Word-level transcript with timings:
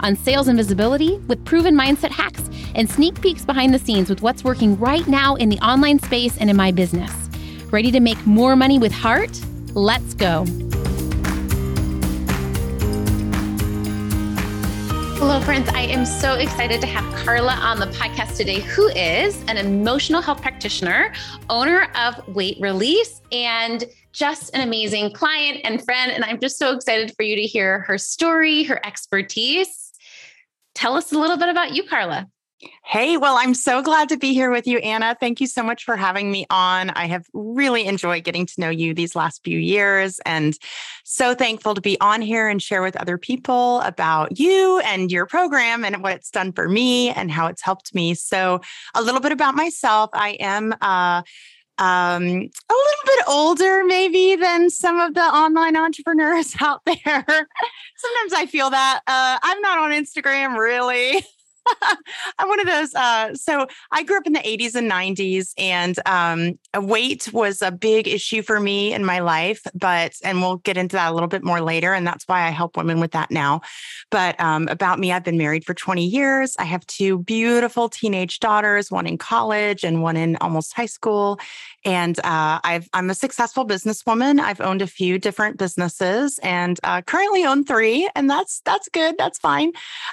on 0.00 0.16
sales 0.16 0.48
and 0.48 0.56
visibility 0.56 1.18
with 1.28 1.44
proven 1.44 1.74
mindset 1.74 2.10
hacks 2.10 2.48
and 2.74 2.90
sneak 2.90 3.20
peeks 3.20 3.44
behind 3.44 3.72
the 3.72 3.78
scenes 3.78 4.08
with 4.08 4.22
what's 4.22 4.44
working 4.44 4.78
right 4.78 5.06
now 5.06 5.34
in 5.36 5.48
the 5.48 5.58
online 5.58 5.98
space 5.98 6.36
and 6.38 6.50
in 6.50 6.56
my 6.56 6.70
business. 6.70 7.12
Ready 7.70 7.90
to 7.90 8.00
make 8.00 8.24
more 8.26 8.56
money 8.56 8.78
with 8.78 8.92
heart? 8.92 9.40
Let's 9.74 10.14
go. 10.14 10.44
Hello, 15.20 15.38
friends. 15.42 15.68
I 15.74 15.82
am 15.82 16.06
so 16.06 16.34
excited 16.34 16.80
to 16.80 16.86
have 16.86 17.04
Carla 17.14 17.52
on 17.52 17.78
the 17.78 17.86
podcast 17.88 18.38
today, 18.38 18.60
who 18.60 18.88
is 18.88 19.44
an 19.48 19.58
emotional 19.58 20.22
health 20.22 20.40
practitioner, 20.40 21.12
owner 21.50 21.88
of 21.94 22.26
Weight 22.28 22.56
Release, 22.58 23.20
and 23.30 23.84
just 24.12 24.54
an 24.54 24.62
amazing 24.62 25.12
client 25.12 25.60
and 25.62 25.84
friend. 25.84 26.10
And 26.10 26.24
I'm 26.24 26.40
just 26.40 26.58
so 26.58 26.74
excited 26.74 27.14
for 27.14 27.22
you 27.22 27.36
to 27.36 27.42
hear 27.42 27.80
her 27.80 27.98
story, 27.98 28.62
her 28.64 28.84
expertise. 28.84 29.79
Tell 30.80 30.96
us 30.96 31.12
a 31.12 31.18
little 31.18 31.36
bit 31.36 31.50
about 31.50 31.74
you, 31.74 31.82
Carla. 31.82 32.26
Hey, 32.86 33.18
well, 33.18 33.36
I'm 33.36 33.52
so 33.52 33.82
glad 33.82 34.08
to 34.08 34.16
be 34.16 34.32
here 34.32 34.50
with 34.50 34.66
you, 34.66 34.78
Anna. 34.78 35.14
Thank 35.18 35.38
you 35.38 35.46
so 35.46 35.62
much 35.62 35.84
for 35.84 35.94
having 35.94 36.30
me 36.30 36.46
on. 36.48 36.88
I 36.88 37.06
have 37.06 37.26
really 37.34 37.84
enjoyed 37.84 38.24
getting 38.24 38.46
to 38.46 38.54
know 38.58 38.70
you 38.70 38.94
these 38.94 39.14
last 39.14 39.44
few 39.44 39.58
years 39.58 40.20
and 40.24 40.58
so 41.04 41.34
thankful 41.34 41.74
to 41.74 41.82
be 41.82 42.00
on 42.00 42.22
here 42.22 42.48
and 42.48 42.62
share 42.62 42.80
with 42.80 42.96
other 42.96 43.18
people 43.18 43.80
about 43.82 44.38
you 44.38 44.80
and 44.86 45.12
your 45.12 45.26
program 45.26 45.84
and 45.84 46.02
what 46.02 46.14
it's 46.14 46.30
done 46.30 46.50
for 46.50 46.66
me 46.66 47.10
and 47.10 47.30
how 47.30 47.46
it's 47.46 47.62
helped 47.62 47.94
me. 47.94 48.14
So, 48.14 48.62
a 48.94 49.02
little 49.02 49.20
bit 49.20 49.32
about 49.32 49.54
myself 49.54 50.08
I 50.14 50.30
am 50.40 50.74
uh, 50.80 51.22
um, 51.80 52.22
a 52.24 52.26
little 52.26 53.04
bit 53.06 53.24
older, 53.26 53.82
maybe, 53.84 54.36
than 54.36 54.70
some 54.70 55.00
of 55.00 55.14
the 55.14 55.22
online 55.22 55.76
entrepreneurs 55.76 56.54
out 56.60 56.82
there. 56.84 57.24
Sometimes 57.24 58.32
I 58.34 58.46
feel 58.46 58.70
that. 58.70 59.00
Uh, 59.06 59.38
I'm 59.42 59.60
not 59.62 59.78
on 59.78 59.90
Instagram 59.90 60.56
really. 60.56 61.24
I'm 62.38 62.48
one 62.48 62.60
of 62.60 62.66
those. 62.66 62.94
Uh, 62.94 63.34
so 63.34 63.66
I 63.90 64.02
grew 64.02 64.18
up 64.18 64.26
in 64.26 64.32
the 64.32 64.40
80s 64.40 64.74
and 64.74 64.90
90s, 64.90 65.52
and 65.58 65.98
um, 66.06 66.58
weight 66.76 67.32
was 67.32 67.62
a 67.62 67.70
big 67.70 68.08
issue 68.08 68.42
for 68.42 68.60
me 68.60 68.92
in 68.92 69.04
my 69.04 69.20
life. 69.20 69.62
But, 69.74 70.14
and 70.24 70.40
we'll 70.40 70.56
get 70.56 70.76
into 70.76 70.96
that 70.96 71.10
a 71.10 71.14
little 71.14 71.28
bit 71.28 71.44
more 71.44 71.60
later. 71.60 71.92
And 71.92 72.06
that's 72.06 72.26
why 72.26 72.46
I 72.46 72.50
help 72.50 72.76
women 72.76 73.00
with 73.00 73.12
that 73.12 73.30
now. 73.30 73.60
But 74.10 74.40
um, 74.40 74.68
about 74.68 74.98
me, 74.98 75.12
I've 75.12 75.24
been 75.24 75.38
married 75.38 75.64
for 75.64 75.74
20 75.74 76.04
years. 76.04 76.56
I 76.58 76.64
have 76.64 76.86
two 76.86 77.18
beautiful 77.18 77.88
teenage 77.88 78.40
daughters, 78.40 78.90
one 78.90 79.06
in 79.06 79.18
college 79.18 79.84
and 79.84 80.02
one 80.02 80.16
in 80.16 80.36
almost 80.36 80.74
high 80.74 80.86
school. 80.86 81.38
And 81.84 82.18
uh, 82.20 82.60
i 82.62 82.82
am 82.92 83.08
a 83.08 83.14
successful 83.14 83.66
businesswoman. 83.66 84.38
I've 84.38 84.60
owned 84.60 84.82
a 84.82 84.86
few 84.86 85.18
different 85.18 85.56
businesses 85.56 86.38
and 86.42 86.78
uh, 86.84 87.00
currently 87.02 87.44
own 87.44 87.64
three, 87.64 88.08
and 88.14 88.28
that's 88.28 88.60
that's 88.64 88.88
good. 88.88 89.16
That's 89.16 89.38
fine. 89.38 89.68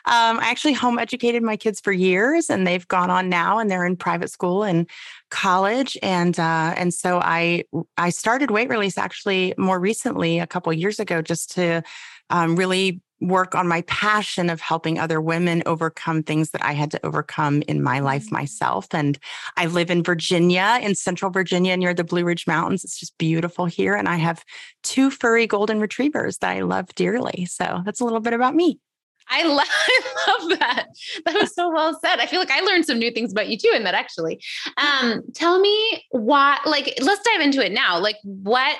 Um, 0.05 0.39
I 0.39 0.49
actually 0.49 0.73
home 0.73 0.97
educated 0.97 1.43
my 1.47 1.57
kids 1.57 1.79
for 1.79 1.91
years, 1.91 2.51
and 2.51 2.67
they've 2.67 2.87
gone 2.87 3.09
on 3.09 3.29
now, 3.29 3.57
and 3.57 3.71
they're 3.71 3.85
in 3.85 3.95
private 3.95 4.29
school 4.29 4.63
and 4.63 4.87
college. 5.31 5.97
And 6.03 6.39
uh, 6.39 6.75
and 6.77 6.93
so 6.93 7.19
I 7.19 7.63
I 7.97 8.11
started 8.11 8.51
weight 8.51 8.69
release 8.69 8.99
actually 8.99 9.55
more 9.57 9.79
recently, 9.79 10.37
a 10.37 10.45
couple 10.47 10.71
years 10.73 10.99
ago, 10.99 11.23
just 11.23 11.55
to 11.55 11.81
um, 12.29 12.55
really 12.55 13.01
work 13.19 13.55
on 13.55 13.67
my 13.67 13.81
passion 13.81 14.49
of 14.49 14.61
helping 14.61 14.99
other 14.99 15.19
women 15.19 15.63
overcome 15.65 16.21
things 16.21 16.51
that 16.51 16.63
I 16.63 16.73
had 16.73 16.91
to 16.91 17.05
overcome 17.05 17.63
in 17.63 17.81
my 17.81 17.99
life 17.99 18.25
mm-hmm. 18.25 18.35
myself. 18.35 18.87
And 18.91 19.17
I 19.55 19.65
live 19.65 19.89
in 19.89 20.03
Virginia, 20.03 20.79
in 20.81 20.93
central 20.95 21.31
Virginia, 21.31 21.75
near 21.77 21.93
the 21.93 22.03
Blue 22.03 22.23
Ridge 22.23 22.45
Mountains. 22.45 22.83
It's 22.83 22.99
just 22.99 23.17
beautiful 23.17 23.65
here. 23.65 23.95
And 23.95 24.07
I 24.07 24.17
have 24.17 24.43
two 24.83 25.09
furry 25.09 25.47
golden 25.47 25.79
retrievers 25.79 26.37
that 26.39 26.51
I 26.51 26.61
love 26.61 26.93
dearly. 26.95 27.45
So 27.45 27.81
that's 27.85 28.01
a 28.01 28.03
little 28.03 28.19
bit 28.19 28.33
about 28.33 28.55
me. 28.55 28.79
I 29.29 29.43
love, 29.43 29.67
I 29.69 30.27
love 30.27 30.59
that. 30.59 30.85
That 31.25 31.35
was 31.35 31.53
so 31.53 31.69
well 31.69 31.99
said. 32.03 32.19
I 32.19 32.25
feel 32.25 32.39
like 32.39 32.51
I 32.51 32.61
learned 32.61 32.85
some 32.85 32.99
new 32.99 33.11
things 33.11 33.31
about 33.31 33.47
you 33.49 33.57
too 33.57 33.71
in 33.73 33.83
that 33.83 33.93
actually. 33.93 34.41
Um, 34.77 35.23
tell 35.33 35.59
me 35.59 36.05
why, 36.11 36.57
like, 36.65 36.97
let's 37.01 37.21
dive 37.23 37.41
into 37.41 37.65
it 37.65 37.71
now. 37.71 37.99
Like, 37.99 38.17
what 38.23 38.77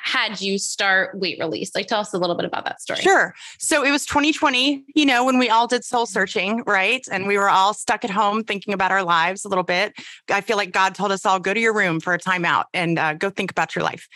had 0.00 0.40
you 0.40 0.58
start 0.58 1.18
weight 1.18 1.38
release? 1.38 1.74
Like, 1.74 1.86
tell 1.86 2.00
us 2.00 2.14
a 2.14 2.18
little 2.18 2.36
bit 2.36 2.44
about 2.44 2.64
that 2.64 2.80
story. 2.80 3.00
Sure. 3.00 3.34
So 3.58 3.84
it 3.84 3.90
was 3.90 4.06
2020, 4.06 4.84
you 4.94 5.04
know, 5.04 5.24
when 5.24 5.38
we 5.38 5.50
all 5.50 5.66
did 5.66 5.84
soul 5.84 6.06
searching, 6.06 6.62
right? 6.66 7.06
And 7.10 7.26
we 7.26 7.36
were 7.36 7.50
all 7.50 7.74
stuck 7.74 8.04
at 8.04 8.10
home 8.10 8.44
thinking 8.44 8.72
about 8.72 8.90
our 8.90 9.02
lives 9.02 9.44
a 9.44 9.48
little 9.48 9.64
bit. 9.64 9.94
I 10.30 10.40
feel 10.40 10.56
like 10.56 10.72
God 10.72 10.94
told 10.94 11.12
us 11.12 11.26
all 11.26 11.38
go 11.40 11.52
to 11.52 11.60
your 11.60 11.74
room 11.74 12.00
for 12.00 12.14
a 12.14 12.18
timeout 12.18 12.64
and 12.72 12.98
uh, 12.98 13.14
go 13.14 13.28
think 13.28 13.50
about 13.50 13.74
your 13.74 13.84
life. 13.84 14.08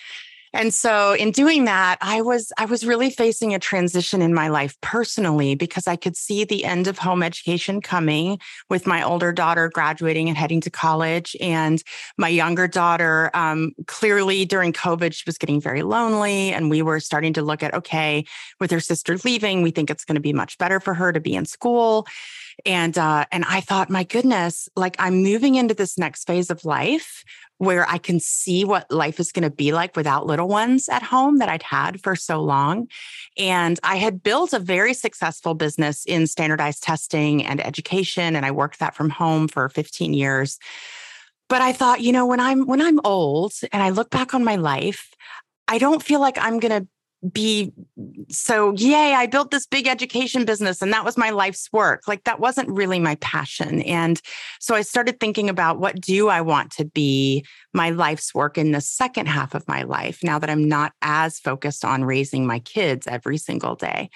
And 0.54 0.72
so 0.74 1.14
in 1.14 1.30
doing 1.30 1.64
that, 1.64 1.96
I 2.00 2.20
was 2.20 2.52
I 2.58 2.66
was 2.66 2.86
really 2.86 3.10
facing 3.10 3.54
a 3.54 3.58
transition 3.58 4.20
in 4.20 4.34
my 4.34 4.48
life 4.48 4.78
personally 4.82 5.54
because 5.54 5.86
I 5.86 5.96
could 5.96 6.16
see 6.16 6.44
the 6.44 6.64
end 6.64 6.86
of 6.86 6.98
home 6.98 7.22
education 7.22 7.80
coming 7.80 8.38
with 8.68 8.86
my 8.86 9.02
older 9.02 9.32
daughter 9.32 9.70
graduating 9.72 10.28
and 10.28 10.36
heading 10.36 10.60
to 10.62 10.70
college 10.70 11.34
and 11.40 11.82
my 12.18 12.28
younger 12.28 12.68
daughter 12.68 13.30
um, 13.34 13.72
clearly 13.86 14.44
during 14.44 14.72
COVID 14.72 15.14
she 15.14 15.24
was 15.26 15.38
getting 15.38 15.60
very 15.60 15.82
lonely 15.82 16.52
and 16.52 16.68
we 16.68 16.82
were 16.82 17.00
starting 17.00 17.32
to 17.34 17.42
look 17.42 17.62
at 17.62 17.74
okay 17.74 18.24
with 18.60 18.70
her 18.70 18.80
sister 18.80 19.16
leaving 19.24 19.62
we 19.62 19.70
think 19.70 19.90
it's 19.90 20.04
going 20.04 20.16
to 20.16 20.20
be 20.20 20.32
much 20.32 20.58
better 20.58 20.80
for 20.80 20.94
her 20.94 21.12
to 21.12 21.20
be 21.20 21.34
in 21.34 21.46
school. 21.46 22.06
And 22.66 22.96
uh, 22.98 23.24
and 23.32 23.44
I 23.46 23.60
thought, 23.60 23.88
my 23.88 24.04
goodness, 24.04 24.68
like 24.76 24.96
I'm 24.98 25.22
moving 25.22 25.54
into 25.54 25.74
this 25.74 25.96
next 25.96 26.26
phase 26.26 26.50
of 26.50 26.64
life 26.64 27.24
where 27.62 27.88
I 27.88 27.98
can 27.98 28.18
see 28.18 28.64
what 28.64 28.90
life 28.90 29.20
is 29.20 29.30
going 29.30 29.44
to 29.44 29.50
be 29.50 29.70
like 29.70 29.94
without 29.94 30.26
little 30.26 30.48
ones 30.48 30.88
at 30.88 31.00
home 31.00 31.38
that 31.38 31.48
I'd 31.48 31.62
had 31.62 32.02
for 32.02 32.16
so 32.16 32.42
long. 32.42 32.88
And 33.38 33.78
I 33.84 33.96
had 33.96 34.20
built 34.20 34.52
a 34.52 34.58
very 34.58 34.94
successful 34.94 35.54
business 35.54 36.04
in 36.04 36.26
standardized 36.26 36.82
testing 36.82 37.46
and 37.46 37.64
education. 37.64 38.34
And 38.34 38.44
I 38.44 38.50
worked 38.50 38.80
that 38.80 38.96
from 38.96 39.10
home 39.10 39.46
for 39.46 39.68
15 39.68 40.12
years. 40.12 40.58
But 41.48 41.62
I 41.62 41.72
thought, 41.72 42.00
you 42.00 42.10
know, 42.10 42.26
when 42.26 42.40
I'm 42.40 42.66
when 42.66 42.82
I'm 42.82 42.98
old 43.04 43.52
and 43.72 43.80
I 43.80 43.90
look 43.90 44.10
back 44.10 44.34
on 44.34 44.42
my 44.42 44.56
life, 44.56 45.14
I 45.68 45.78
don't 45.78 46.02
feel 46.02 46.18
like 46.18 46.38
I'm 46.38 46.58
going 46.58 46.82
to 46.82 46.88
be 47.30 47.72
so 48.28 48.72
yay 48.72 49.14
i 49.14 49.26
built 49.26 49.52
this 49.52 49.66
big 49.66 49.86
education 49.86 50.44
business 50.44 50.82
and 50.82 50.92
that 50.92 51.04
was 51.04 51.16
my 51.16 51.30
life's 51.30 51.68
work. 51.72 52.02
Like 52.08 52.24
that 52.24 52.40
wasn't 52.40 52.68
really 52.68 52.98
my 52.98 53.14
passion. 53.16 53.82
And 53.82 54.20
so 54.58 54.74
i 54.74 54.82
started 54.82 55.20
thinking 55.20 55.48
about 55.48 55.78
what 55.78 56.00
do 56.00 56.28
i 56.28 56.40
want 56.40 56.72
to 56.72 56.84
be 56.84 57.44
my 57.72 57.90
life's 57.90 58.34
work 58.34 58.58
in 58.58 58.72
the 58.72 58.80
second 58.80 59.26
half 59.26 59.54
of 59.54 59.66
my 59.68 59.82
life 59.82 60.20
now 60.22 60.38
that 60.38 60.50
i'm 60.50 60.68
not 60.68 60.92
as 61.02 61.38
focused 61.38 61.84
on 61.84 62.04
raising 62.04 62.46
my 62.46 62.58
kids 62.58 63.06
every 63.06 63.38
single 63.38 63.74
day 63.74 64.10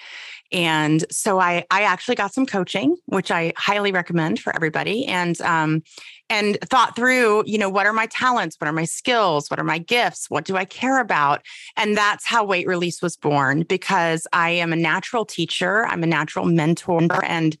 and 0.51 1.03
so 1.11 1.39
I, 1.39 1.65
I 1.71 1.81
actually 1.83 2.15
got 2.15 2.33
some 2.33 2.45
coaching, 2.45 2.95
which 3.05 3.31
I 3.31 3.53
highly 3.57 3.91
recommend 3.91 4.39
for 4.39 4.55
everybody. 4.55 5.05
And, 5.05 5.39
um, 5.41 5.83
and 6.29 6.57
thought 6.61 6.95
through, 6.95 7.43
you 7.45 7.57
know, 7.57 7.69
what 7.69 7.85
are 7.85 7.93
my 7.93 8.05
talents? 8.07 8.55
What 8.59 8.67
are 8.67 8.73
my 8.73 8.85
skills? 8.85 9.49
What 9.49 9.59
are 9.59 9.65
my 9.65 9.77
gifts? 9.77 10.29
What 10.29 10.45
do 10.45 10.55
I 10.57 10.65
care 10.65 10.99
about? 10.99 11.41
And 11.75 11.97
that's 11.97 12.25
how 12.25 12.43
Weight 12.43 12.67
Release 12.67 13.01
was 13.01 13.17
born 13.17 13.63
because 13.63 14.27
I 14.33 14.51
am 14.51 14.73
a 14.73 14.77
natural 14.77 15.25
teacher. 15.25 15.85
I'm 15.85 16.03
a 16.03 16.07
natural 16.07 16.45
mentor 16.45 17.23
and 17.23 17.57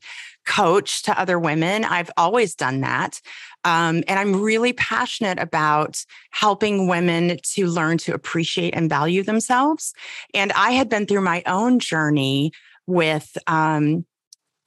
coach 0.47 1.03
to 1.03 1.19
other 1.19 1.37
women. 1.37 1.85
I've 1.85 2.09
always 2.17 2.55
done 2.55 2.81
that. 2.81 3.21
Um, 3.63 4.03
and 4.07 4.17
I'm 4.19 4.41
really 4.41 4.73
passionate 4.73 5.39
about 5.39 6.03
helping 6.31 6.87
women 6.87 7.37
to 7.53 7.67
learn 7.67 7.97
to 7.99 8.13
appreciate 8.13 8.73
and 8.73 8.89
value 8.89 9.23
themselves. 9.23 9.93
And 10.33 10.51
I 10.53 10.71
had 10.71 10.89
been 10.89 11.05
through 11.05 11.21
my 11.21 11.43
own 11.45 11.79
journey 11.79 12.53
with 12.87 13.37
um, 13.47 14.05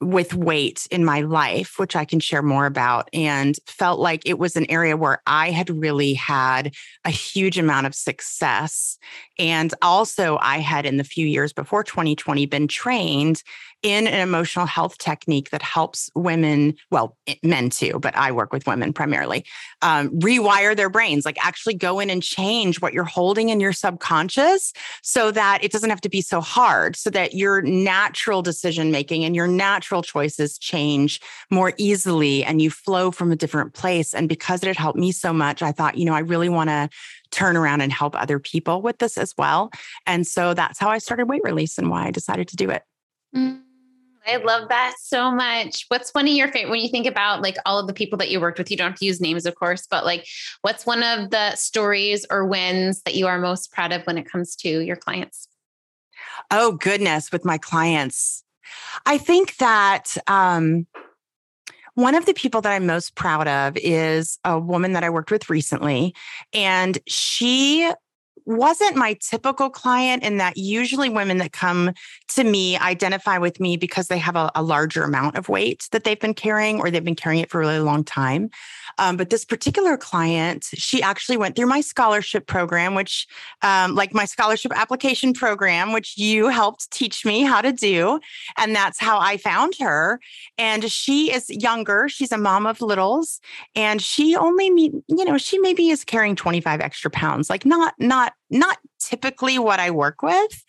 with 0.01 0.33
weight 0.33 0.87
in 0.89 1.05
my 1.05 1.21
life, 1.21 1.77
which 1.77 1.95
I 1.95 2.05
can 2.05 2.19
share 2.19 2.41
more 2.41 2.65
about, 2.65 3.07
and 3.13 3.55
felt 3.67 3.99
like 3.99 4.23
it 4.25 4.39
was 4.39 4.55
an 4.55 4.69
area 4.69 4.97
where 4.97 5.21
I 5.27 5.51
had 5.51 5.69
really 5.69 6.15
had 6.15 6.73
a 7.05 7.11
huge 7.11 7.59
amount 7.59 7.85
of 7.85 7.93
success. 7.93 8.97
And 9.37 9.73
also, 9.81 10.39
I 10.41 10.57
had 10.57 10.87
in 10.87 10.97
the 10.97 11.03
few 11.03 11.27
years 11.27 11.53
before 11.53 11.83
2020 11.83 12.47
been 12.47 12.67
trained 12.67 13.43
in 13.83 14.07
an 14.07 14.19
emotional 14.19 14.65
health 14.65 14.97
technique 14.97 15.49
that 15.49 15.61
helps 15.61 16.09
women, 16.15 16.75
well, 16.91 17.17
men 17.41 17.69
too, 17.69 17.99
but 17.99 18.15
I 18.15 18.31
work 18.31 18.53
with 18.53 18.67
women 18.67 18.93
primarily, 18.93 19.45
um, 19.81 20.09
rewire 20.19 20.75
their 20.75 20.89
brains, 20.89 21.25
like 21.25 21.43
actually 21.43 21.73
go 21.73 21.99
in 21.99 22.09
and 22.09 22.21
change 22.21 22.79
what 22.81 22.93
you're 22.93 23.03
holding 23.03 23.49
in 23.49 23.59
your 23.59 23.73
subconscious 23.73 24.73
so 25.01 25.31
that 25.31 25.63
it 25.63 25.71
doesn't 25.71 25.89
have 25.89 26.01
to 26.01 26.09
be 26.09 26.21
so 26.21 26.41
hard, 26.41 26.95
so 26.95 27.09
that 27.09 27.33
your 27.33 27.61
natural 27.63 28.41
decision 28.41 28.91
making 28.91 29.25
and 29.25 29.35
your 29.35 29.47
natural 29.47 30.03
choices 30.03 30.57
change 30.57 31.19
more 31.49 31.73
easily 31.77 32.43
and 32.43 32.61
you 32.61 32.69
flow 32.69 33.11
from 33.11 33.31
a 33.31 33.35
different 33.35 33.73
place. 33.73 34.13
And 34.13 34.29
because 34.29 34.63
it 34.63 34.67
had 34.67 34.77
helped 34.77 34.99
me 34.99 35.11
so 35.11 35.33
much, 35.33 35.61
I 35.61 35.71
thought, 35.71 35.97
you 35.97 36.05
know, 36.05 36.13
I 36.13 36.19
really 36.19 36.49
want 36.49 36.69
to 36.69 36.89
turn 37.31 37.57
around 37.57 37.81
and 37.81 37.91
help 37.91 38.15
other 38.15 38.39
people 38.39 38.81
with 38.81 38.99
this 38.99 39.17
as 39.17 39.33
well. 39.37 39.71
And 40.05 40.27
so 40.27 40.53
that's 40.53 40.77
how 40.77 40.89
I 40.89 40.99
started 40.99 41.27
weight 41.29 41.43
release 41.43 41.77
and 41.77 41.89
why 41.89 42.05
I 42.05 42.11
decided 42.11 42.47
to 42.49 42.55
do 42.55 42.69
it. 42.69 42.83
Mm. 43.35 43.61
I 44.27 44.37
love 44.37 44.69
that 44.69 44.95
so 45.01 45.31
much. 45.31 45.85
What's 45.87 46.11
one 46.11 46.27
of 46.27 46.33
your 46.33 46.51
favorite 46.51 46.69
when 46.69 46.79
you 46.79 46.89
think 46.89 47.07
about 47.07 47.41
like 47.41 47.57
all 47.65 47.79
of 47.79 47.87
the 47.87 47.93
people 47.93 48.17
that 48.19 48.29
you 48.29 48.39
worked 48.39 48.59
with? 48.59 48.69
You 48.69 48.77
don't 48.77 48.91
have 48.91 48.99
to 48.99 49.05
use 49.05 49.19
names, 49.19 49.45
of 49.45 49.55
course, 49.55 49.87
but 49.89 50.05
like 50.05 50.27
what's 50.61 50.85
one 50.85 51.01
of 51.01 51.31
the 51.31 51.55
stories 51.55 52.25
or 52.29 52.45
wins 52.45 53.01
that 53.03 53.15
you 53.15 53.27
are 53.27 53.39
most 53.39 53.71
proud 53.71 53.91
of 53.91 54.03
when 54.03 54.17
it 54.17 54.29
comes 54.29 54.55
to 54.57 54.81
your 54.81 54.95
clients? 54.95 55.47
Oh, 56.51 56.73
goodness, 56.73 57.31
with 57.31 57.45
my 57.45 57.57
clients. 57.57 58.43
I 59.05 59.17
think 59.17 59.57
that 59.57 60.15
um, 60.27 60.85
one 61.95 62.15
of 62.15 62.25
the 62.25 62.33
people 62.33 62.61
that 62.61 62.71
I'm 62.71 62.85
most 62.85 63.15
proud 63.15 63.47
of 63.47 63.75
is 63.77 64.37
a 64.45 64.59
woman 64.59 64.93
that 64.93 65.03
I 65.03 65.09
worked 65.09 65.31
with 65.31 65.49
recently. 65.49 66.13
And 66.53 66.97
she 67.07 67.91
wasn't 68.45 68.95
my 68.95 69.17
typical 69.21 69.69
client 69.69 70.23
in 70.23 70.37
that 70.37 70.57
usually 70.57 71.09
women 71.09 71.37
that 71.37 71.51
come 71.51 71.91
to 72.29 72.43
me 72.43 72.77
identify 72.77 73.37
with 73.37 73.59
me 73.59 73.77
because 73.77 74.07
they 74.07 74.17
have 74.17 74.35
a, 74.35 74.51
a, 74.55 74.61
larger 74.61 75.03
amount 75.03 75.35
of 75.35 75.49
weight 75.49 75.87
that 75.91 76.03
they've 76.03 76.19
been 76.19 76.33
carrying 76.33 76.79
or 76.79 76.89
they've 76.89 77.03
been 77.03 77.15
carrying 77.15 77.41
it 77.41 77.49
for 77.49 77.61
a 77.61 77.65
really 77.65 77.79
long 77.79 78.03
time. 78.03 78.49
Um, 78.97 79.17
but 79.17 79.29
this 79.29 79.45
particular 79.45 79.97
client, 79.97 80.67
she 80.73 81.01
actually 81.01 81.37
went 81.37 81.55
through 81.55 81.67
my 81.67 81.81
scholarship 81.81 82.47
program, 82.47 82.95
which, 82.95 83.27
um, 83.61 83.95
like 83.95 84.13
my 84.13 84.25
scholarship 84.25 84.71
application 84.75 85.33
program, 85.33 85.93
which 85.93 86.17
you 86.17 86.47
helped 86.47 86.91
teach 86.91 87.25
me 87.25 87.41
how 87.41 87.61
to 87.61 87.71
do. 87.71 88.19
And 88.57 88.75
that's 88.75 88.99
how 88.99 89.19
I 89.19 89.37
found 89.37 89.73
her. 89.79 90.19
And 90.57 90.89
she 90.91 91.33
is 91.33 91.49
younger. 91.49 92.07
She's 92.09 92.31
a 92.31 92.37
mom 92.37 92.65
of 92.65 92.81
littles. 92.81 93.39
And 93.75 94.01
she 94.01 94.35
only, 94.35 94.67
you 95.07 95.25
know, 95.25 95.37
she 95.37 95.57
maybe 95.59 95.89
is 95.89 96.03
carrying 96.03 96.35
25 96.35 96.81
extra 96.81 97.09
pounds, 97.09 97.49
like 97.49 97.65
not, 97.65 97.93
not, 97.99 98.30
not 98.49 98.77
typically 98.99 99.59
what 99.59 99.79
I 99.79 99.91
work 99.91 100.21
with. 100.21 100.63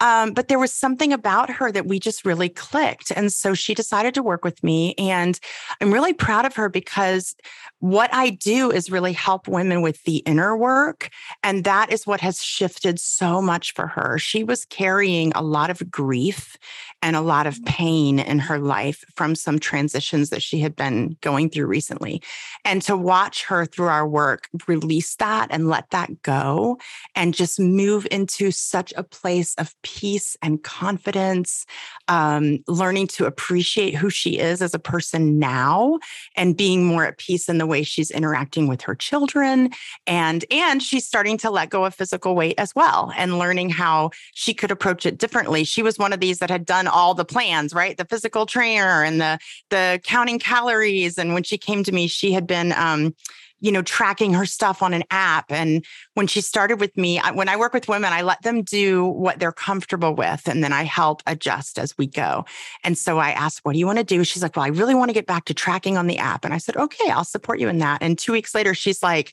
Um, 0.00 0.32
but 0.32 0.48
there 0.48 0.58
was 0.58 0.72
something 0.72 1.12
about 1.12 1.48
her 1.48 1.70
that 1.70 1.86
we 1.86 2.00
just 2.00 2.24
really 2.24 2.48
clicked. 2.48 3.12
And 3.12 3.32
so 3.32 3.54
she 3.54 3.74
decided 3.74 4.14
to 4.14 4.22
work 4.22 4.44
with 4.44 4.62
me. 4.64 4.94
And 4.98 5.38
I'm 5.80 5.92
really 5.92 6.12
proud 6.12 6.44
of 6.44 6.56
her 6.56 6.68
because 6.68 7.36
what 7.82 8.14
I 8.14 8.30
do 8.30 8.70
is 8.70 8.92
really 8.92 9.12
help 9.12 9.48
women 9.48 9.82
with 9.82 10.04
the 10.04 10.18
inner 10.18 10.56
work. 10.56 11.10
And 11.42 11.64
that 11.64 11.90
is 11.90 12.06
what 12.06 12.20
has 12.20 12.40
shifted 12.40 13.00
so 13.00 13.42
much 13.42 13.74
for 13.74 13.88
her. 13.88 14.18
She 14.18 14.44
was 14.44 14.64
carrying 14.66 15.32
a 15.34 15.42
lot 15.42 15.68
of 15.68 15.90
grief 15.90 16.56
and 17.02 17.16
a 17.16 17.20
lot 17.20 17.48
of 17.48 17.62
pain 17.64 18.20
in 18.20 18.38
her 18.38 18.60
life 18.60 19.04
from 19.16 19.34
some 19.34 19.58
transitions 19.58 20.30
that 20.30 20.44
she 20.44 20.60
had 20.60 20.76
been 20.76 21.16
going 21.22 21.50
through 21.50 21.66
recently. 21.66 22.22
And 22.64 22.80
to 22.82 22.96
watch 22.96 23.44
her 23.46 23.66
through 23.66 23.88
our 23.88 24.06
work 24.06 24.48
release 24.68 25.16
that 25.16 25.48
and 25.50 25.68
let 25.68 25.90
that 25.90 26.22
go 26.22 26.78
and 27.16 27.34
just 27.34 27.58
move 27.58 28.06
into 28.12 28.52
such 28.52 28.94
a 28.96 29.02
place 29.02 29.56
of 29.56 29.74
peace 29.82 30.36
and 30.40 30.62
confidence, 30.62 31.66
um, 32.06 32.60
learning 32.68 33.08
to 33.08 33.26
appreciate 33.26 33.96
who 33.96 34.08
she 34.08 34.38
is 34.38 34.62
as 34.62 34.72
a 34.72 34.78
person 34.78 35.40
now 35.40 35.98
and 36.36 36.56
being 36.56 36.86
more 36.86 37.04
at 37.04 37.18
peace 37.18 37.48
in 37.48 37.58
the 37.58 37.71
way 37.72 37.82
she's 37.82 38.10
interacting 38.10 38.68
with 38.68 38.82
her 38.82 38.94
children. 38.94 39.70
And, 40.06 40.44
and 40.50 40.82
she's 40.82 41.06
starting 41.06 41.38
to 41.38 41.50
let 41.50 41.70
go 41.70 41.84
of 41.84 41.94
physical 41.94 42.34
weight 42.34 42.56
as 42.58 42.74
well 42.74 43.12
and 43.16 43.38
learning 43.38 43.70
how 43.70 44.10
she 44.34 44.52
could 44.54 44.70
approach 44.70 45.06
it 45.06 45.18
differently. 45.18 45.64
She 45.64 45.82
was 45.82 45.98
one 45.98 46.12
of 46.12 46.20
these 46.20 46.38
that 46.38 46.50
had 46.50 46.66
done 46.66 46.86
all 46.86 47.14
the 47.14 47.24
plans, 47.24 47.72
right? 47.72 47.96
The 47.96 48.04
physical 48.04 48.44
trainer 48.46 49.02
and 49.02 49.20
the 49.20 49.38
the 49.70 50.00
counting 50.04 50.38
calories. 50.38 51.18
And 51.18 51.34
when 51.34 51.42
she 51.42 51.58
came 51.58 51.82
to 51.84 51.92
me, 51.92 52.06
she 52.06 52.32
had 52.32 52.46
been 52.46 52.72
um, 52.72 53.14
you 53.62 53.70
know, 53.70 53.80
tracking 53.80 54.34
her 54.34 54.44
stuff 54.44 54.82
on 54.82 54.92
an 54.92 55.04
app. 55.10 55.50
And 55.50 55.84
when 56.14 56.26
she 56.26 56.40
started 56.40 56.80
with 56.80 56.96
me, 56.96 57.20
when 57.32 57.48
I 57.48 57.56
work 57.56 57.72
with 57.72 57.88
women, 57.88 58.12
I 58.12 58.22
let 58.22 58.42
them 58.42 58.62
do 58.62 59.06
what 59.06 59.38
they're 59.38 59.52
comfortable 59.52 60.14
with. 60.14 60.48
And 60.48 60.64
then 60.64 60.72
I 60.72 60.82
help 60.82 61.22
adjust 61.26 61.78
as 61.78 61.96
we 61.96 62.08
go. 62.08 62.44
And 62.82 62.98
so 62.98 63.18
I 63.18 63.30
asked, 63.30 63.60
what 63.62 63.74
do 63.74 63.78
you 63.78 63.86
want 63.86 63.98
to 63.98 64.04
do? 64.04 64.24
She's 64.24 64.42
like, 64.42 64.56
well, 64.56 64.64
I 64.64 64.68
really 64.68 64.96
want 64.96 65.10
to 65.10 65.14
get 65.14 65.26
back 65.26 65.44
to 65.44 65.54
tracking 65.54 65.96
on 65.96 66.08
the 66.08 66.18
app. 66.18 66.44
And 66.44 66.52
I 66.52 66.58
said, 66.58 66.76
okay, 66.76 67.08
I'll 67.10 67.24
support 67.24 67.60
you 67.60 67.68
in 67.68 67.78
that. 67.78 68.02
And 68.02 68.18
two 68.18 68.32
weeks 68.32 68.52
later, 68.52 68.74
she's 68.74 69.00
like, 69.00 69.32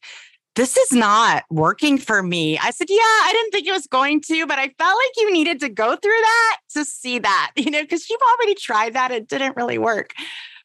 this 0.55 0.77
is 0.77 0.91
not 0.91 1.45
working 1.49 1.97
for 1.97 2.21
me. 2.21 2.57
I 2.57 2.71
said, 2.71 2.87
Yeah, 2.89 2.97
I 2.99 3.29
didn't 3.31 3.51
think 3.51 3.67
it 3.67 3.71
was 3.71 3.87
going 3.87 4.19
to, 4.21 4.45
but 4.45 4.59
I 4.59 4.67
felt 4.77 4.97
like 4.97 5.11
you 5.15 5.31
needed 5.31 5.59
to 5.61 5.69
go 5.69 5.95
through 5.95 6.11
that 6.11 6.57
to 6.73 6.85
see 6.85 7.19
that, 7.19 7.51
you 7.55 7.71
know, 7.71 7.81
because 7.81 8.09
you've 8.09 8.19
already 8.21 8.55
tried 8.55 8.93
that. 8.93 9.11
It 9.11 9.27
didn't 9.27 9.55
really 9.55 9.77
work. 9.77 10.13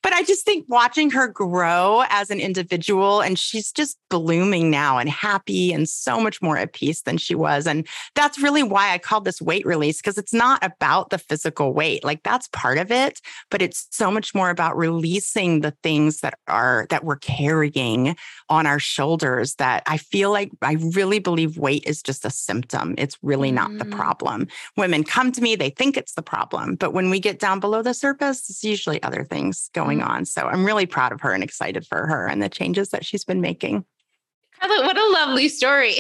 But 0.05 0.13
I 0.13 0.23
just 0.23 0.45
think 0.45 0.67
watching 0.69 1.11
her 1.11 1.27
grow 1.27 2.05
as 2.11 2.31
an 2.31 2.39
individual, 2.39 3.23
and 3.23 3.39
she's 3.39 3.73
just 3.73 3.99
blooming 4.11 4.71
now 4.71 4.99
and 4.99 5.09
happy 5.09 5.73
and 5.73 5.89
so 5.89 6.21
much 6.21 6.43
more 6.43 6.59
at 6.59 6.75
peace 6.75 7.01
than 7.03 7.17
she 7.17 7.35
was. 7.35 7.67
And 7.67 7.89
that's 8.15 8.39
really 8.39 8.63
why 8.63 8.93
I 8.93 8.99
called 8.99 9.25
this 9.25 9.41
weight 9.41 9.65
release, 9.65 10.03
because 10.03 10.19
it's 10.19 10.35
not 10.35 10.63
about 10.63 11.09
the 11.09 11.17
physical 11.17 11.73
weight. 11.73 12.05
Like 12.05 12.23
that's 12.23 12.49
part 12.49 12.77
of 12.77 12.93
it, 12.93 13.23
but 13.51 13.63
it's 13.63 13.89
so 13.91 14.11
much 14.11 14.35
more 14.35 14.51
about 14.51 14.77
releasing 14.77 15.61
the 15.61 15.75
things 15.83 16.21
that 16.21 16.39
are 16.49 16.87
that 16.91 17.05
we're 17.05 17.17
carrying 17.17 18.15
on 18.51 18.67
our 18.67 18.79
shoulders 18.79 19.55
that 19.55 19.83
I 19.87 19.97
feel 19.97 20.31
like 20.31 20.51
I 20.61 20.75
really 20.95 21.19
believe 21.19 21.57
weight 21.57 21.85
is 21.87 22.03
just 22.03 22.27
a 22.27 22.31
symptom. 22.31 22.95
It's 22.99 23.17
really 23.23 23.51
mm. 23.51 23.55
not 23.55 23.79
the 23.79 23.87
mm. 23.87 23.97
problem. 23.97 24.49
Women 24.77 25.03
come 25.03 25.33
to 25.33 25.41
me, 25.41 25.57
they 25.57 25.71
think 25.71 25.97
it's 25.97 26.13
the 26.13 26.23
problem. 26.23 26.75
But 26.75 26.93
when 26.93 27.09
we 27.09 27.21
get 27.21 27.39
down 27.39 27.59
below 27.59 27.81
the 27.81 27.95
surface, 27.95 28.51
it's 28.51 28.63
usually 28.63 29.03
other 29.03 29.25
things 29.25 29.71
going 29.73 29.94
going 29.95 30.09
on. 30.09 30.25
So 30.25 30.43
I'm 30.43 30.65
really 30.65 30.87
proud 30.87 31.13
of 31.13 31.21
her 31.21 31.33
and 31.33 31.43
excited 31.43 31.87
for 31.87 32.07
her 32.07 32.27
and 32.27 32.43
the 32.43 32.49
changes 32.49 32.91
that 32.91 33.05
she's 33.05 33.25
been 33.25 33.41
making. 33.41 33.85
What 34.61 34.97
a 34.97 35.13
lovely 35.13 35.49
story. 35.49 35.97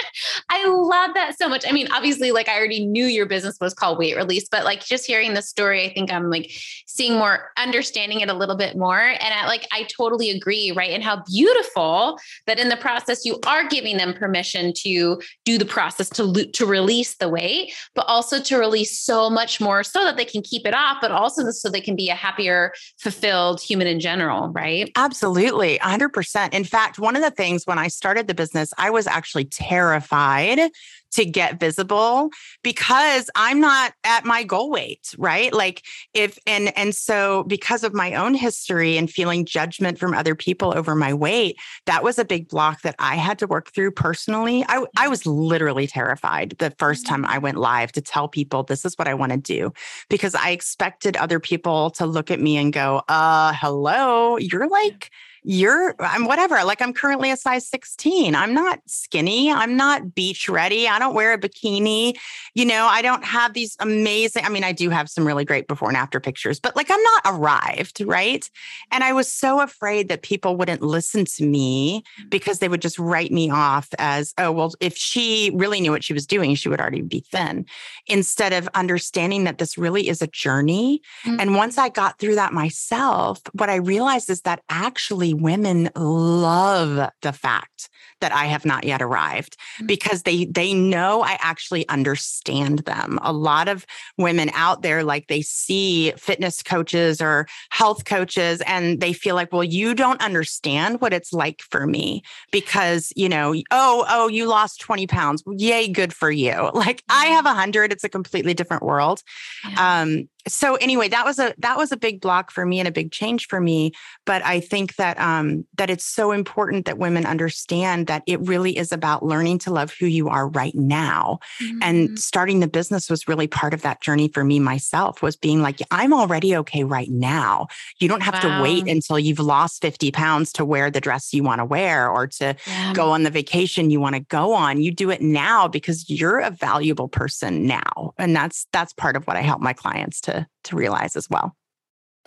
I 0.48 0.66
love 0.66 1.14
that 1.14 1.36
so 1.38 1.48
much. 1.48 1.64
I 1.68 1.72
mean, 1.72 1.88
obviously, 1.92 2.32
like 2.32 2.48
I 2.48 2.56
already 2.56 2.86
knew 2.86 3.04
your 3.04 3.26
business 3.26 3.58
was 3.60 3.74
called 3.74 3.98
Weight 3.98 4.16
Release, 4.16 4.48
but 4.48 4.64
like 4.64 4.84
just 4.84 5.06
hearing 5.06 5.34
the 5.34 5.42
story, 5.42 5.84
I 5.84 5.92
think 5.92 6.10
I'm 6.10 6.30
like 6.30 6.50
seeing 6.86 7.18
more, 7.18 7.50
understanding 7.58 8.20
it 8.20 8.30
a 8.30 8.34
little 8.34 8.56
bit 8.56 8.76
more. 8.76 8.98
And 8.98 9.34
I 9.34 9.46
like, 9.46 9.66
I 9.72 9.86
totally 9.94 10.30
agree, 10.30 10.72
right? 10.74 10.90
And 10.90 11.02
how 11.02 11.22
beautiful 11.26 12.18
that 12.46 12.58
in 12.58 12.68
the 12.68 12.76
process 12.76 13.24
you 13.24 13.38
are 13.46 13.68
giving 13.68 13.98
them 13.98 14.14
permission 14.14 14.72
to 14.78 15.20
do 15.44 15.58
the 15.58 15.64
process 15.64 16.08
to 16.10 16.32
to 16.32 16.66
release 16.66 17.16
the 17.16 17.28
weight, 17.28 17.74
but 17.94 18.06
also 18.06 18.40
to 18.40 18.56
release 18.56 18.98
so 18.98 19.28
much 19.28 19.60
more 19.60 19.82
so 19.82 20.04
that 20.04 20.16
they 20.16 20.24
can 20.24 20.42
keep 20.42 20.66
it 20.66 20.74
off, 20.74 20.98
but 21.00 21.10
also 21.10 21.50
so 21.50 21.68
they 21.68 21.80
can 21.80 21.96
be 21.96 22.08
a 22.08 22.14
happier, 22.14 22.72
fulfilled 22.98 23.60
human 23.60 23.86
in 23.86 24.00
general, 24.00 24.48
right? 24.48 24.90
Absolutely, 24.96 25.78
100%. 25.80 26.54
In 26.54 26.64
fact, 26.64 26.98
one 26.98 27.16
of 27.16 27.22
the 27.22 27.30
things 27.30 27.64
when 27.66 27.78
I 27.78 27.88
started 27.96 28.26
the 28.26 28.34
business, 28.34 28.72
I 28.78 28.90
was 28.90 29.06
actually 29.06 29.46
terrified 29.46 30.70
to 31.12 31.24
get 31.24 31.58
visible 31.58 32.30
because 32.62 33.30
I'm 33.34 33.58
not 33.58 33.94
at 34.04 34.24
my 34.24 34.42
goal 34.42 34.70
weight, 34.70 35.14
right? 35.16 35.52
Like 35.52 35.82
if 36.12 36.38
and 36.46 36.76
and 36.76 36.94
so 36.94 37.44
because 37.44 37.84
of 37.84 37.94
my 37.94 38.14
own 38.14 38.34
history 38.34 38.98
and 38.98 39.10
feeling 39.10 39.46
judgment 39.46 39.98
from 39.98 40.12
other 40.12 40.34
people 40.34 40.76
over 40.76 40.94
my 40.94 41.14
weight, 41.14 41.56
that 41.86 42.04
was 42.04 42.18
a 42.18 42.24
big 42.24 42.48
block 42.48 42.82
that 42.82 42.96
I 42.98 43.16
had 43.16 43.38
to 43.38 43.46
work 43.46 43.70
through 43.72 43.92
personally. 43.92 44.64
I 44.68 44.84
I 44.96 45.08
was 45.08 45.24
literally 45.26 45.86
terrified 45.86 46.56
the 46.58 46.70
first 46.78 47.06
time 47.06 47.24
I 47.24 47.38
went 47.38 47.56
live 47.56 47.92
to 47.92 48.00
tell 48.02 48.28
people 48.28 48.62
this 48.62 48.84
is 48.84 48.96
what 48.96 49.08
I 49.08 49.14
want 49.14 49.32
to 49.32 49.38
do 49.38 49.72
because 50.10 50.34
I 50.34 50.50
expected 50.50 51.16
other 51.16 51.40
people 51.40 51.90
to 51.92 52.04
look 52.04 52.30
at 52.30 52.40
me 52.40 52.58
and 52.58 52.72
go, 52.72 53.02
"Uh, 53.08 53.54
hello, 53.54 54.36
you're 54.36 54.68
like 54.68 55.10
you're 55.48 55.94
I'm 56.00 56.24
whatever. 56.24 56.62
Like 56.64 56.82
I'm 56.82 56.92
currently 56.92 57.30
a 57.30 57.36
size 57.36 57.68
16. 57.68 58.34
I'm 58.34 58.52
not 58.52 58.80
skinny. 58.86 59.52
I'm 59.52 59.76
not 59.76 60.12
beach 60.12 60.48
ready. 60.48 60.88
I 60.88 60.98
don't 60.98 61.14
wear 61.14 61.32
a 61.32 61.38
bikini. 61.38 62.14
You 62.54 62.64
know, 62.64 62.88
I 62.90 63.00
don't 63.00 63.24
have 63.24 63.54
these 63.54 63.76
amazing, 63.78 64.44
I 64.44 64.48
mean, 64.48 64.64
I 64.64 64.72
do 64.72 64.90
have 64.90 65.08
some 65.08 65.24
really 65.24 65.44
great 65.44 65.68
before 65.68 65.88
and 65.88 65.96
after 65.96 66.18
pictures, 66.18 66.58
but 66.58 66.74
like 66.74 66.90
I'm 66.90 67.02
not 67.02 67.22
arrived, 67.26 68.00
right? 68.04 68.50
And 68.90 69.04
I 69.04 69.12
was 69.12 69.32
so 69.32 69.60
afraid 69.60 70.08
that 70.08 70.22
people 70.22 70.56
wouldn't 70.56 70.82
listen 70.82 71.24
to 71.36 71.46
me 71.46 72.02
because 72.28 72.58
they 72.58 72.68
would 72.68 72.82
just 72.82 72.98
write 72.98 73.30
me 73.30 73.48
off 73.48 73.88
as, 74.00 74.34
oh, 74.38 74.50
well, 74.50 74.72
if 74.80 74.96
she 74.96 75.52
really 75.54 75.80
knew 75.80 75.92
what 75.92 76.02
she 76.02 76.12
was 76.12 76.26
doing, 76.26 76.56
she 76.56 76.68
would 76.68 76.80
already 76.80 77.02
be 77.02 77.20
thin. 77.30 77.66
Instead 78.08 78.52
of 78.52 78.68
understanding 78.74 79.44
that 79.44 79.58
this 79.58 79.78
really 79.78 80.08
is 80.08 80.20
a 80.20 80.26
journey. 80.26 81.02
Mm-hmm. 81.24 81.40
And 81.40 81.54
once 81.54 81.78
I 81.78 81.88
got 81.88 82.18
through 82.18 82.34
that 82.34 82.52
myself, 82.52 83.40
what 83.52 83.70
I 83.70 83.76
realized 83.76 84.28
is 84.28 84.40
that 84.40 84.62
actually 84.68 85.35
women 85.42 85.90
love 85.94 87.10
the 87.22 87.32
fact 87.32 87.88
that 88.20 88.32
I 88.32 88.46
have 88.46 88.64
not 88.64 88.84
yet 88.84 89.02
arrived 89.02 89.56
mm. 89.80 89.86
because 89.86 90.22
they 90.22 90.46
they 90.46 90.72
know 90.72 91.22
I 91.22 91.36
actually 91.40 91.88
understand 91.88 92.80
them. 92.80 93.18
A 93.22 93.32
lot 93.32 93.68
of 93.68 93.86
women 94.16 94.50
out 94.54 94.82
there 94.82 95.04
like 95.04 95.26
they 95.28 95.42
see 95.42 96.12
fitness 96.16 96.62
coaches 96.62 97.20
or 97.20 97.46
health 97.70 98.04
coaches 98.04 98.62
and 98.66 99.00
they 99.00 99.12
feel 99.12 99.34
like, 99.34 99.52
"Well, 99.52 99.64
you 99.64 99.94
don't 99.94 100.20
understand 100.22 101.00
what 101.00 101.12
it's 101.12 101.32
like 101.32 101.62
for 101.70 101.86
me 101.86 102.22
because, 102.50 103.12
you 103.16 103.28
know, 103.28 103.54
oh, 103.70 104.04
oh, 104.08 104.28
you 104.28 104.46
lost 104.46 104.80
20 104.80 105.06
pounds. 105.06 105.42
Yay, 105.46 105.88
good 105.88 106.12
for 106.12 106.30
you." 106.30 106.70
Like 106.86 107.02
I 107.08 107.26
have 107.26 107.46
a 107.46 107.48
100, 107.48 107.90
it's 107.90 108.04
a 108.04 108.08
completely 108.08 108.52
different 108.52 108.82
world. 108.82 109.22
Yeah. 109.68 110.02
Um 110.02 110.28
so 110.48 110.76
anyway 110.76 111.08
that 111.08 111.24
was 111.24 111.38
a 111.38 111.54
that 111.58 111.76
was 111.76 111.92
a 111.92 111.96
big 111.96 112.20
block 112.20 112.50
for 112.50 112.64
me 112.64 112.78
and 112.78 112.88
a 112.88 112.92
big 112.92 113.10
change 113.10 113.46
for 113.48 113.60
me 113.60 113.92
but 114.24 114.44
i 114.44 114.60
think 114.60 114.94
that 114.96 115.18
um 115.26 115.66
that 115.76 115.90
it's 115.90 116.04
so 116.04 116.32
important 116.32 116.86
that 116.86 116.98
women 116.98 117.26
understand 117.26 118.06
that 118.06 118.22
it 118.26 118.40
really 118.40 118.76
is 118.76 118.92
about 118.92 119.24
learning 119.24 119.58
to 119.58 119.72
love 119.72 119.92
who 119.98 120.06
you 120.06 120.28
are 120.28 120.48
right 120.48 120.74
now 120.74 121.38
mm-hmm. 121.62 121.78
and 121.82 122.18
starting 122.18 122.60
the 122.60 122.68
business 122.68 123.10
was 123.10 123.26
really 123.28 123.46
part 123.46 123.74
of 123.74 123.82
that 123.82 124.00
journey 124.00 124.28
for 124.28 124.44
me 124.44 124.58
myself 124.58 125.22
was 125.22 125.36
being 125.36 125.62
like 125.62 125.80
i'm 125.90 126.12
already 126.12 126.56
okay 126.56 126.84
right 126.84 127.10
now 127.10 127.66
you 128.00 128.08
don't 128.08 128.22
have 128.22 128.34
wow. 128.34 128.58
to 128.58 128.62
wait 128.62 128.88
until 128.88 129.18
you've 129.18 129.38
lost 129.38 129.82
50 129.82 130.10
pounds 130.12 130.52
to 130.52 130.64
wear 130.64 130.90
the 130.90 131.00
dress 131.00 131.32
you 131.34 131.42
want 131.42 131.60
to 131.60 131.64
wear 131.64 132.08
or 132.10 132.26
to 132.26 132.54
yeah. 132.66 132.92
go 132.92 133.10
on 133.10 133.22
the 133.22 133.30
vacation 133.30 133.90
you 133.90 134.00
want 134.00 134.14
to 134.14 134.20
go 134.20 134.52
on 134.52 134.80
you 134.80 134.90
do 134.90 135.10
it 135.10 135.20
now 135.20 135.66
because 135.66 136.08
you're 136.08 136.38
a 136.38 136.50
valuable 136.50 137.08
person 137.08 137.66
now 137.66 138.12
and 138.18 138.34
that's 138.34 138.66
that's 138.72 138.92
part 138.92 139.16
of 139.16 139.26
what 139.26 139.36
i 139.36 139.40
help 139.40 139.60
my 139.60 139.72
clients 139.72 140.20
to 140.20 140.46
to 140.66 140.76
realize 140.76 141.16
as 141.16 141.30
well. 141.30 141.56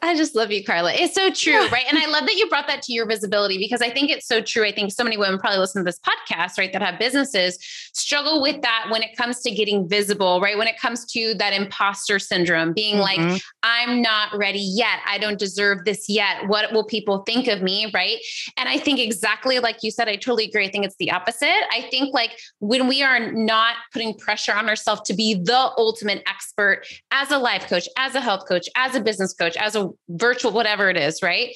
I 0.01 0.15
just 0.15 0.35
love 0.35 0.51
you, 0.51 0.63
Carla. 0.63 0.93
It's 0.93 1.13
so 1.13 1.29
true, 1.29 1.67
right? 1.69 1.85
And 1.89 1.97
I 1.97 2.07
love 2.07 2.25
that 2.25 2.35
you 2.35 2.47
brought 2.49 2.67
that 2.67 2.81
to 2.83 2.93
your 2.93 3.05
visibility 3.05 3.57
because 3.57 3.81
I 3.81 3.89
think 3.89 4.09
it's 4.09 4.27
so 4.27 4.41
true. 4.41 4.65
I 4.65 4.71
think 4.71 4.91
so 4.91 5.03
many 5.03 5.17
women 5.17 5.39
probably 5.39 5.59
listen 5.59 5.83
to 5.83 5.85
this 5.85 5.99
podcast, 5.99 6.57
right, 6.57 6.71
that 6.71 6.81
have 6.81 6.99
businesses 6.99 7.57
struggle 7.93 8.41
with 8.41 8.61
that 8.61 8.87
when 8.89 9.03
it 9.03 9.15
comes 9.17 9.41
to 9.41 9.51
getting 9.51 9.87
visible, 9.87 10.39
right? 10.39 10.57
When 10.57 10.67
it 10.67 10.79
comes 10.79 11.05
to 11.07 11.33
that 11.35 11.53
imposter 11.53 12.19
syndrome, 12.19 12.73
being 12.73 12.95
mm-hmm. 12.95 13.29
like, 13.31 13.41
I'm 13.63 14.01
not 14.01 14.29
ready 14.37 14.59
yet. 14.59 14.99
I 15.05 15.17
don't 15.17 15.39
deserve 15.39 15.85
this 15.85 16.07
yet. 16.07 16.47
What 16.47 16.71
will 16.71 16.85
people 16.85 17.19
think 17.19 17.47
of 17.47 17.61
me, 17.61 17.91
right? 17.93 18.17
And 18.57 18.69
I 18.69 18.77
think 18.77 18.99
exactly 18.99 19.59
like 19.59 19.77
you 19.83 19.91
said, 19.91 20.07
I 20.07 20.15
totally 20.15 20.45
agree. 20.45 20.65
I 20.65 20.71
think 20.71 20.85
it's 20.85 20.95
the 20.97 21.11
opposite. 21.11 21.47
I 21.71 21.87
think 21.91 22.13
like 22.13 22.37
when 22.59 22.87
we 22.87 23.03
are 23.03 23.31
not 23.31 23.75
putting 23.91 24.13
pressure 24.13 24.53
on 24.53 24.69
ourselves 24.69 25.01
to 25.01 25.13
be 25.13 25.35
the 25.35 25.71
ultimate 25.77 26.23
expert 26.27 26.83
as 27.11 27.31
a 27.31 27.37
life 27.37 27.67
coach, 27.67 27.87
as 27.97 28.15
a 28.15 28.21
health 28.21 28.47
coach, 28.47 28.69
as 28.75 28.95
a 28.95 29.01
business 29.01 29.33
coach, 29.33 29.57
as 29.57 29.75
a 29.75 29.88
virtual, 30.09 30.51
whatever 30.51 30.89
it 30.89 30.97
is, 30.97 31.21
right? 31.21 31.53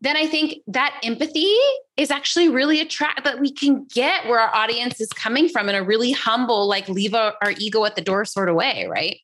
Then 0.00 0.16
I 0.16 0.26
think 0.26 0.58
that 0.66 1.00
empathy 1.02 1.54
is 1.96 2.10
actually 2.10 2.48
really 2.50 2.80
attract 2.80 3.24
that 3.24 3.40
we 3.40 3.50
can 3.50 3.86
get 3.94 4.26
where 4.26 4.38
our 4.38 4.54
audience 4.54 5.00
is 5.00 5.08
coming 5.08 5.48
from 5.48 5.68
in 5.68 5.74
a 5.74 5.82
really 5.82 6.12
humble, 6.12 6.68
like 6.68 6.88
leave 6.88 7.14
our, 7.14 7.34
our 7.42 7.52
ego 7.58 7.84
at 7.84 7.96
the 7.96 8.02
door 8.02 8.24
sort 8.24 8.48
of 8.48 8.56
way, 8.56 8.86
right? 8.90 9.20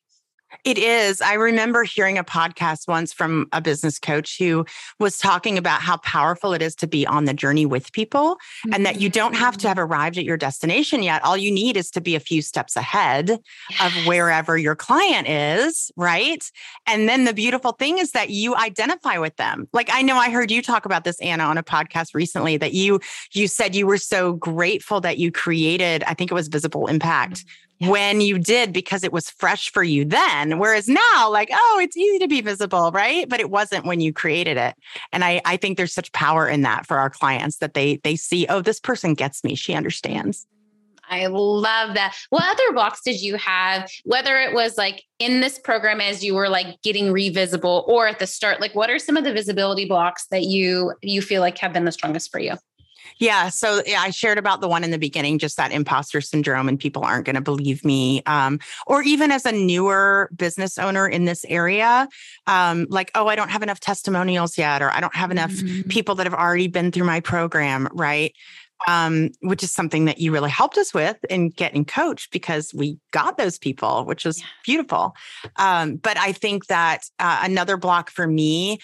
It 0.63 0.77
is. 0.77 1.21
I 1.21 1.33
remember 1.33 1.83
hearing 1.83 2.17
a 2.17 2.23
podcast 2.23 2.87
once 2.87 3.11
from 3.11 3.47
a 3.51 3.61
business 3.61 3.99
coach 3.99 4.37
who 4.37 4.65
was 4.99 5.17
talking 5.17 5.57
about 5.57 5.81
how 5.81 5.97
powerful 5.97 6.53
it 6.53 6.61
is 6.61 6.75
to 6.75 6.87
be 6.87 7.05
on 7.05 7.25
the 7.25 7.33
journey 7.33 7.65
with 7.65 7.91
people 7.91 8.35
mm-hmm. 8.35 8.73
and 8.73 8.85
that 8.85 9.01
you 9.01 9.09
don't 9.09 9.35
have 9.35 9.57
to 9.57 9.67
have 9.67 9.77
mm-hmm. 9.77 9.91
arrived 9.91 10.17
at 10.17 10.23
your 10.23 10.37
destination 10.37 11.03
yet. 11.03 11.23
All 11.23 11.37
you 11.37 11.51
need 11.51 11.77
is 11.77 11.89
to 11.91 12.01
be 12.01 12.15
a 12.15 12.19
few 12.19 12.41
steps 12.41 12.75
ahead 12.75 13.39
yes. 13.69 13.81
of 13.81 14.07
wherever 14.07 14.57
your 14.57 14.75
client 14.75 15.27
is, 15.27 15.91
right? 15.95 16.43
And 16.87 17.09
then 17.09 17.25
the 17.25 17.33
beautiful 17.33 17.73
thing 17.73 17.97
is 17.97 18.11
that 18.11 18.29
you 18.29 18.55
identify 18.55 19.17
with 19.17 19.35
them. 19.37 19.67
Like 19.73 19.89
I 19.91 20.01
know 20.01 20.17
I 20.17 20.29
heard 20.29 20.51
you 20.51 20.61
talk 20.61 20.85
about 20.85 21.03
this 21.03 21.19
Anna 21.21 21.43
on 21.43 21.57
a 21.57 21.63
podcast 21.63 22.13
recently 22.13 22.57
that 22.57 22.73
you 22.73 22.99
you 23.33 23.47
said 23.47 23.75
you 23.75 23.87
were 23.87 23.97
so 23.97 24.33
grateful 24.33 25.01
that 25.01 25.17
you 25.17 25.31
created 25.31 26.03
I 26.05 26.13
think 26.13 26.31
it 26.31 26.35
was 26.35 26.47
Visible 26.47 26.87
Impact. 26.87 27.45
When 27.87 28.21
you 28.21 28.39
did 28.39 28.73
because 28.73 29.03
it 29.03 29.11
was 29.11 29.29
fresh 29.29 29.71
for 29.71 29.83
you 29.83 30.05
then. 30.05 30.59
Whereas 30.59 30.87
now, 30.87 31.29
like, 31.29 31.49
oh, 31.51 31.79
it's 31.81 31.97
easy 31.97 32.19
to 32.19 32.27
be 32.27 32.41
visible, 32.41 32.91
right? 32.91 33.27
But 33.27 33.39
it 33.39 33.49
wasn't 33.49 33.85
when 33.85 33.99
you 33.99 34.13
created 34.13 34.57
it. 34.57 34.75
And 35.11 35.23
I, 35.23 35.41
I 35.45 35.57
think 35.57 35.77
there's 35.77 35.93
such 35.93 36.11
power 36.11 36.47
in 36.47 36.61
that 36.61 36.85
for 36.85 36.97
our 36.97 37.09
clients 37.09 37.57
that 37.57 37.73
they 37.73 37.97
they 37.97 38.15
see, 38.15 38.45
oh, 38.49 38.61
this 38.61 38.79
person 38.79 39.13
gets 39.13 39.43
me. 39.43 39.55
She 39.55 39.73
understands. 39.73 40.45
I 41.09 41.27
love 41.27 41.95
that. 41.95 42.15
What 42.29 42.43
other 42.43 42.73
blocks 42.73 43.01
did 43.03 43.21
you 43.21 43.35
have? 43.35 43.89
Whether 44.03 44.37
it 44.37 44.53
was 44.53 44.77
like 44.77 45.03
in 45.19 45.41
this 45.41 45.59
program 45.59 46.01
as 46.01 46.23
you 46.23 46.33
were 46.33 46.49
like 46.49 46.81
getting 46.81 47.07
revisible 47.07 47.87
or 47.87 48.07
at 48.07 48.19
the 48.19 48.27
start, 48.27 48.61
like 48.61 48.73
what 48.73 48.89
are 48.89 48.99
some 48.99 49.17
of 49.17 49.23
the 49.23 49.33
visibility 49.33 49.85
blocks 49.85 50.27
that 50.27 50.43
you 50.43 50.93
you 51.01 51.21
feel 51.21 51.41
like 51.41 51.57
have 51.59 51.73
been 51.73 51.85
the 51.85 51.91
strongest 51.91 52.31
for 52.31 52.39
you? 52.39 52.53
Yeah. 53.19 53.49
So 53.49 53.81
yeah, 53.85 54.01
I 54.01 54.09
shared 54.09 54.37
about 54.37 54.61
the 54.61 54.67
one 54.67 54.83
in 54.83 54.91
the 54.91 54.97
beginning, 54.97 55.39
just 55.39 55.57
that 55.57 55.71
imposter 55.71 56.21
syndrome, 56.21 56.67
and 56.67 56.79
people 56.79 57.03
aren't 57.03 57.25
going 57.25 57.35
to 57.35 57.41
believe 57.41 57.83
me. 57.85 58.21
Um, 58.25 58.59
or 58.87 59.03
even 59.03 59.31
as 59.31 59.45
a 59.45 59.51
newer 59.51 60.29
business 60.35 60.77
owner 60.77 61.07
in 61.07 61.25
this 61.25 61.45
area, 61.49 62.07
um, 62.47 62.87
like, 62.89 63.11
oh, 63.15 63.27
I 63.27 63.35
don't 63.35 63.49
have 63.49 63.63
enough 63.63 63.79
testimonials 63.79 64.57
yet, 64.57 64.81
or 64.81 64.91
I 64.91 64.99
don't 64.99 65.15
have 65.15 65.31
enough 65.31 65.51
mm-hmm. 65.51 65.89
people 65.89 66.15
that 66.15 66.25
have 66.25 66.33
already 66.33 66.67
been 66.67 66.91
through 66.91 67.05
my 67.05 67.19
program, 67.19 67.87
right? 67.93 68.33
Um, 68.85 69.29
which 69.39 69.63
is 69.63 69.71
something 69.71 70.05
that 70.05 70.19
you 70.19 70.33
really 70.33 70.49
helped 70.49 70.77
us 70.77 70.93
with 70.93 71.15
in 71.29 71.49
getting 71.49 71.85
coached 71.85 72.33
because 72.33 72.73
we 72.73 72.99
got 73.11 73.37
those 73.37 73.57
people, 73.57 74.03
which 74.03 74.25
was 74.25 74.41
yeah. 74.41 74.45
beautiful. 74.65 75.15
Um, 75.55 75.95
but 75.95 76.17
I 76.17 76.33
think 76.33 76.65
that 76.65 77.05
uh, 77.17 77.39
another 77.43 77.77
block 77.77 78.09
for 78.09 78.27
me 78.27 78.79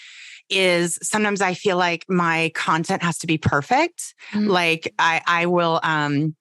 is 0.50 0.98
sometimes 1.02 1.40
I 1.40 1.54
feel 1.54 1.76
like 1.76 2.04
my 2.08 2.50
content 2.54 3.02
has 3.02 3.18
to 3.18 3.26
be 3.26 3.38
perfect. 3.38 4.14
Mm-hmm. 4.32 4.48
Like 4.48 4.92
I 4.98 5.22
I 5.26 5.46
will 5.46 5.80
um 5.82 6.34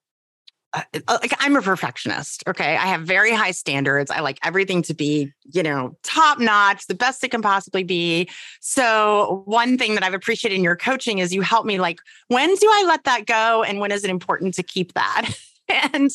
Uh, 0.71 0.83
uh, 1.07 1.17
like 1.21 1.33
I'm 1.39 1.55
a 1.55 1.61
perfectionist. 1.61 2.43
Okay. 2.47 2.75
I 2.77 2.85
have 2.85 3.01
very 3.01 3.33
high 3.33 3.51
standards. 3.51 4.11
I 4.11 4.19
like 4.19 4.37
everything 4.43 4.83
to 4.83 4.93
be, 4.93 5.31
you 5.51 5.63
know, 5.63 5.97
top 6.03 6.39
notch, 6.39 6.85
the 6.85 6.93
best 6.93 7.23
it 7.23 7.29
can 7.29 7.41
possibly 7.41 7.83
be. 7.83 8.29
So, 8.59 9.41
one 9.45 9.79
thing 9.79 9.95
that 9.95 10.03
I've 10.03 10.13
appreciated 10.13 10.55
in 10.55 10.63
your 10.63 10.75
coaching 10.75 11.19
is 11.19 11.33
you 11.33 11.41
help 11.41 11.65
me 11.65 11.79
like, 11.79 11.99
when 12.27 12.53
do 12.53 12.67
I 12.71 12.85
let 12.87 13.05
that 13.05 13.25
go? 13.25 13.63
And 13.63 13.79
when 13.79 13.91
is 13.91 14.03
it 14.03 14.11
important 14.11 14.53
to 14.55 14.63
keep 14.63 14.93
that? 14.93 15.29
and 15.93 16.11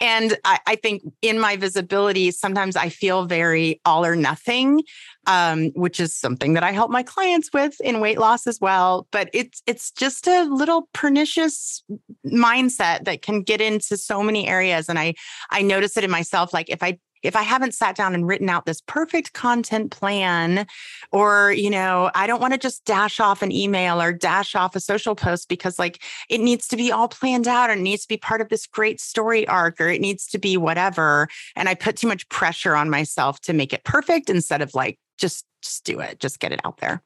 and 0.00 0.38
I, 0.44 0.58
I, 0.66 0.76
think 0.76 1.02
in 1.22 1.38
my 1.38 1.56
visibility 1.56 2.30
sometimes 2.30 2.76
i 2.76 2.88
feel 2.88 3.26
very 3.26 3.80
all 3.84 4.04
or 4.04 4.16
nothing 4.16 4.82
um, 5.26 5.70
which 5.74 6.00
is 6.00 6.14
something 6.14 6.54
that 6.54 6.62
i 6.62 6.72
help 6.72 6.90
my 6.90 7.02
clients 7.02 7.50
with 7.52 7.80
in 7.80 8.00
weight 8.00 8.18
loss 8.18 8.46
as 8.46 8.60
well. 8.60 9.06
But 9.10 9.30
it's 9.32 9.62
it's 9.66 9.90
just 9.90 10.26
a 10.26 10.44
little 10.44 10.88
pernicious 10.92 11.82
mindset 12.26 13.04
that 13.04 13.22
can 13.22 13.42
get 13.42 13.60
into 13.60 13.96
so 13.96 14.22
many 14.22 14.46
areas. 14.48 14.88
And 14.88 14.98
i 14.98 15.14
i 15.50 15.62
notice 15.62 15.96
it 15.96 16.04
in 16.04 16.10
myself 16.10 16.52
like 16.52 16.70
if 16.70 16.82
i 16.82 16.98
if 17.22 17.36
I 17.36 17.42
haven't 17.42 17.74
sat 17.74 17.96
down 17.96 18.14
and 18.14 18.26
written 18.26 18.48
out 18.48 18.66
this 18.66 18.80
perfect 18.80 19.32
content 19.32 19.90
plan, 19.90 20.66
or, 21.10 21.52
you 21.52 21.70
know, 21.70 22.10
I 22.14 22.26
don't 22.26 22.40
want 22.40 22.52
to 22.54 22.58
just 22.58 22.84
dash 22.84 23.20
off 23.20 23.42
an 23.42 23.52
email 23.52 24.00
or 24.00 24.12
dash 24.12 24.54
off 24.54 24.76
a 24.76 24.80
social 24.80 25.14
post 25.14 25.48
because, 25.48 25.78
like, 25.78 26.02
it 26.28 26.40
needs 26.40 26.68
to 26.68 26.76
be 26.76 26.92
all 26.92 27.08
planned 27.08 27.48
out 27.48 27.70
or 27.70 27.74
it 27.74 27.80
needs 27.80 28.02
to 28.02 28.08
be 28.08 28.16
part 28.16 28.40
of 28.40 28.48
this 28.48 28.66
great 28.66 29.00
story 29.00 29.46
arc 29.48 29.80
or 29.80 29.88
it 29.88 30.00
needs 30.00 30.26
to 30.28 30.38
be 30.38 30.56
whatever. 30.56 31.28
And 31.56 31.68
I 31.68 31.74
put 31.74 31.96
too 31.96 32.08
much 32.08 32.28
pressure 32.28 32.74
on 32.76 32.90
myself 32.90 33.40
to 33.42 33.52
make 33.52 33.72
it 33.72 33.84
perfect 33.84 34.28
instead 34.30 34.62
of 34.62 34.74
like, 34.74 34.98
just, 35.18 35.44
just 35.62 35.84
do 35.84 36.00
it, 36.00 36.18
just 36.20 36.40
get 36.40 36.52
it 36.52 36.60
out 36.64 36.78
there. 36.78 37.02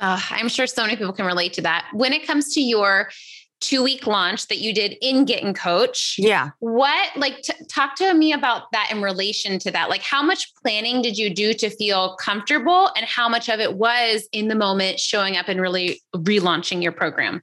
Uh, 0.00 0.20
I'm 0.30 0.48
sure 0.48 0.66
so 0.66 0.82
many 0.82 0.96
people 0.96 1.12
can 1.12 1.26
relate 1.26 1.52
to 1.54 1.62
that. 1.62 1.86
When 1.92 2.12
it 2.12 2.26
comes 2.26 2.54
to 2.54 2.60
your 2.60 3.10
two 3.60 3.82
week 3.82 4.06
launch 4.06 4.48
that 4.48 4.58
you 4.58 4.74
did 4.74 4.96
in 5.00 5.24
Get 5.24 5.42
and 5.42 5.54
Coach. 5.54 6.16
Yeah. 6.18 6.50
What, 6.58 7.16
like, 7.16 7.42
t- 7.42 7.64
talk 7.68 7.94
to 7.96 8.14
me 8.14 8.32
about 8.32 8.72
that 8.72 8.88
in 8.90 9.02
relation 9.02 9.58
to 9.60 9.70
that. 9.70 9.88
Like, 9.88 10.02
how 10.02 10.22
much 10.22 10.52
planning 10.62 11.02
did 11.02 11.16
you 11.16 11.32
do 11.32 11.52
to 11.54 11.70
feel 11.70 12.16
comfortable, 12.16 12.90
and 12.96 13.06
how 13.06 13.28
much 13.28 13.48
of 13.48 13.60
it 13.60 13.74
was 13.74 14.28
in 14.32 14.48
the 14.48 14.54
moment 14.54 14.98
showing 14.98 15.36
up 15.36 15.48
and 15.48 15.60
really 15.60 16.00
relaunching 16.14 16.82
your 16.82 16.92
program? 16.92 17.42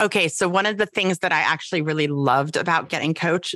Okay. 0.00 0.28
So, 0.28 0.48
one 0.48 0.66
of 0.66 0.76
the 0.76 0.86
things 0.86 1.20
that 1.20 1.32
I 1.32 1.40
actually 1.40 1.82
really 1.82 2.06
loved 2.06 2.56
about 2.56 2.88
Get 2.88 3.02
and 3.02 3.16
Coach 3.16 3.54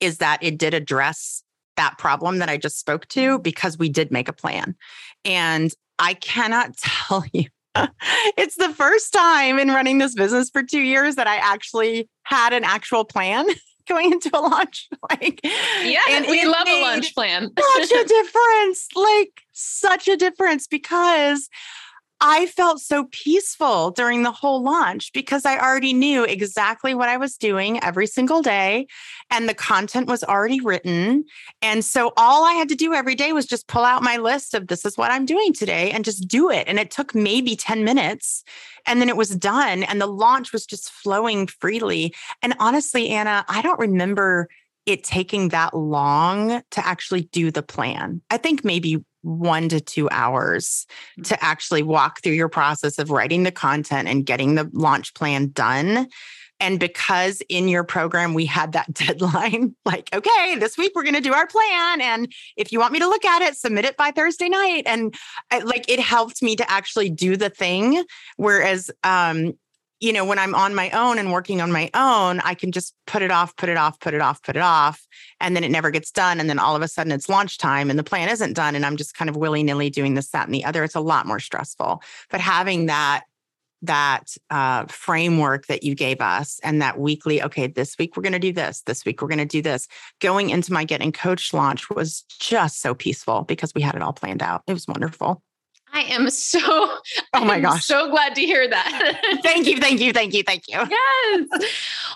is 0.00 0.18
that 0.18 0.42
it 0.42 0.58
did 0.58 0.74
address 0.74 1.42
that 1.76 1.96
problem 1.96 2.38
that 2.38 2.48
I 2.48 2.56
just 2.56 2.78
spoke 2.78 3.06
to 3.08 3.38
because 3.38 3.78
we 3.78 3.88
did 3.88 4.10
make 4.10 4.28
a 4.28 4.32
plan. 4.32 4.76
And 5.24 5.72
I 5.98 6.14
cannot 6.14 6.76
tell 6.78 7.24
you 7.32 7.46
it's 8.36 8.56
the 8.56 8.70
first 8.70 9.12
time 9.12 9.58
in 9.58 9.68
running 9.68 9.98
this 9.98 10.14
business 10.14 10.50
for 10.50 10.62
two 10.62 10.80
years 10.80 11.16
that 11.16 11.26
I 11.26 11.36
actually 11.36 12.08
had 12.22 12.52
an 12.52 12.64
actual 12.64 13.04
plan 13.04 13.46
going 13.88 14.12
into 14.12 14.30
a 14.36 14.40
launch. 14.40 14.88
Like, 15.10 15.40
yeah, 15.42 16.00
and 16.10 16.26
we 16.26 16.44
love 16.44 16.68
a 16.68 16.82
launch 16.82 17.14
plan. 17.14 17.48
such 17.76 17.90
a 17.90 18.04
difference, 18.04 18.88
like 18.94 19.42
such 19.52 20.06
a 20.06 20.16
difference 20.16 20.66
because 20.66 21.48
I 22.20 22.46
felt 22.46 22.80
so 22.80 23.04
peaceful 23.12 23.92
during 23.92 24.22
the 24.24 24.32
whole 24.32 24.62
launch 24.62 25.12
because 25.12 25.44
I 25.44 25.58
already 25.58 25.92
knew 25.92 26.24
exactly 26.24 26.92
what 26.92 27.08
I 27.08 27.16
was 27.16 27.36
doing 27.36 27.82
every 27.82 28.08
single 28.08 28.42
day 28.42 28.88
and 29.30 29.48
the 29.48 29.54
content 29.54 30.08
was 30.08 30.24
already 30.24 30.60
written. 30.60 31.24
And 31.62 31.84
so 31.84 32.12
all 32.16 32.44
I 32.44 32.54
had 32.54 32.68
to 32.70 32.74
do 32.74 32.92
every 32.92 33.14
day 33.14 33.32
was 33.32 33.46
just 33.46 33.68
pull 33.68 33.84
out 33.84 34.02
my 34.02 34.16
list 34.16 34.54
of 34.54 34.66
this 34.66 34.84
is 34.84 34.98
what 34.98 35.12
I'm 35.12 35.26
doing 35.26 35.52
today 35.52 35.92
and 35.92 36.04
just 36.04 36.26
do 36.26 36.50
it. 36.50 36.66
And 36.66 36.80
it 36.80 36.90
took 36.90 37.14
maybe 37.14 37.54
10 37.54 37.84
minutes 37.84 38.42
and 38.84 39.00
then 39.00 39.08
it 39.08 39.16
was 39.16 39.30
done 39.30 39.84
and 39.84 40.00
the 40.00 40.06
launch 40.06 40.52
was 40.52 40.66
just 40.66 40.90
flowing 40.90 41.46
freely. 41.46 42.14
And 42.42 42.54
honestly, 42.58 43.10
Anna, 43.10 43.44
I 43.48 43.62
don't 43.62 43.78
remember 43.78 44.48
it 44.86 45.04
taking 45.04 45.50
that 45.50 45.76
long 45.76 46.62
to 46.70 46.86
actually 46.86 47.28
do 47.30 47.50
the 47.50 47.62
plan. 47.62 48.22
I 48.30 48.38
think 48.38 48.64
maybe 48.64 49.04
one 49.22 49.68
to 49.68 49.80
two 49.80 50.08
hours 50.10 50.86
mm. 51.18 51.24
to 51.24 51.44
actually 51.44 51.82
walk 51.82 52.22
through 52.22 52.32
your 52.32 52.48
process 52.48 52.98
of 52.98 53.10
writing 53.10 53.42
the 53.42 53.52
content 53.52 54.08
and 54.08 54.26
getting 54.26 54.54
the 54.54 54.68
launch 54.72 55.14
plan 55.14 55.50
done. 55.50 56.08
And 56.60 56.80
because 56.80 57.40
in 57.48 57.68
your 57.68 57.84
program 57.84 58.34
we 58.34 58.44
had 58.44 58.72
that 58.72 58.92
deadline, 58.92 59.76
like, 59.84 60.08
okay, 60.14 60.56
this 60.56 60.76
week 60.76 60.92
we're 60.94 61.04
going 61.04 61.14
to 61.14 61.20
do 61.20 61.32
our 61.32 61.46
plan. 61.46 62.00
And 62.00 62.32
if 62.56 62.72
you 62.72 62.80
want 62.80 62.92
me 62.92 62.98
to 62.98 63.08
look 63.08 63.24
at 63.24 63.42
it, 63.42 63.56
submit 63.56 63.84
it 63.84 63.96
by 63.96 64.10
Thursday 64.10 64.48
night. 64.48 64.82
And 64.86 65.14
I, 65.50 65.60
like 65.60 65.88
it 65.88 66.00
helped 66.00 66.42
me 66.42 66.56
to 66.56 66.70
actually 66.70 67.10
do 67.10 67.36
the 67.36 67.50
thing. 67.50 68.04
Whereas 68.36 68.90
um, 69.04 69.54
you 70.00 70.12
know, 70.12 70.24
when 70.24 70.38
I'm 70.38 70.54
on 70.54 70.74
my 70.74 70.90
own 70.90 71.18
and 71.18 71.32
working 71.32 71.60
on 71.60 71.72
my 71.72 71.90
own, 71.92 72.40
I 72.40 72.54
can 72.54 72.70
just 72.70 72.94
put 73.06 73.22
it 73.22 73.32
off, 73.32 73.56
put 73.56 73.68
it 73.68 73.76
off, 73.76 73.98
put 73.98 74.14
it 74.14 74.20
off, 74.20 74.42
put 74.42 74.56
it 74.56 74.62
off. 74.62 75.06
And 75.40 75.56
then 75.56 75.64
it 75.64 75.70
never 75.70 75.90
gets 75.90 76.12
done. 76.12 76.38
And 76.38 76.48
then 76.48 76.58
all 76.58 76.76
of 76.76 76.82
a 76.82 76.88
sudden 76.88 77.12
it's 77.12 77.28
launch 77.28 77.58
time 77.58 77.90
and 77.90 77.98
the 77.98 78.04
plan 78.04 78.28
isn't 78.28 78.52
done. 78.52 78.76
And 78.76 78.86
I'm 78.86 78.96
just 78.96 79.14
kind 79.14 79.28
of 79.28 79.36
willy 79.36 79.62
nilly 79.64 79.90
doing 79.90 80.14
this, 80.14 80.30
that, 80.30 80.46
and 80.46 80.54
the 80.54 80.64
other. 80.64 80.84
It's 80.84 80.94
a 80.94 81.00
lot 81.00 81.26
more 81.26 81.40
stressful. 81.40 82.00
But 82.30 82.40
having 82.40 82.86
that, 82.86 83.24
that 83.82 84.36
uh, 84.50 84.86
framework 84.86 85.66
that 85.66 85.82
you 85.82 85.96
gave 85.96 86.20
us 86.20 86.60
and 86.62 86.80
that 86.80 86.98
weekly, 86.98 87.42
okay, 87.42 87.66
this 87.66 87.96
week 87.98 88.16
we're 88.16 88.22
going 88.22 88.32
to 88.32 88.38
do 88.38 88.52
this, 88.52 88.82
this 88.82 89.04
week 89.04 89.20
we're 89.20 89.28
going 89.28 89.38
to 89.38 89.44
do 89.44 89.62
this. 89.62 89.88
Going 90.20 90.50
into 90.50 90.72
my 90.72 90.84
Get 90.84 91.00
and 91.00 91.14
Coach 91.14 91.52
launch 91.52 91.90
was 91.90 92.22
just 92.38 92.80
so 92.80 92.94
peaceful 92.94 93.42
because 93.42 93.72
we 93.74 93.82
had 93.82 93.96
it 93.96 94.02
all 94.02 94.12
planned 94.12 94.42
out. 94.42 94.62
It 94.68 94.72
was 94.74 94.86
wonderful. 94.86 95.42
I 95.92 96.02
am 96.02 96.30
so 96.30 96.58
oh 97.34 97.44
my 97.44 97.60
gosh. 97.60 97.84
So 97.84 98.10
glad 98.10 98.34
to 98.34 98.42
hear 98.42 98.68
that. 98.68 99.20
thank 99.42 99.66
you, 99.66 99.78
thank 99.78 100.00
you, 100.00 100.12
thank 100.12 100.34
you, 100.34 100.42
thank 100.42 100.64
you. 100.68 100.78
Yes. 100.88 101.48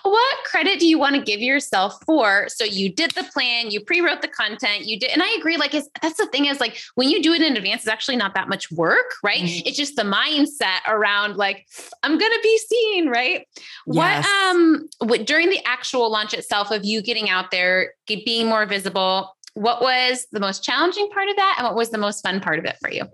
What 0.03 0.35
credit 0.45 0.79
do 0.79 0.87
you 0.87 0.99
want 0.99 1.15
to 1.15 1.21
give 1.21 1.39
yourself 1.39 1.97
for? 2.05 2.47
So 2.49 2.63
you 2.65 2.91
did 2.91 3.11
the 3.11 3.23
plan, 3.23 3.71
you 3.71 3.81
pre-wrote 3.81 4.21
the 4.21 4.27
content, 4.27 4.85
you 4.85 4.99
did, 4.99 5.11
and 5.11 5.21
I 5.21 5.35
agree. 5.37 5.57
Like, 5.57 5.71
that's 5.71 6.17
the 6.17 6.27
thing 6.27 6.45
is 6.45 6.59
like 6.59 6.77
when 6.95 7.09
you 7.09 7.21
do 7.21 7.33
it 7.33 7.41
in 7.41 7.55
advance, 7.55 7.81
it's 7.81 7.87
actually 7.87 8.17
not 8.17 8.35
that 8.35 8.49
much 8.49 8.71
work, 8.71 9.15
right? 9.23 9.41
Mm-hmm. 9.41 9.67
It's 9.67 9.77
just 9.77 9.95
the 9.95 10.03
mindset 10.03 10.79
around 10.87 11.37
like 11.37 11.67
I'm 12.03 12.17
gonna 12.17 12.41
be 12.41 12.57
seen, 12.57 13.09
right? 13.09 13.47
Yes. 13.87 14.25
What 14.25 14.25
um 14.25 14.89
what, 14.99 15.25
during 15.25 15.49
the 15.49 15.59
actual 15.65 16.11
launch 16.11 16.33
itself 16.33 16.71
of 16.71 16.85
you 16.85 17.01
getting 17.01 17.29
out 17.29 17.51
there, 17.51 17.93
being 18.07 18.47
more 18.47 18.65
visible, 18.65 19.35
what 19.53 19.81
was 19.81 20.27
the 20.31 20.39
most 20.39 20.63
challenging 20.63 21.09
part 21.09 21.29
of 21.29 21.35
that, 21.35 21.55
and 21.57 21.65
what 21.65 21.75
was 21.75 21.89
the 21.89 21.97
most 21.97 22.21
fun 22.21 22.39
part 22.39 22.59
of 22.59 22.65
it 22.65 22.77
for 22.81 22.91
you? 22.91 23.05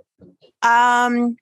Um, 0.62 1.38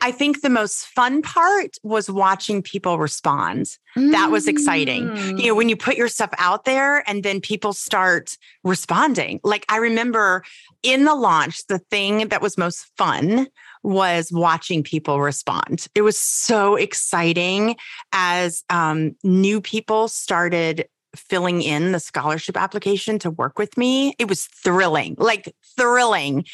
I 0.00 0.10
think 0.12 0.42
the 0.42 0.50
most 0.50 0.86
fun 0.86 1.22
part 1.22 1.76
was 1.82 2.10
watching 2.10 2.62
people 2.62 2.98
respond. 2.98 3.78
Mm. 3.96 4.12
That 4.12 4.30
was 4.30 4.48
exciting. 4.48 5.16
You 5.38 5.48
know, 5.48 5.54
when 5.54 5.68
you 5.68 5.76
put 5.76 5.96
your 5.96 6.08
stuff 6.08 6.30
out 6.38 6.64
there 6.64 7.08
and 7.08 7.22
then 7.22 7.40
people 7.40 7.72
start 7.72 8.36
responding. 8.64 9.40
Like 9.44 9.64
I 9.68 9.76
remember 9.76 10.42
in 10.82 11.04
the 11.04 11.14
launch, 11.14 11.66
the 11.66 11.78
thing 11.78 12.28
that 12.28 12.42
was 12.42 12.58
most 12.58 12.86
fun 12.96 13.46
was 13.82 14.30
watching 14.32 14.82
people 14.82 15.20
respond. 15.20 15.86
It 15.94 16.02
was 16.02 16.18
so 16.18 16.76
exciting 16.76 17.76
as 18.12 18.64
um, 18.68 19.16
new 19.22 19.60
people 19.60 20.08
started 20.08 20.86
filling 21.16 21.62
in 21.62 21.92
the 21.92 22.00
scholarship 22.00 22.56
application 22.56 23.18
to 23.20 23.30
work 23.30 23.58
with 23.58 23.76
me. 23.76 24.14
It 24.18 24.28
was 24.28 24.46
thrilling, 24.46 25.16
like 25.18 25.54
thrilling 25.76 26.44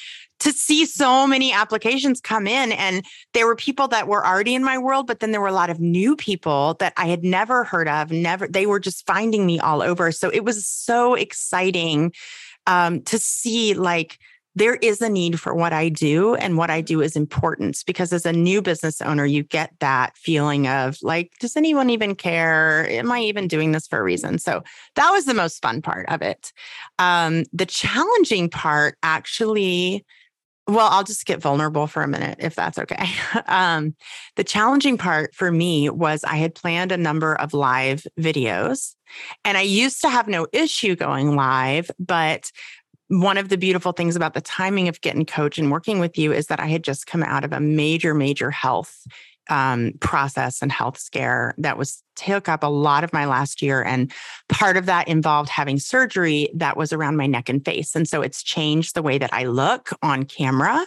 to 0.40 0.52
see 0.52 0.87
so 0.87 1.26
many 1.26 1.52
applications 1.52 2.21
come 2.21 2.47
in 2.47 2.73
and 2.73 3.05
there 3.33 3.47
were 3.47 3.57
people 3.57 3.88
that 3.88 4.09
were 4.09 4.26
already 4.26 4.55
in 4.55 4.64
my 4.64 4.78
world 4.78 5.07
but 5.07 5.21
then 5.21 5.33
there 5.33 5.40
were 5.40 5.47
a 5.47 5.52
lot 5.52 5.71
of 5.71 5.81
new 5.81 6.16
people 6.16 6.75
that 6.81 6.93
I 6.97 7.07
had 7.07 7.25
never 7.25 7.64
heard 7.64 7.88
of 7.88 8.11
never 8.11 8.47
they 8.47 8.66
were 8.66 8.81
just 8.81 9.07
finding 9.07 9.47
me 9.47 9.59
all 9.59 9.83
over 9.83 10.12
so 10.12 10.31
it 10.31 10.45
was 10.45 10.66
so 10.66 11.14
exciting 11.14 12.12
um, 12.66 13.02
to 13.02 13.19
see 13.19 13.75
like 13.75 14.19
there 14.57 14.76
is 14.76 15.02
a 15.02 15.11
need 15.11 15.38
for 15.38 15.55
what 15.55 15.75
I 15.75 15.90
do, 15.90 16.35
and 16.35 16.57
what 16.57 16.71
I 16.71 16.81
do 16.81 17.02
is 17.02 17.14
important 17.14 17.85
because 17.87 18.11
as 18.11 18.25
a 18.25 18.33
new 18.33 18.62
business 18.62 19.02
owner, 19.02 19.26
you 19.26 19.43
get 19.43 19.71
that 19.81 20.16
feeling 20.16 20.66
of 20.66 20.97
like, 21.02 21.33
does 21.40 21.59
anyone 21.59 21.90
even 21.90 22.14
care? 22.14 22.88
Am 22.88 23.12
I 23.12 23.21
even 23.21 23.49
doing 23.49 23.73
this 23.73 23.87
for 23.87 23.99
a 23.99 24.02
reason? 24.02 24.38
So 24.38 24.62
that 24.95 25.11
was 25.11 25.26
the 25.26 25.35
most 25.35 25.61
fun 25.61 25.83
part 25.83 26.09
of 26.09 26.23
it. 26.23 26.55
Um, 26.99 27.45
the 27.52 27.66
challenging 27.66 28.49
part 28.49 28.97
actually 29.02 30.07
well, 30.68 30.88
I'll 30.88 31.05
just 31.05 31.26
get 31.26 31.40
vulnerable 31.40 31.87
for 31.87 32.02
a 32.02 32.09
minute, 32.09 32.38
if 32.40 32.55
that's 32.55 32.79
okay. 32.79 33.09
Um, 33.46 33.94
the 34.35 34.44
challenging 34.44 34.98
part 34.98 35.35
for 35.35 35.52
me 35.52 35.88
was 35.88 36.24
I 36.24 36.37
had 36.37 36.55
planned 36.55 36.90
a 36.90 36.96
number 36.96 37.35
of 37.35 37.55
live 37.55 38.07
videos, 38.18 38.94
and 39.44 39.57
I 39.57 39.62
used 39.62 40.00
to 40.00 40.09
have 40.09 40.26
no 40.26 40.46
issue 40.52 40.96
going 40.96 41.37
live. 41.37 41.90
But 41.98 42.50
one 43.09 43.38
of 43.38 43.48
the 43.48 43.57
beautiful 43.57 43.92
things 43.92 44.16
about 44.16 44.35
the 44.35 44.40
timing 44.40 44.88
of 44.88 45.00
Get 45.00 45.14
and 45.14 45.26
Coach 45.26 45.59
and 45.59 45.70
working 45.70 46.00
with 46.00 46.18
you 46.18 46.33
is 46.33 46.48
that 46.48 46.59
I 46.59 46.66
had 46.66 46.83
just 46.83 47.07
come 47.07 47.22
out 47.22 47.44
of 47.44 47.52
a 47.52 47.61
major, 47.61 48.14
major 48.14 48.50
health 48.50 49.07
um, 49.48 49.92
process 50.00 50.62
and 50.62 50.72
health 50.72 50.98
scare 50.98 51.54
that 51.59 51.78
was 51.78 52.02
took 52.16 52.48
up 52.48 52.62
a 52.62 52.68
lot 52.68 53.04
of 53.04 53.12
my 53.12 53.26
last 53.26 53.62
year. 53.62 53.82
And 53.82 54.12
part 54.48 54.76
of 54.76 54.87
that 54.87 55.09
involved 55.09 55.48
having 55.48 55.78
surgery 55.78 56.48
that 56.54 56.76
was 56.76 56.92
around 56.92 57.16
my 57.16 57.26
neck 57.26 57.48
and 57.48 57.64
face. 57.64 57.94
And 57.94 58.09
so 58.09 58.22
it's 58.22 58.42
changed 58.42 58.94
the 58.94 59.02
way 59.02 59.18
that 59.18 59.32
I 59.32 59.44
look 59.44 59.90
on 60.02 60.24
camera. 60.24 60.87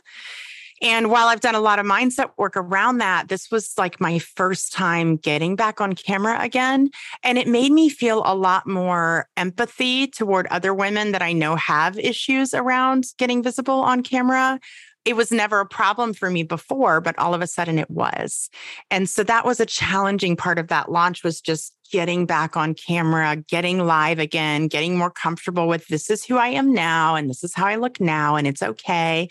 And 0.82 1.12
while 1.12 1.28
I've 1.28 1.42
done 1.42 1.56
a 1.56 1.60
lot 1.60 1.80
of 1.80 1.86
mindset 1.86 2.32
work 2.38 2.56
around 2.56 3.00
that, 3.00 3.28
this 3.28 3.52
was 3.52 3.74
like 3.78 4.00
my 4.00 4.20
first 4.20 4.72
time 4.72 5.18
getting 5.18 5.56
back 5.56 5.82
on 5.82 5.94
camera 5.94 6.38
again. 6.40 6.90
And 7.22 7.38
it 7.38 7.48
made 7.48 7.72
me 7.72 7.90
feel 7.90 8.24
a 8.26 8.36
lot 8.36 8.66
more 8.66 9.28
empathy 9.36 10.08
toward 10.08 10.48
other 10.48 10.74
women 10.74 11.12
that 11.12 11.22
I 11.22 11.34
know 11.34 11.56
have 11.58 12.00
issues 12.00 12.54
around 12.54 13.08
getting 13.18 13.44
visible 13.44 13.82
on 13.82 14.04
camera 14.04 14.60
it 15.06 15.16
was 15.16 15.32
never 15.32 15.60
a 15.60 15.66
problem 15.66 16.14
for 16.14 16.30
me 16.30 16.44
before, 16.44 17.02
but 17.02 17.18
all 17.18 17.34
of 17.34 17.42
a 17.42 17.48
sudden 17.48 17.80
it 17.80 17.90
was. 17.90 18.50
And 18.92 19.10
so 19.10 19.24
that 19.24 19.46
was 19.46 19.60
a 19.60 19.66
challenging 19.66 20.36
part 20.36 20.60
of 20.60 20.68
that 20.68 20.92
launch 20.92 21.24
was 21.24 21.42
just 21.42 21.74
getting 21.92 22.26
back 22.26 22.56
on 22.56 22.74
camera, 22.74 23.36
getting 23.48 23.80
live 23.80 24.20
again, 24.20 24.68
getting 24.68 24.98
more 24.98 25.10
comfortable 25.10 25.68
with 25.68 25.88
this 25.88 26.10
is 26.10 26.24
who 26.24 26.38
I 26.38 26.50
am 26.50 26.74
now 26.74 27.16
and 27.16 27.30
this 27.30 27.44
is 27.44 27.56
how 27.56 27.66
I 27.66 27.76
look 27.76 28.00
now 28.00 28.36
and 28.36 28.46
it's 28.46 28.62
okay. 28.62 29.28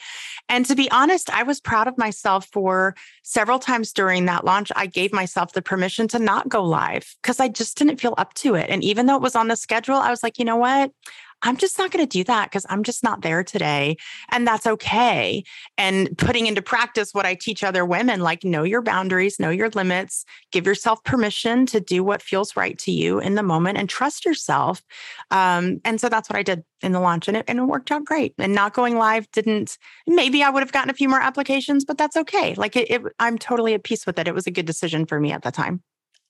And 0.48 0.66
to 0.66 0.74
be 0.74 0.90
honest, 0.90 1.30
I 1.30 1.44
was 1.44 1.60
proud 1.60 1.86
of 1.86 1.96
myself 1.98 2.48
for 2.52 2.96
several 3.22 3.58
times 3.58 3.92
during 3.92 4.24
that 4.24 4.44
launch. 4.44 4.72
I 4.74 4.86
gave 4.86 5.12
myself 5.12 5.52
the 5.52 5.62
permission 5.62 6.08
to 6.08 6.18
not 6.18 6.48
go 6.48 6.64
live 6.64 7.14
because 7.22 7.38
I 7.38 7.48
just 7.48 7.78
didn't 7.78 8.00
feel 8.00 8.14
up 8.18 8.34
to 8.34 8.54
it. 8.54 8.70
And 8.70 8.82
even 8.82 9.06
though 9.06 9.16
it 9.16 9.22
was 9.22 9.36
on 9.36 9.48
the 9.48 9.56
schedule, 9.56 9.96
I 9.96 10.10
was 10.10 10.22
like, 10.22 10.38
you 10.38 10.44
know 10.44 10.56
what? 10.56 10.90
I'm 11.42 11.56
just 11.56 11.78
not 11.78 11.90
going 11.90 12.06
to 12.06 12.18
do 12.18 12.24
that 12.24 12.50
because 12.50 12.66
I'm 12.68 12.82
just 12.82 13.04
not 13.04 13.22
there 13.22 13.44
today. 13.44 13.96
And 14.30 14.46
that's 14.46 14.66
okay. 14.66 15.44
And 15.76 16.16
putting 16.18 16.46
into 16.46 16.62
practice 16.62 17.12
what 17.12 17.26
I 17.26 17.34
teach 17.34 17.62
other 17.62 17.84
women 17.84 18.20
like 18.20 18.44
know 18.44 18.62
your 18.62 18.82
boundaries, 18.82 19.38
know 19.38 19.50
your 19.50 19.70
limits, 19.70 20.24
give 20.52 20.66
yourself 20.66 21.02
permission 21.04 21.66
to 21.66 21.80
do 21.80 22.02
what 22.02 22.22
feels 22.22 22.56
right 22.56 22.78
to 22.80 22.90
you 22.90 23.20
in 23.20 23.34
the 23.34 23.42
moment 23.42 23.78
and 23.78 23.88
trust 23.88 24.24
yourself. 24.24 24.82
Um, 25.30 25.80
and 25.84 26.00
so 26.00 26.08
that's 26.08 26.28
what 26.28 26.38
I 26.38 26.42
did 26.42 26.64
in 26.82 26.92
the 26.92 27.00
launch 27.00 27.28
and 27.28 27.36
it, 27.36 27.44
and 27.48 27.58
it 27.58 27.64
worked 27.64 27.90
out 27.90 28.04
great. 28.04 28.34
And 28.38 28.54
not 28.54 28.74
going 28.74 28.96
live 28.96 29.30
didn't, 29.30 29.78
maybe 30.06 30.42
I 30.42 30.50
would 30.50 30.62
have 30.62 30.72
gotten 30.72 30.90
a 30.90 30.94
few 30.94 31.08
more 31.08 31.20
applications, 31.20 31.84
but 31.84 31.98
that's 31.98 32.16
okay. 32.16 32.54
Like 32.54 32.76
it, 32.76 32.90
it 32.90 33.02
I'm 33.18 33.38
totally 33.38 33.74
at 33.74 33.84
peace 33.84 34.06
with 34.06 34.18
it. 34.18 34.28
It 34.28 34.34
was 34.34 34.46
a 34.46 34.52
good 34.52 34.66
decision 34.66 35.06
for 35.06 35.20
me 35.20 35.32
at 35.32 35.42
the 35.42 35.50
time. 35.50 35.82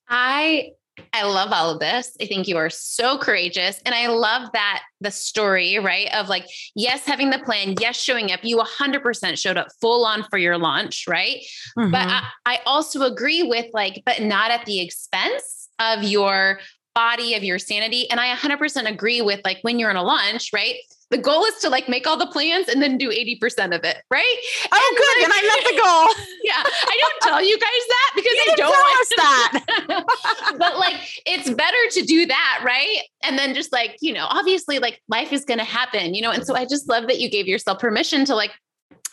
I 0.08 0.72
I 1.12 1.24
love 1.24 1.50
all 1.52 1.70
of 1.70 1.80
this. 1.80 2.16
I 2.20 2.26
think 2.26 2.48
you 2.48 2.56
are 2.56 2.70
so 2.70 3.18
courageous. 3.18 3.80
And 3.84 3.94
I 3.94 4.08
love 4.08 4.50
that 4.52 4.82
the 5.00 5.10
story, 5.10 5.78
right? 5.78 6.12
Of 6.14 6.28
like, 6.28 6.46
yes, 6.74 7.04
having 7.06 7.30
the 7.30 7.38
plan, 7.38 7.74
yes, 7.80 7.96
showing 8.00 8.32
up. 8.32 8.40
You 8.42 8.58
100% 8.58 9.38
showed 9.38 9.56
up 9.56 9.68
full 9.80 10.04
on 10.04 10.24
for 10.30 10.38
your 10.38 10.58
launch, 10.58 11.06
right? 11.08 11.38
Mm-hmm. 11.78 11.90
But 11.90 12.08
I, 12.08 12.22
I 12.46 12.58
also 12.66 13.02
agree 13.02 13.42
with 13.42 13.66
like, 13.72 14.02
but 14.04 14.22
not 14.22 14.50
at 14.50 14.64
the 14.66 14.80
expense 14.80 15.68
of 15.78 16.02
your 16.02 16.60
body, 16.94 17.34
of 17.34 17.44
your 17.44 17.58
sanity. 17.58 18.10
And 18.10 18.18
I 18.18 18.34
100% 18.34 18.90
agree 18.90 19.20
with 19.20 19.40
like 19.44 19.58
when 19.62 19.78
you're 19.78 19.90
in 19.90 19.96
a 19.96 20.02
launch, 20.02 20.50
right? 20.52 20.74
The 21.10 21.18
goal 21.18 21.44
is 21.44 21.54
to 21.56 21.70
like 21.70 21.88
make 21.88 22.06
all 22.06 22.16
the 22.18 22.26
plans 22.26 22.68
and 22.68 22.82
then 22.82 22.98
do 22.98 23.10
80% 23.10 23.74
of 23.74 23.82
it, 23.84 24.02
right? 24.10 24.36
Oh, 24.70 24.88
and 24.88 24.96
good. 24.96 25.16
Like, 25.16 25.24
and 25.24 25.32
I 25.32 25.42
met 25.42 25.64
the 25.64 25.76
goal. 25.82 26.26
yeah. 26.44 26.62
I 26.64 26.98
don't 27.00 27.32
tell 27.32 27.42
you 27.42 27.58
guys 27.58 27.70
that 27.88 28.12
because 28.14 28.32
you 28.32 28.52
I 28.52 28.54
don't 28.56 28.70
want 28.70 29.08
that. 29.16 30.56
but 30.58 30.78
like 30.78 30.96
it's 31.24 31.50
better 31.50 31.76
to 31.92 32.02
do 32.02 32.26
that, 32.26 32.62
right? 32.64 32.98
And 33.22 33.38
then 33.38 33.54
just 33.54 33.72
like, 33.72 33.96
you 34.00 34.12
know, 34.12 34.26
obviously 34.28 34.78
like 34.78 35.00
life 35.08 35.32
is 35.32 35.44
gonna 35.44 35.64
happen, 35.64 36.14
you 36.14 36.20
know. 36.20 36.30
And 36.30 36.46
so 36.46 36.54
I 36.54 36.64
just 36.64 36.88
love 36.88 37.06
that 37.06 37.18
you 37.20 37.30
gave 37.30 37.46
yourself 37.46 37.78
permission 37.78 38.24
to 38.26 38.34
like 38.34 38.52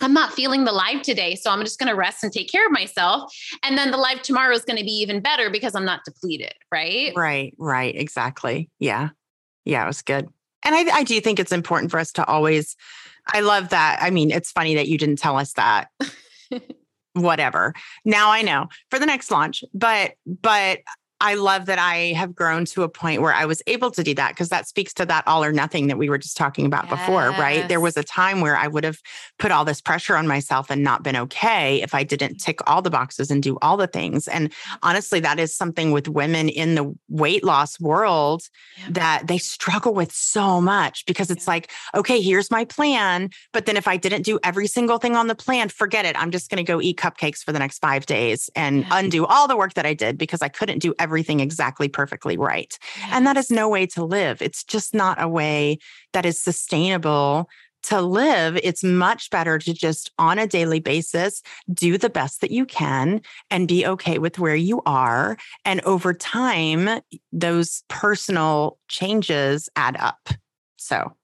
I'm 0.01 0.13
not 0.13 0.33
feeling 0.33 0.65
the 0.65 0.73
live 0.73 1.03
today. 1.03 1.35
So 1.35 1.49
I'm 1.49 1.61
just 1.61 1.79
going 1.79 1.87
to 1.87 1.95
rest 1.95 2.21
and 2.21 2.31
take 2.31 2.51
care 2.51 2.65
of 2.65 2.71
myself. 2.73 3.33
And 3.63 3.77
then 3.77 3.91
the 3.91 3.97
live 3.97 4.21
tomorrow 4.21 4.53
is 4.53 4.65
going 4.65 4.77
to 4.77 4.83
be 4.83 4.91
even 4.91 5.21
better 5.21 5.49
because 5.49 5.73
I'm 5.73 5.85
not 5.85 6.01
depleted. 6.03 6.53
Right. 6.69 7.13
Right. 7.15 7.53
Right. 7.57 7.95
Exactly. 7.95 8.69
Yeah. 8.77 9.11
Yeah. 9.63 9.83
It 9.85 9.87
was 9.87 10.01
good. 10.01 10.27
And 10.65 10.75
I, 10.75 10.97
I 10.97 11.03
do 11.03 11.21
think 11.21 11.39
it's 11.39 11.51
important 11.51 11.91
for 11.91 11.99
us 11.99 12.11
to 12.13 12.25
always, 12.25 12.75
I 13.31 13.41
love 13.41 13.69
that. 13.69 13.99
I 14.01 14.09
mean, 14.09 14.31
it's 14.31 14.51
funny 14.51 14.75
that 14.75 14.87
you 14.87 14.97
didn't 14.97 15.19
tell 15.19 15.37
us 15.37 15.53
that. 15.53 15.89
Whatever. 17.13 17.73
Now 18.03 18.31
I 18.31 18.41
know 18.41 18.67
for 18.89 18.99
the 18.99 19.05
next 19.05 19.31
launch, 19.31 19.63
but, 19.73 20.13
but 20.25 20.79
I 21.21 21.35
love 21.35 21.67
that 21.67 21.79
I 21.79 22.13
have 22.17 22.35
grown 22.35 22.65
to 22.65 22.83
a 22.83 22.89
point 22.89 23.21
where 23.21 23.33
I 23.33 23.45
was 23.45 23.61
able 23.67 23.89
to 23.91 24.03
do 24.03 24.13
that 24.15 24.31
because 24.31 24.49
that 24.49 24.67
speaks 24.67 24.93
to 24.95 25.05
that 25.05 25.25
all 25.25 25.45
or 25.45 25.53
nothing 25.53 25.87
that 25.87 25.97
we 25.97 26.09
were 26.09 26.17
just 26.17 26.35
talking 26.35 26.65
about 26.65 26.89
yes. 26.89 26.99
before, 26.99 27.29
right? 27.31 27.67
There 27.69 27.79
was 27.79 27.95
a 27.95 28.03
time 28.03 28.41
where 28.41 28.57
I 28.57 28.67
would 28.67 28.83
have 28.83 28.99
put 29.39 29.49
all 29.49 29.63
this 29.63 29.79
pressure 29.79 30.17
on 30.17 30.27
myself 30.27 30.69
and 30.69 30.83
not 30.83 31.03
been 31.03 31.15
okay 31.15 31.81
if 31.81 31.93
I 31.93 32.03
didn't 32.03 32.39
tick 32.39 32.59
all 32.67 32.81
the 32.81 32.89
boxes 32.89 33.31
and 33.31 33.41
do 33.41 33.57
all 33.61 33.77
the 33.77 33.87
things. 33.87 34.27
And 34.27 34.51
honestly, 34.83 35.21
that 35.21 35.39
is 35.39 35.55
something 35.55 35.91
with 35.91 36.09
women 36.09 36.49
in 36.49 36.75
the 36.75 36.93
weight 37.07 37.45
loss 37.45 37.79
world 37.79 38.43
yeah. 38.77 38.87
that 38.89 39.27
they 39.27 39.37
struggle 39.37 39.93
with 39.93 40.11
so 40.11 40.59
much 40.59 41.05
because 41.05 41.31
it's 41.31 41.45
yeah. 41.45 41.51
like, 41.51 41.71
okay, 41.95 42.19
here's 42.19 42.51
my 42.51 42.65
plan. 42.65 43.29
But 43.53 43.67
then 43.67 43.77
if 43.77 43.87
I 43.87 43.95
didn't 43.95 44.23
do 44.23 44.37
every 44.43 44.67
single 44.67 44.97
thing 44.97 45.15
on 45.15 45.27
the 45.27 45.35
plan, 45.35 45.69
forget 45.69 46.05
it. 46.05 46.19
I'm 46.19 46.31
just 46.31 46.49
going 46.49 46.63
to 46.63 46.69
go 46.69 46.81
eat 46.81 46.97
cupcakes 46.97 47.39
for 47.39 47.53
the 47.53 47.59
next 47.59 47.79
five 47.79 48.05
days 48.05 48.49
and 48.53 48.81
yeah. 48.81 48.89
undo 48.91 49.25
all 49.25 49.47
the 49.47 49.55
work 49.55 49.75
that 49.75 49.85
I 49.85 49.93
did 49.93 50.17
because 50.17 50.41
I 50.41 50.49
couldn't 50.49 50.79
do 50.79 50.93
everything 50.99 51.04
exactly 51.39 51.87
perfectly 51.87 52.37
right. 52.37 52.77
Yes. 52.97 53.09
And 53.11 53.27
that 53.27 53.37
is 53.37 53.49
no 53.49 53.69
way 53.69 53.85
to 53.87 54.03
live. 54.03 54.41
It's 54.41 54.63
just 54.63 54.93
not 54.93 55.21
a 55.21 55.27
way 55.27 55.77
that 56.13 56.25
is 56.25 56.39
sustainable 56.39 57.49
to 57.85 58.01
live, 58.01 58.57
it's 58.63 58.83
much 58.83 59.29
better 59.29 59.59
to 59.59 59.73
just 59.73 60.11
on 60.17 60.39
a 60.39 60.47
daily 60.47 60.79
basis 60.79 61.43
do 61.71 61.99
the 61.99 62.09
best 62.09 62.41
that 62.41 62.49
you 62.49 62.65
can 62.65 63.21
and 63.51 63.67
be 63.67 63.85
okay 63.85 64.17
with 64.17 64.39
where 64.39 64.55
you 64.55 64.81
are. 64.87 65.37
And 65.65 65.81
over 65.81 66.11
time, 66.13 67.01
those 67.31 67.83
personal 67.87 68.79
changes 68.87 69.69
add 69.75 69.97
up. 69.97 70.29
So, 70.77 71.15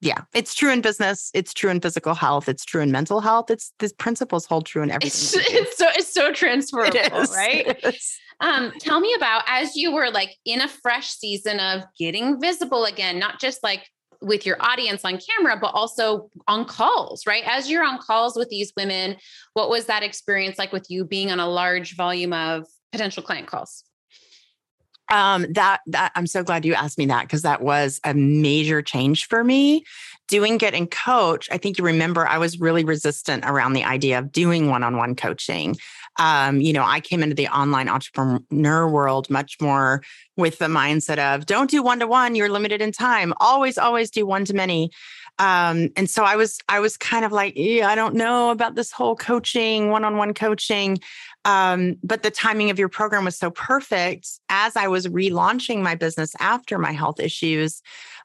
yeah, 0.00 0.22
it's 0.32 0.54
true 0.54 0.72
in 0.72 0.80
business. 0.80 1.30
It's 1.34 1.52
true 1.52 1.70
in 1.70 1.80
physical 1.80 2.14
health. 2.14 2.48
It's 2.48 2.64
true 2.64 2.80
in 2.80 2.90
mental 2.90 3.20
health. 3.20 3.50
It's 3.50 3.72
the 3.78 3.90
principles 3.98 4.46
hold 4.46 4.64
true 4.64 4.82
in 4.82 4.90
everything. 4.90 5.40
It's, 5.44 5.52
it's 5.52 5.78
so 5.78 5.86
it's 5.90 6.12
so 6.12 6.32
transferable, 6.32 6.96
it 7.00 7.12
is, 7.12 7.30
right? 7.30 7.96
Um, 8.40 8.72
tell 8.80 9.00
me 9.00 9.12
about 9.14 9.42
as 9.46 9.76
you 9.76 9.92
were 9.92 10.10
like 10.10 10.36
in 10.46 10.62
a 10.62 10.68
fresh 10.68 11.10
season 11.10 11.60
of 11.60 11.82
getting 11.98 12.40
visible 12.40 12.86
again, 12.86 13.18
not 13.18 13.40
just 13.40 13.62
like 13.62 13.86
with 14.22 14.46
your 14.46 14.56
audience 14.60 15.04
on 15.04 15.18
camera, 15.18 15.58
but 15.60 15.74
also 15.74 16.30
on 16.48 16.64
calls, 16.64 17.26
right? 17.26 17.44
As 17.46 17.70
you're 17.70 17.84
on 17.84 17.98
calls 17.98 18.36
with 18.36 18.48
these 18.48 18.72
women, 18.76 19.16
what 19.52 19.68
was 19.68 19.86
that 19.86 20.02
experience 20.02 20.58
like 20.58 20.72
with 20.72 20.86
you 20.88 21.04
being 21.04 21.30
on 21.30 21.40
a 21.40 21.48
large 21.48 21.96
volume 21.96 22.32
of 22.32 22.66
potential 22.92 23.22
client 23.22 23.46
calls? 23.46 23.84
Um, 25.10 25.46
that 25.52 25.80
that 25.86 26.12
I'm 26.14 26.26
so 26.26 26.42
glad 26.42 26.64
you 26.64 26.74
asked 26.74 26.98
me 26.98 27.06
that 27.06 27.22
because 27.22 27.42
that 27.42 27.62
was 27.62 28.00
a 28.04 28.14
major 28.14 28.82
change 28.82 29.26
for 29.26 29.42
me. 29.42 29.84
Doing 30.28 30.58
get 30.58 30.74
and 30.74 30.88
coach, 30.88 31.48
I 31.50 31.58
think 31.58 31.76
you 31.76 31.84
remember 31.84 32.26
I 32.26 32.38
was 32.38 32.60
really 32.60 32.84
resistant 32.84 33.44
around 33.44 33.72
the 33.72 33.82
idea 33.82 34.20
of 34.20 34.30
doing 34.30 34.68
one-on-one 34.68 35.16
coaching 35.16 35.76
um, 36.18 36.60
you 36.60 36.72
know, 36.72 36.84
I 36.84 37.00
came 37.00 37.22
into 37.22 37.34
the 37.34 37.48
online 37.48 37.88
entrepreneur 37.88 38.88
world 38.88 39.30
much 39.30 39.56
more 39.60 40.02
with 40.36 40.58
the 40.58 40.66
mindset 40.66 41.18
of 41.18 41.46
don't 41.46 41.70
do 41.70 41.82
one 41.82 42.00
to 42.00 42.06
one, 42.06 42.34
you're 42.34 42.50
limited 42.50 42.82
in 42.82 42.92
time. 42.92 43.32
Always, 43.38 43.78
always 43.78 44.10
do 44.10 44.26
one 44.26 44.44
to 44.44 44.54
many. 44.54 44.90
Um, 45.40 45.88
and 45.96 46.08
so 46.08 46.22
I 46.22 46.36
was, 46.36 46.58
I 46.68 46.78
was 46.78 46.96
kind 46.96 47.24
of 47.24 47.32
like, 47.32 47.54
yeah, 47.56 47.88
I 47.88 47.96
don't 47.96 48.14
know 48.14 48.50
about 48.50 48.76
this 48.76 48.92
whole 48.92 49.16
coaching, 49.16 49.90
one-on-one 49.90 50.34
coaching. 50.34 50.98
Um, 51.44 51.96
but 52.04 52.22
the 52.22 52.30
timing 52.30 52.70
of 52.70 52.78
your 52.78 52.88
program 52.88 53.24
was 53.24 53.36
so 53.36 53.50
perfect 53.50 54.28
as 54.48 54.76
I 54.76 54.86
was 54.86 55.08
relaunching 55.08 55.80
my 55.82 55.94
business 55.96 56.34
after 56.38 56.78
my 56.78 56.92
health 56.92 57.18
issues 57.18 57.82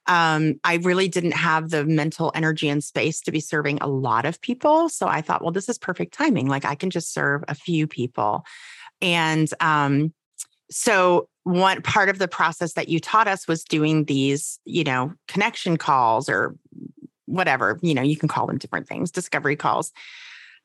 um, 0.08 0.60
I 0.64 0.76
really 0.76 1.08
didn't 1.08 1.34
have 1.34 1.70
the 1.70 1.86
mental 1.86 2.32
energy 2.36 2.70
and 2.70 2.84
space 2.84 3.22
to 3.22 3.32
be 3.32 3.40
serving 3.40 3.80
a 3.82 3.88
lot 3.88 4.26
of 4.26 4.40
people. 4.42 4.90
So 4.90 5.08
I 5.08 5.22
thought, 5.22 5.42
well, 5.42 5.52
this 5.52 5.70
is 5.70 5.78
perfect 5.78 6.14
timing. 6.14 6.48
Like 6.48 6.66
I 6.66 6.76
can 6.76 6.90
just 6.90 7.14
serve 7.14 7.44
a 7.48 7.56
few 7.56 7.88
people. 7.88 8.46
And 9.02 9.50
um, 9.60 10.14
so 10.70 11.28
one 11.44 11.82
part 11.82 12.10
of 12.10 12.20
the 12.20 12.28
process 12.28 12.74
that 12.74 12.90
you 12.90 13.00
taught 13.00 13.28
us 13.28 13.48
was 13.48 13.64
doing 13.64 14.06
these, 14.06 14.60
you 14.66 14.84
know, 14.84 15.14
connection 15.28 15.78
calls 15.78 16.30
or 16.30 16.56
whatever, 17.26 17.80
you 17.82 17.94
know, 17.94 18.02
you 18.02 18.18
can 18.18 18.30
call 18.30 18.48
them 18.48 18.58
different 18.58 18.88
things, 18.88 19.12
discovery 19.12 19.56
calls. 19.56 19.92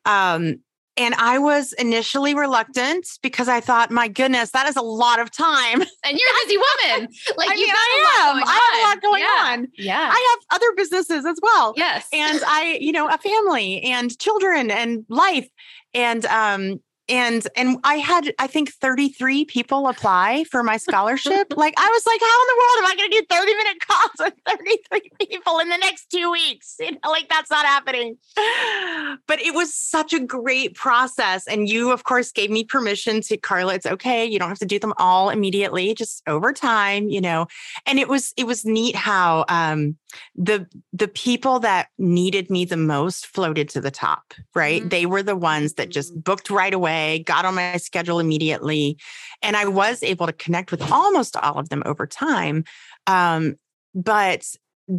Um, 0.05 0.59
and 0.97 1.15
I 1.15 1.39
was 1.39 1.73
initially 1.73 2.35
reluctant 2.35 3.07
because 3.21 3.47
I 3.47 3.61
thought, 3.61 3.91
my 3.91 4.09
goodness, 4.09 4.51
that 4.51 4.67
is 4.67 4.75
a 4.75 4.81
lot 4.81 5.19
of 5.19 5.31
time. 5.31 5.83
And 6.03 6.17
you're 6.19 6.29
a 6.29 6.45
busy 6.45 6.57
woman. 6.57 7.09
Like 7.37 7.51
I 7.51 7.53
you 7.53 7.67
mean, 7.67 7.75
I 7.75 8.17
am. 8.21 8.43
I 8.43 8.71
have 8.73 8.83
a 8.83 8.87
lot 8.87 9.01
going 9.01 9.21
yeah. 9.21 9.53
on. 9.53 9.67
Yeah. 9.77 10.09
I 10.11 10.35
have 10.49 10.59
other 10.59 10.73
businesses 10.75 11.25
as 11.25 11.39
well. 11.41 11.73
Yes. 11.77 12.07
And 12.11 12.41
I, 12.45 12.79
you 12.81 12.91
know, 12.91 13.07
a 13.07 13.17
family 13.19 13.81
and 13.83 14.17
children 14.17 14.71
and 14.71 15.05
life. 15.09 15.47
And 15.93 16.25
um, 16.25 16.81
and 17.11 17.45
and 17.57 17.77
I 17.83 17.95
had 17.95 18.33
I 18.39 18.47
think 18.47 18.71
33 18.71 19.45
people 19.45 19.87
apply 19.89 20.45
for 20.45 20.63
my 20.63 20.77
scholarship. 20.77 21.53
like 21.55 21.73
I 21.77 21.87
was 21.87 22.05
like, 22.07 22.21
how 22.21 22.41
in 22.41 22.47
the 22.47 22.57
world 22.57 22.77
am 22.79 22.85
I 22.85 22.95
going 22.95 23.11
to 23.11 23.19
do 23.19 23.25
30 23.29 23.55
minute 23.55 23.79
calls 23.85 24.11
with 24.19 24.33
33 24.47 25.27
people 25.27 25.59
in 25.59 25.69
the 25.69 25.77
next 25.77 26.09
two 26.09 26.31
weeks? 26.31 26.77
You 26.79 26.91
know, 26.91 27.11
like 27.11 27.27
that's 27.29 27.51
not 27.51 27.65
happening. 27.65 28.17
But 29.27 29.41
it 29.41 29.53
was 29.53 29.73
such 29.73 30.13
a 30.13 30.19
great 30.19 30.75
process, 30.75 31.47
and 31.47 31.69
you 31.69 31.91
of 31.91 32.03
course 32.03 32.31
gave 32.31 32.49
me 32.49 32.63
permission 32.63 33.21
to 33.21 33.37
Carla. 33.37 33.75
It's 33.75 33.85
okay. 33.85 34.25
You 34.25 34.39
don't 34.39 34.49
have 34.49 34.59
to 34.59 34.65
do 34.65 34.79
them 34.79 34.93
all 34.97 35.29
immediately, 35.29 35.93
just 35.93 36.23
over 36.27 36.53
time. 36.53 37.09
You 37.09 37.21
know, 37.21 37.47
and 37.85 37.99
it 37.99 38.07
was 38.07 38.33
it 38.37 38.45
was 38.45 38.65
neat 38.65 38.95
how 38.95 39.45
um, 39.49 39.97
the 40.35 40.67
the 40.93 41.07
people 41.07 41.59
that 41.59 41.87
needed 41.97 42.49
me 42.49 42.65
the 42.65 42.77
most 42.77 43.27
floated 43.27 43.69
to 43.69 43.81
the 43.81 43.91
top. 43.91 44.33
Right, 44.53 44.81
mm-hmm. 44.81 44.89
they 44.89 45.05
were 45.05 45.23
the 45.23 45.35
ones 45.35 45.73
that 45.73 45.89
just 45.89 46.11
mm-hmm. 46.11 46.21
booked 46.21 46.49
right 46.49 46.73
away 46.73 46.81
away, 46.81 47.23
got 47.23 47.45
on 47.45 47.55
my 47.55 47.77
schedule 47.77 48.19
immediately. 48.19 48.97
And 49.41 49.55
I 49.55 49.65
was 49.67 50.03
able 50.03 50.27
to 50.27 50.33
connect 50.33 50.71
with 50.71 50.91
almost 50.91 51.35
all 51.37 51.59
of 51.59 51.69
them 51.69 51.83
over 51.85 52.07
time. 52.07 52.63
Um, 53.07 53.55
but 53.93 54.45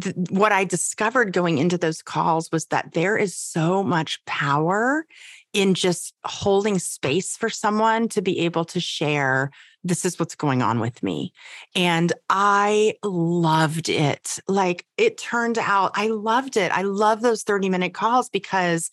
th- 0.01 0.15
what 0.29 0.51
I 0.51 0.63
discovered 0.63 1.33
going 1.33 1.57
into 1.57 1.77
those 1.77 2.01
calls 2.01 2.51
was 2.51 2.65
that 2.67 2.93
there 2.93 3.17
is 3.17 3.35
so 3.35 3.83
much 3.83 4.23
power 4.25 5.05
in 5.53 5.73
just 5.75 6.13
holding 6.25 6.79
space 6.79 7.37
for 7.37 7.49
someone 7.49 8.09
to 8.09 8.21
be 8.21 8.39
able 8.39 8.65
to 8.65 8.79
share 8.79 9.51
this 9.83 10.05
is 10.05 10.17
what's 10.17 10.35
going 10.35 10.61
on 10.61 10.79
with 10.79 11.03
me. 11.03 11.33
And 11.75 12.11
I 12.29 12.95
loved 13.03 13.89
it. 13.89 14.39
Like 14.47 14.85
it 14.97 15.17
turned 15.17 15.57
out, 15.57 15.91
I 15.95 16.07
loved 16.07 16.57
it. 16.57 16.71
I 16.71 16.83
love 16.83 17.21
those 17.21 17.43
30 17.43 17.69
minute 17.69 17.93
calls 17.93 18.29
because 18.29 18.89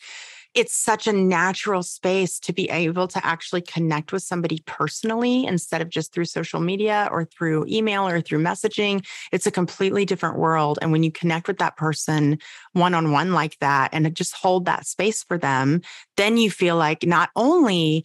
it's 0.54 0.76
such 0.76 1.06
a 1.06 1.12
natural 1.12 1.82
space 1.82 2.40
to 2.40 2.52
be 2.52 2.68
able 2.70 3.06
to 3.08 3.24
actually 3.24 3.62
connect 3.62 4.12
with 4.12 4.22
somebody 4.22 4.62
personally 4.66 5.44
instead 5.46 5.80
of 5.80 5.88
just 5.88 6.12
through 6.12 6.24
social 6.24 6.60
media 6.60 7.08
or 7.12 7.24
through 7.24 7.66
email 7.68 8.06
or 8.06 8.20
through 8.20 8.42
messaging. 8.42 9.06
It's 9.30 9.46
a 9.46 9.52
completely 9.52 10.04
different 10.04 10.38
world. 10.38 10.78
And 10.82 10.90
when 10.90 11.02
you 11.02 11.12
connect 11.12 11.46
with 11.46 11.58
that 11.58 11.76
person 11.76 12.38
one 12.72 12.94
on 12.94 13.12
one 13.12 13.32
like 13.32 13.58
that 13.60 13.90
and 13.92 14.14
just 14.14 14.34
hold 14.34 14.64
that 14.64 14.86
space 14.86 15.22
for 15.22 15.38
them, 15.38 15.82
then 16.16 16.36
you 16.36 16.50
feel 16.50 16.76
like 16.76 17.06
not 17.06 17.30
only 17.36 18.04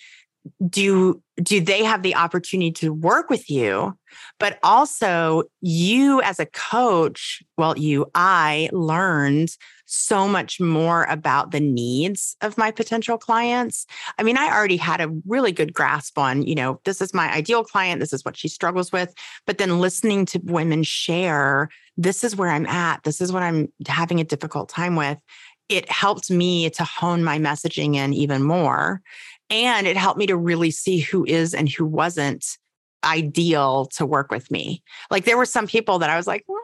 do 0.70 1.22
do 1.42 1.60
they 1.60 1.84
have 1.84 2.04
the 2.04 2.16
opportunity 2.16 2.72
to 2.72 2.94
work 2.94 3.30
with 3.30 3.50
you 3.50 3.98
but 4.40 4.60
also 4.62 5.44
you 5.62 6.22
as 6.22 6.40
a 6.40 6.46
coach 6.46 7.42
well 7.58 7.78
you 7.78 8.06
i 8.14 8.70
learned 8.72 9.50
so 9.86 10.28
much 10.28 10.60
more 10.60 11.04
about 11.06 11.52
the 11.52 11.60
needs 11.60 12.36
of 12.42 12.58
my 12.58 12.72
potential 12.72 13.18
clients 13.18 13.86
i 14.18 14.24
mean 14.24 14.38
i 14.38 14.52
already 14.52 14.78
had 14.78 15.02
a 15.02 15.12
really 15.26 15.52
good 15.52 15.74
grasp 15.74 16.18
on 16.18 16.42
you 16.42 16.56
know 16.56 16.80
this 16.86 17.02
is 17.02 17.14
my 17.14 17.32
ideal 17.34 17.64
client 17.64 18.00
this 18.00 18.14
is 18.14 18.26
what 18.26 18.38
she 18.38 18.48
struggles 18.48 18.92
with 18.92 19.14
but 19.46 19.58
then 19.58 19.80
listening 19.80 20.26
to 20.26 20.40
women 20.44 20.84
share 20.84 21.70
this 21.98 22.24
is 22.24 22.36
where 22.36 22.50
i'm 22.50 22.66
at 22.66 23.04
this 23.04 23.22
is 23.22 23.32
what 23.32 23.44
i'm 23.44 23.72
having 23.88 24.20
a 24.20 24.26
difficult 24.26 24.70
time 24.70 24.96
with 24.96 25.20
it 25.68 25.90
helped 25.90 26.30
me 26.30 26.70
to 26.70 26.84
hone 26.84 27.24
my 27.24 27.40
messaging 27.40 27.96
in 27.96 28.14
even 28.14 28.44
more 28.44 29.02
and 29.50 29.88
it 29.88 29.98
helped 29.98 30.18
me 30.18 30.28
to 30.28 30.38
really 30.38 30.72
see 30.72 31.00
who 31.00 31.26
is 31.26 31.54
and 31.54 31.70
who 31.70 31.86
wasn't 31.86 32.58
ideal 33.06 33.86
to 33.86 34.06
work 34.06 34.32
with 34.32 34.50
me. 34.50 34.84
Like 35.12 35.26
there 35.26 35.38
were 35.38 35.46
some 35.46 35.68
people 35.68 36.00
that 36.00 36.10
I 36.10 36.18
was 36.18 36.28
like, 36.28 36.44
well, 36.48 36.64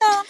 no, 0.00 0.22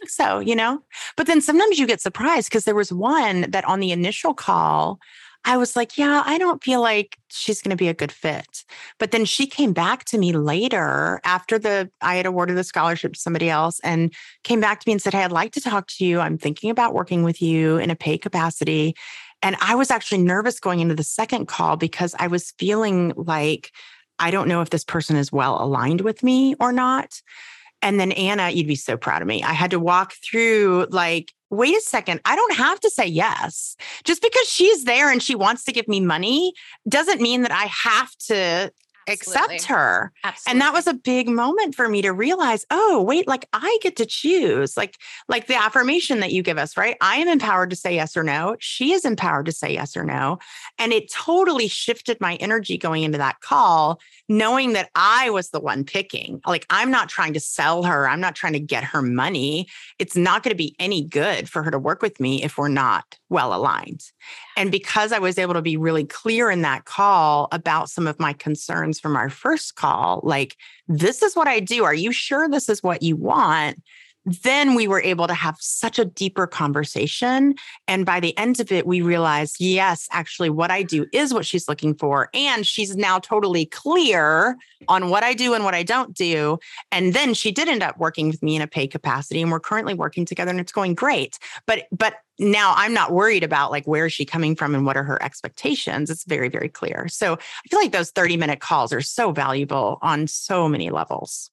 think 0.00 0.10
so, 0.10 0.38
you 0.40 0.56
know? 0.56 0.82
But 1.16 1.26
then 1.26 1.40
sometimes 1.40 1.78
you 1.78 1.86
get 1.86 2.00
surprised 2.00 2.48
because 2.48 2.64
there 2.64 2.74
was 2.74 2.92
one 2.92 3.50
that 3.50 3.64
on 3.64 3.80
the 3.80 3.92
initial 3.92 4.34
call, 4.34 4.98
I 5.44 5.56
was 5.56 5.74
like, 5.74 5.96
yeah, 5.96 6.22
I 6.26 6.36
don't 6.36 6.62
feel 6.62 6.82
like 6.82 7.16
she's 7.30 7.62
going 7.62 7.70
to 7.70 7.76
be 7.76 7.88
a 7.88 7.94
good 7.94 8.12
fit. 8.12 8.64
But 8.98 9.10
then 9.10 9.24
she 9.24 9.46
came 9.46 9.72
back 9.72 10.04
to 10.06 10.18
me 10.18 10.32
later 10.32 11.20
after 11.24 11.58
the 11.58 11.90
I 12.02 12.16
had 12.16 12.26
awarded 12.26 12.58
the 12.58 12.64
scholarship 12.64 13.14
to 13.14 13.20
somebody 13.20 13.48
else 13.48 13.80
and 13.80 14.12
came 14.44 14.60
back 14.60 14.80
to 14.80 14.88
me 14.88 14.92
and 14.92 15.02
said, 15.02 15.14
Hey, 15.14 15.24
I'd 15.24 15.32
like 15.32 15.52
to 15.52 15.60
talk 15.60 15.86
to 15.88 16.04
you. 16.04 16.20
I'm 16.20 16.36
thinking 16.36 16.70
about 16.70 16.92
working 16.92 17.22
with 17.22 17.40
you 17.40 17.78
in 17.78 17.90
a 17.90 17.96
pay 17.96 18.18
capacity. 18.18 18.94
And 19.42 19.56
I 19.62 19.74
was 19.74 19.90
actually 19.90 20.18
nervous 20.18 20.60
going 20.60 20.80
into 20.80 20.94
the 20.94 21.02
second 21.02 21.46
call 21.46 21.78
because 21.78 22.14
I 22.18 22.26
was 22.26 22.52
feeling 22.58 23.14
like 23.16 23.72
I 24.18 24.30
don't 24.30 24.48
know 24.48 24.60
if 24.60 24.68
this 24.68 24.84
person 24.84 25.16
is 25.16 25.32
well 25.32 25.62
aligned 25.64 26.02
with 26.02 26.22
me 26.22 26.54
or 26.60 26.72
not. 26.72 27.22
And 27.82 27.98
then 27.98 28.12
Anna, 28.12 28.50
you'd 28.50 28.66
be 28.66 28.76
so 28.76 28.96
proud 28.96 29.22
of 29.22 29.28
me. 29.28 29.42
I 29.42 29.52
had 29.52 29.70
to 29.70 29.78
walk 29.78 30.14
through 30.24 30.86
like, 30.90 31.32
wait 31.50 31.76
a 31.76 31.80
second, 31.80 32.20
I 32.24 32.36
don't 32.36 32.54
have 32.54 32.78
to 32.80 32.90
say 32.90 33.06
yes. 33.06 33.76
Just 34.04 34.22
because 34.22 34.48
she's 34.48 34.84
there 34.84 35.10
and 35.10 35.22
she 35.22 35.34
wants 35.34 35.64
to 35.64 35.72
give 35.72 35.88
me 35.88 36.00
money 36.00 36.52
doesn't 36.88 37.20
mean 37.20 37.42
that 37.42 37.52
I 37.52 37.64
have 37.64 38.14
to 38.28 38.70
Absolutely. 39.10 39.56
accept 39.56 39.68
her. 39.70 40.12
Absolutely. 40.24 40.50
And 40.50 40.60
that 40.60 40.72
was 40.72 40.86
a 40.86 40.94
big 40.94 41.28
moment 41.28 41.74
for 41.74 41.88
me 41.88 42.02
to 42.02 42.12
realize, 42.12 42.64
oh, 42.70 43.02
wait, 43.02 43.26
like 43.26 43.46
I 43.52 43.78
get 43.82 43.96
to 43.96 44.06
choose. 44.06 44.76
Like 44.76 44.96
like 45.28 45.46
the 45.46 45.56
affirmation 45.56 46.20
that 46.20 46.32
you 46.32 46.42
give 46.42 46.58
us, 46.58 46.76
right? 46.76 46.96
I 47.00 47.16
am 47.16 47.28
empowered 47.28 47.70
to 47.70 47.76
say 47.76 47.94
yes 47.94 48.16
or 48.16 48.22
no. 48.22 48.56
She 48.60 48.92
is 48.92 49.04
empowered 49.04 49.46
to 49.46 49.52
say 49.52 49.72
yes 49.72 49.96
or 49.96 50.04
no. 50.04 50.38
And 50.78 50.92
it 50.92 51.10
totally 51.10 51.68
shifted 51.68 52.20
my 52.20 52.36
energy 52.36 52.78
going 52.78 53.02
into 53.02 53.18
that 53.18 53.40
call, 53.40 54.00
knowing 54.28 54.72
that 54.74 54.90
I 54.94 55.30
was 55.30 55.50
the 55.50 55.60
one 55.60 55.84
picking. 55.84 56.40
Like 56.46 56.66
I'm 56.70 56.90
not 56.90 57.08
trying 57.08 57.34
to 57.34 57.40
sell 57.40 57.84
her, 57.84 58.08
I'm 58.08 58.20
not 58.20 58.34
trying 58.34 58.54
to 58.54 58.60
get 58.60 58.84
her 58.84 59.02
money. 59.02 59.66
It's 59.98 60.16
not 60.16 60.42
going 60.42 60.52
to 60.52 60.56
be 60.56 60.74
any 60.78 61.02
good 61.02 61.48
for 61.48 61.62
her 61.62 61.70
to 61.70 61.78
work 61.78 62.02
with 62.02 62.20
me 62.20 62.42
if 62.42 62.58
we're 62.58 62.68
not 62.68 63.19
well 63.30 63.54
aligned. 63.54 64.02
And 64.56 64.70
because 64.70 65.12
I 65.12 65.18
was 65.18 65.38
able 65.38 65.54
to 65.54 65.62
be 65.62 65.76
really 65.76 66.04
clear 66.04 66.50
in 66.50 66.62
that 66.62 66.84
call 66.84 67.48
about 67.52 67.88
some 67.88 68.06
of 68.06 68.20
my 68.20 68.32
concerns 68.32 69.00
from 69.00 69.16
our 69.16 69.30
first 69.30 69.76
call, 69.76 70.20
like, 70.22 70.56
this 70.88 71.22
is 71.22 71.34
what 71.34 71.48
I 71.48 71.60
do. 71.60 71.84
Are 71.84 71.94
you 71.94 72.12
sure 72.12 72.48
this 72.48 72.68
is 72.68 72.82
what 72.82 73.02
you 73.02 73.16
want? 73.16 73.78
then 74.24 74.74
we 74.74 74.86
were 74.86 75.00
able 75.00 75.26
to 75.26 75.34
have 75.34 75.56
such 75.60 75.98
a 75.98 76.04
deeper 76.04 76.46
conversation. 76.46 77.54
And 77.88 78.04
by 78.04 78.20
the 78.20 78.36
end 78.36 78.60
of 78.60 78.70
it, 78.70 78.86
we 78.86 79.00
realized, 79.00 79.56
yes, 79.58 80.08
actually, 80.10 80.50
what 80.50 80.70
I 80.70 80.82
do 80.82 81.06
is 81.12 81.32
what 81.32 81.46
she's 81.46 81.68
looking 81.68 81.94
for. 81.94 82.28
And 82.34 82.66
she's 82.66 82.96
now 82.96 83.18
totally 83.18 83.66
clear 83.66 84.56
on 84.88 85.08
what 85.08 85.22
I 85.22 85.32
do 85.32 85.54
and 85.54 85.64
what 85.64 85.74
I 85.74 85.82
don't 85.82 86.14
do. 86.14 86.58
And 86.92 87.14
then 87.14 87.34
she 87.34 87.50
did 87.50 87.68
end 87.68 87.82
up 87.82 87.98
working 87.98 88.28
with 88.28 88.42
me 88.42 88.56
in 88.56 88.62
a 88.62 88.66
pay 88.66 88.86
capacity. 88.86 89.40
And 89.40 89.50
we're 89.50 89.60
currently 89.60 89.94
working 89.94 90.26
together 90.26 90.50
and 90.50 90.60
it's 90.60 90.72
going 90.72 90.94
great. 90.94 91.38
But, 91.66 91.86
but, 91.90 92.14
now 92.40 92.72
I'm 92.76 92.94
not 92.94 93.12
worried 93.12 93.44
about 93.44 93.70
like 93.70 93.86
where 93.86 94.06
is 94.06 94.12
she 94.12 94.24
coming 94.24 94.56
from 94.56 94.74
and 94.74 94.86
what 94.86 94.96
are 94.96 95.04
her 95.04 95.22
expectations. 95.22 96.10
It's 96.10 96.24
very, 96.24 96.48
very 96.48 96.68
clear. 96.68 97.06
So 97.08 97.34
I 97.34 97.68
feel 97.68 97.78
like 97.78 97.92
those 97.92 98.10
30 98.10 98.36
minute 98.38 98.60
calls 98.60 98.92
are 98.92 99.02
so 99.02 99.30
valuable 99.30 99.98
on 100.00 100.26
so 100.26 100.68
many 100.68 100.90
levels. 100.90 101.50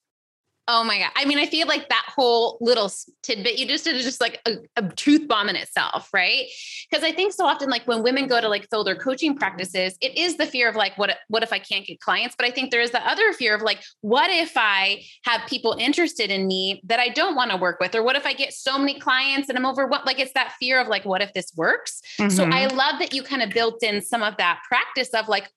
Oh 0.69 0.83
my 0.83 0.99
God. 0.99 1.11
I 1.15 1.23
mean, 1.23 1.37
I 1.37 1.45
feel 1.45 1.65
like 1.65 1.87
that 1.87 2.05
whole 2.13 2.57
little 2.59 2.91
tidbit 3.23 3.57
you 3.57 3.65
just 3.65 3.85
did 3.85 3.95
is 3.95 4.03
just 4.03 4.19
like 4.19 4.41
a, 4.45 4.57
a 4.75 4.89
truth 4.89 5.25
bomb 5.25 5.47
in 5.47 5.55
itself, 5.55 6.09
right? 6.13 6.45
Because 6.89 7.05
I 7.05 7.13
think 7.13 7.31
so 7.31 7.45
often, 7.45 7.69
like 7.69 7.87
when 7.87 8.03
women 8.03 8.27
go 8.27 8.41
to 8.41 8.49
like 8.49 8.67
fill 8.69 8.83
their 8.83 8.95
coaching 8.95 9.37
practices, 9.37 9.97
it 10.01 10.17
is 10.17 10.35
the 10.35 10.45
fear 10.45 10.67
of 10.67 10.75
like, 10.75 10.97
what, 10.97 11.15
what 11.29 11.41
if 11.41 11.53
I 11.53 11.59
can't 11.59 11.85
get 11.85 12.01
clients? 12.01 12.35
But 12.37 12.47
I 12.47 12.51
think 12.51 12.71
there 12.71 12.81
is 12.81 12.91
the 12.91 13.05
other 13.07 13.31
fear 13.31 13.55
of 13.55 13.61
like, 13.61 13.81
what 14.01 14.29
if 14.29 14.53
I 14.57 15.03
have 15.23 15.47
people 15.47 15.77
interested 15.79 16.31
in 16.31 16.47
me 16.47 16.81
that 16.85 16.99
I 16.99 17.09
don't 17.09 17.35
want 17.35 17.51
to 17.51 17.57
work 17.57 17.79
with? 17.79 17.95
Or 17.95 18.03
what 18.03 18.17
if 18.17 18.25
I 18.25 18.33
get 18.33 18.51
so 18.51 18.77
many 18.77 18.99
clients 18.99 19.47
and 19.47 19.57
I'm 19.57 19.65
overwhelmed? 19.65 20.05
Like 20.05 20.19
it's 20.19 20.33
that 20.33 20.53
fear 20.59 20.81
of 20.81 20.89
like, 20.89 21.05
what 21.05 21.21
if 21.21 21.31
this 21.31 21.53
works? 21.55 22.01
Mm-hmm. 22.19 22.29
So 22.29 22.43
I 22.43 22.67
love 22.67 22.99
that 22.99 23.13
you 23.13 23.23
kind 23.23 23.41
of 23.41 23.51
built 23.51 23.83
in 23.83 24.01
some 24.01 24.21
of 24.21 24.35
that 24.37 24.59
practice 24.67 25.09
of 25.13 25.29
like, 25.29 25.49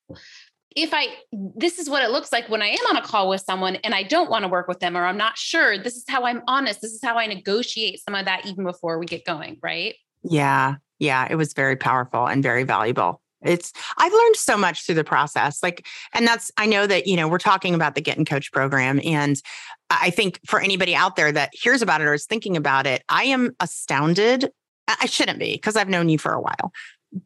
if 0.77 0.91
I, 0.93 1.09
this 1.33 1.79
is 1.79 1.91
what 1.91 2.03
it 2.03 2.11
looks 2.11 2.33
like 2.33 2.49
when 2.49 2.63
I 2.63 2.69
am 2.69 2.87
on 2.91 2.97
a 2.97 3.03
call 3.03 3.29
with 3.29 3.41
someone 3.41 3.77
and 3.77 3.95
I 3.95 4.03
don't 4.03 4.31
want 4.31 4.45
to 4.45 4.49
work 4.49 4.69
with 4.69 4.81
them 4.81 4.97
or 4.97 5.05
I'm 5.05 5.17
not 5.17 5.37
sure, 5.37 5.79
this 5.79 5.97
is 5.97 6.05
how 6.09 6.25
I'm 6.25 6.43
honest. 6.47 6.81
This 6.81 6.93
is 6.93 7.01
how 7.03 7.19
I 7.19 7.27
negotiate 7.27 8.01
some 8.05 8.15
of 8.15 8.25
that 8.27 8.47
even 8.47 8.65
before 8.65 8.99
we 8.99 9.07
get 9.07 9.25
going. 9.25 9.59
Right. 9.63 9.97
Yeah. 10.23 10.77
Yeah. 10.99 11.27
It 11.29 11.37
was 11.37 11.55
very 11.55 11.77
powerful 11.77 12.27
and 12.27 12.43
very 12.43 12.63
valuable. 12.63 13.21
It's, 13.43 13.73
I've 13.97 14.13
learned 14.13 14.37
so 14.37 14.57
much 14.57 14.85
through 14.85 14.97
the 14.97 15.05
process. 15.05 15.63
Like, 15.63 15.87
and 16.13 16.27
that's, 16.27 16.51
I 16.57 16.67
know 16.67 16.87
that, 16.87 17.07
you 17.07 17.17
know, 17.17 17.27
we're 17.27 17.39
talking 17.39 17.75
about 17.75 17.95
the 17.95 18.03
Get 18.03 18.19
and 18.19 18.29
Coach 18.29 18.53
program. 18.53 19.01
And 19.03 19.41
I 19.89 20.11
think 20.11 20.41
for 20.47 20.61
anybody 20.61 20.95
out 20.95 21.17
there 21.17 21.33
that 21.33 21.51
hears 21.53 21.81
about 21.81 22.03
it 22.03 22.05
or 22.05 22.15
is 22.15 22.27
thinking 22.27 22.57
about 22.57 22.87
it, 22.87 23.03
I 23.09 23.25
am 23.25 23.57
astounded. 23.59 24.51
I 24.89 25.07
shouldn't 25.07 25.39
be 25.39 25.53
because 25.53 25.77
I've 25.77 25.89
known 25.89 26.09
you 26.09 26.19
for 26.19 26.33
a 26.33 26.41
while, 26.41 26.73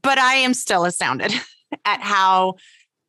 but 0.03 0.19
I 0.19 0.35
am 0.35 0.55
still 0.55 0.85
astounded 0.85 1.33
at 1.85 2.01
how 2.01 2.57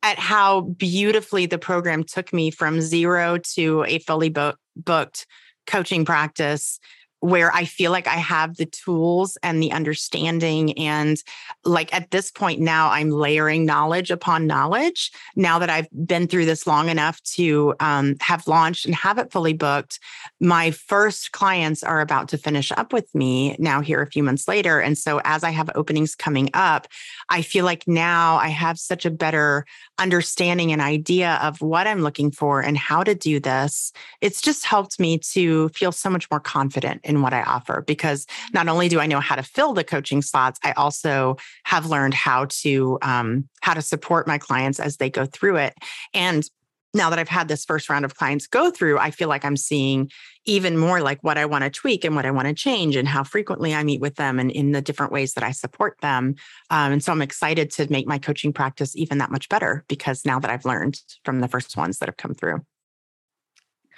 at 0.06 0.20
how 0.20 0.60
beautifully 0.60 1.46
the 1.46 1.58
program 1.58 2.04
took 2.04 2.32
me 2.32 2.52
from 2.52 2.80
zero 2.80 3.38
to 3.38 3.84
a 3.88 3.98
fully 3.98 4.28
book, 4.28 4.56
booked 4.76 5.26
coaching 5.66 6.04
practice 6.04 6.78
where 7.20 7.52
I 7.52 7.64
feel 7.64 7.90
like 7.90 8.06
I 8.06 8.16
have 8.16 8.56
the 8.56 8.66
tools 8.66 9.38
and 9.42 9.62
the 9.62 9.72
understanding. 9.72 10.78
And 10.78 11.22
like 11.64 11.92
at 11.94 12.10
this 12.10 12.30
point 12.30 12.60
now, 12.60 12.90
I'm 12.90 13.10
layering 13.10 13.64
knowledge 13.64 14.10
upon 14.10 14.46
knowledge. 14.46 15.10
Now 15.34 15.58
that 15.58 15.70
I've 15.70 15.88
been 16.06 16.28
through 16.28 16.44
this 16.44 16.66
long 16.66 16.88
enough 16.88 17.22
to 17.34 17.74
um, 17.80 18.16
have 18.20 18.46
launched 18.46 18.84
and 18.84 18.94
have 18.94 19.18
it 19.18 19.32
fully 19.32 19.54
booked, 19.54 19.98
my 20.40 20.70
first 20.70 21.32
clients 21.32 21.82
are 21.82 22.00
about 22.00 22.28
to 22.28 22.38
finish 22.38 22.70
up 22.72 22.92
with 22.92 23.12
me 23.14 23.56
now 23.58 23.80
here 23.80 24.02
a 24.02 24.10
few 24.10 24.22
months 24.22 24.46
later. 24.46 24.80
And 24.80 24.98
so 24.98 25.20
as 25.24 25.42
I 25.42 25.50
have 25.50 25.70
openings 25.74 26.14
coming 26.14 26.50
up, 26.52 26.86
I 27.28 27.42
feel 27.42 27.64
like 27.64 27.88
now 27.88 28.36
I 28.36 28.48
have 28.48 28.78
such 28.78 29.06
a 29.06 29.10
better 29.10 29.64
understanding 29.98 30.72
and 30.72 30.82
idea 30.82 31.38
of 31.42 31.62
what 31.62 31.86
I'm 31.86 32.02
looking 32.02 32.30
for 32.30 32.60
and 32.60 32.76
how 32.76 33.02
to 33.02 33.14
do 33.14 33.40
this. 33.40 33.92
It's 34.20 34.42
just 34.42 34.66
helped 34.66 35.00
me 35.00 35.18
to 35.32 35.70
feel 35.70 35.92
so 35.92 36.10
much 36.10 36.30
more 36.30 36.40
confident 36.40 37.00
in 37.06 37.22
what 37.22 37.32
I 37.32 37.42
offer 37.42 37.82
because 37.86 38.26
not 38.52 38.68
only 38.68 38.88
do 38.88 39.00
I 39.00 39.06
know 39.06 39.20
how 39.20 39.36
to 39.36 39.42
fill 39.42 39.72
the 39.72 39.84
coaching 39.84 40.22
slots, 40.22 40.58
I 40.62 40.72
also 40.72 41.36
have 41.64 41.86
learned 41.86 42.14
how 42.14 42.46
to 42.62 42.98
um, 43.02 43.48
how 43.60 43.74
to 43.74 43.82
support 43.82 44.26
my 44.26 44.38
clients 44.38 44.80
as 44.80 44.96
they 44.96 45.10
go 45.10 45.26
through 45.26 45.56
it. 45.56 45.74
And 46.12 46.48
now 46.94 47.10
that 47.10 47.18
I've 47.18 47.28
had 47.28 47.48
this 47.48 47.64
first 47.64 47.88
round 47.88 48.04
of 48.04 48.16
clients 48.16 48.46
go 48.46 48.70
through, 48.70 48.98
I 48.98 49.10
feel 49.10 49.28
like 49.28 49.44
I'm 49.44 49.56
seeing 49.56 50.10
even 50.46 50.78
more 50.78 51.00
like 51.00 51.22
what 51.22 51.36
I 51.36 51.44
want 51.44 51.64
to 51.64 51.70
tweak 51.70 52.04
and 52.04 52.16
what 52.16 52.24
I 52.24 52.30
want 52.30 52.48
to 52.48 52.54
change 52.54 52.96
and 52.96 53.06
how 53.06 53.22
frequently 53.22 53.74
I 53.74 53.82
meet 53.82 54.00
with 54.00 54.16
them 54.16 54.38
and 54.38 54.50
in 54.50 54.72
the 54.72 54.80
different 54.80 55.12
ways 55.12 55.34
that 55.34 55.44
I 55.44 55.50
support 55.50 55.98
them. 56.00 56.36
Um, 56.70 56.92
and 56.92 57.04
so 57.04 57.12
I'm 57.12 57.22
excited 57.22 57.70
to 57.72 57.90
make 57.90 58.06
my 58.06 58.18
coaching 58.18 58.52
practice 58.52 58.96
even 58.96 59.18
that 59.18 59.30
much 59.30 59.48
better 59.48 59.84
because 59.88 60.24
now 60.24 60.38
that 60.38 60.50
I've 60.50 60.64
learned 60.64 61.00
from 61.24 61.40
the 61.40 61.48
first 61.48 61.76
ones 61.76 61.98
that 61.98 62.08
have 62.08 62.16
come 62.16 62.34
through. 62.34 62.64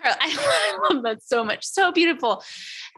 I 0.04 0.78
love 0.90 1.02
that 1.02 1.22
so 1.22 1.44
much. 1.44 1.64
So 1.64 1.92
beautiful. 1.92 2.42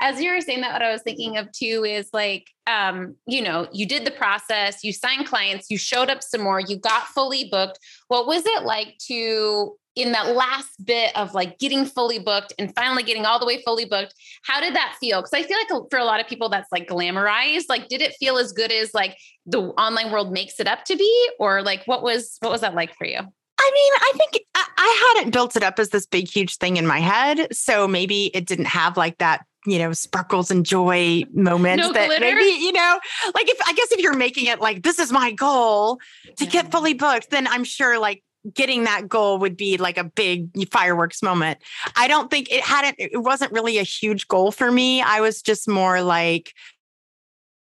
As 0.01 0.21
you 0.21 0.33
were 0.33 0.41
saying 0.41 0.61
that, 0.61 0.73
what 0.73 0.83
I 0.83 0.93
was 0.93 1.03
thinking 1.03 1.37
of 1.37 1.51
too 1.53 1.85
is 1.85 2.09
like, 2.13 2.47
um, 2.67 3.17
you 3.27 3.43
know, 3.43 3.69
you 3.73 3.87
did 3.87 4.05
the 4.05 4.11
process, 4.11 4.85
you 4.85 4.93
signed 4.93 5.27
clients, 5.27 5.71
you 5.71 5.79
showed 5.79 6.11
up 6.11 6.23
some 6.23 6.43
more, 6.43 6.61
you 6.61 6.79
got 6.79 7.07
fully 7.07 7.49
booked. 7.51 7.79
What 8.09 8.27
was 8.27 8.43
it 8.45 8.65
like 8.65 8.97
to, 9.09 9.77
in 9.97 10.13
that 10.13 10.37
last 10.37 10.85
bit 10.85 11.17
of 11.17 11.35
like 11.35 11.59
getting 11.59 11.85
fully 11.85 12.19
booked 12.19 12.53
and 12.59 12.75
finally 12.75 13.03
getting 13.03 13.25
all 13.25 13.41
the 13.41 13.47
way 13.47 13.63
fully 13.63 13.87
booked? 13.87 14.15
How 14.43 14.61
did 14.61 14.75
that 14.75 14.97
feel? 15.01 15.21
Because 15.21 15.33
I 15.33 15.43
feel 15.43 15.59
like 15.59 15.91
for 15.91 15.99
a 15.99 16.05
lot 16.05 16.21
of 16.21 16.29
people, 16.29 16.49
that's 16.49 16.71
like 16.71 16.87
glamorized. 16.87 17.65
Like, 17.69 17.89
did 17.89 18.03
it 18.03 18.15
feel 18.21 18.37
as 18.37 18.53
good 18.53 18.71
as 18.71 18.95
like 18.95 19.17
the 19.47 19.61
online 19.61 20.13
world 20.13 20.33
makes 20.33 20.61
it 20.61 20.69
up 20.69 20.85
to 20.85 20.97
be, 20.97 21.31
or 21.39 21.63
like 21.63 21.83
what 21.87 22.03
was 22.03 22.37
what 22.41 22.53
was 22.53 22.61
that 22.61 22.75
like 22.75 22.95
for 22.95 23.07
you? 23.07 23.21
I 23.61 23.71
mean, 23.75 23.93
I 23.97 24.13
think 24.17 24.47
I, 24.55 24.67
I 24.77 25.15
hadn't 25.15 25.33
built 25.33 25.57
it 25.57 25.63
up 25.63 25.79
as 25.79 25.91
this 25.91 26.07
big, 26.07 26.29
huge 26.29 26.57
thing 26.57 26.77
in 26.77 26.87
my 26.87 27.01
head. 27.01 27.55
So 27.55 27.87
maybe 27.87 28.27
it 28.35 28.47
didn't 28.47 28.67
have 28.67 28.97
like 28.97 29.19
that 29.19 29.45
you 29.67 29.79
know 29.79 29.93
sparkles 29.93 30.51
and 30.51 30.65
joy 30.65 31.23
moments 31.35 31.85
no 31.85 31.93
that 31.93 32.07
glitter. 32.07 32.25
maybe 32.25 32.65
you 32.65 32.73
know 32.73 32.99
like 33.35 33.47
if 33.47 33.59
i 33.67 33.75
guess 33.75 33.93
if 33.93 34.01
you're 34.01 34.17
making 34.17 34.47
it 34.47 34.59
like 34.59 34.83
this 34.83 34.99
is 34.99 35.13
my 35.13 35.33
goal 35.33 35.99
to 36.37 36.45
yeah. 36.45 36.51
get 36.51 36.73
fully 36.73 36.95
booked 36.95 37.29
then 37.29 37.47
i'm 37.47 37.63
sure 37.63 37.99
like 37.99 38.23
getting 38.55 38.85
that 38.85 39.07
goal 39.07 39.39
would 39.39 39.59
be 39.59 39.77
like 39.77 39.99
a 39.99 40.05
big 40.05 40.49
fireworks 40.71 41.23
moment 41.23 41.59
i 41.95 42.09
don't 42.09 42.31
think 42.31 42.51
it 42.51 42.63
hadn't 42.63 42.95
it 42.99 43.23
wasn't 43.23 43.53
really 43.53 43.77
a 43.77 43.83
huge 43.83 44.27
goal 44.29 44.51
for 44.51 44.73
me 44.73 45.03
i 45.03 45.21
was 45.21 45.43
just 45.43 45.69
more 45.69 46.01
like 46.01 46.55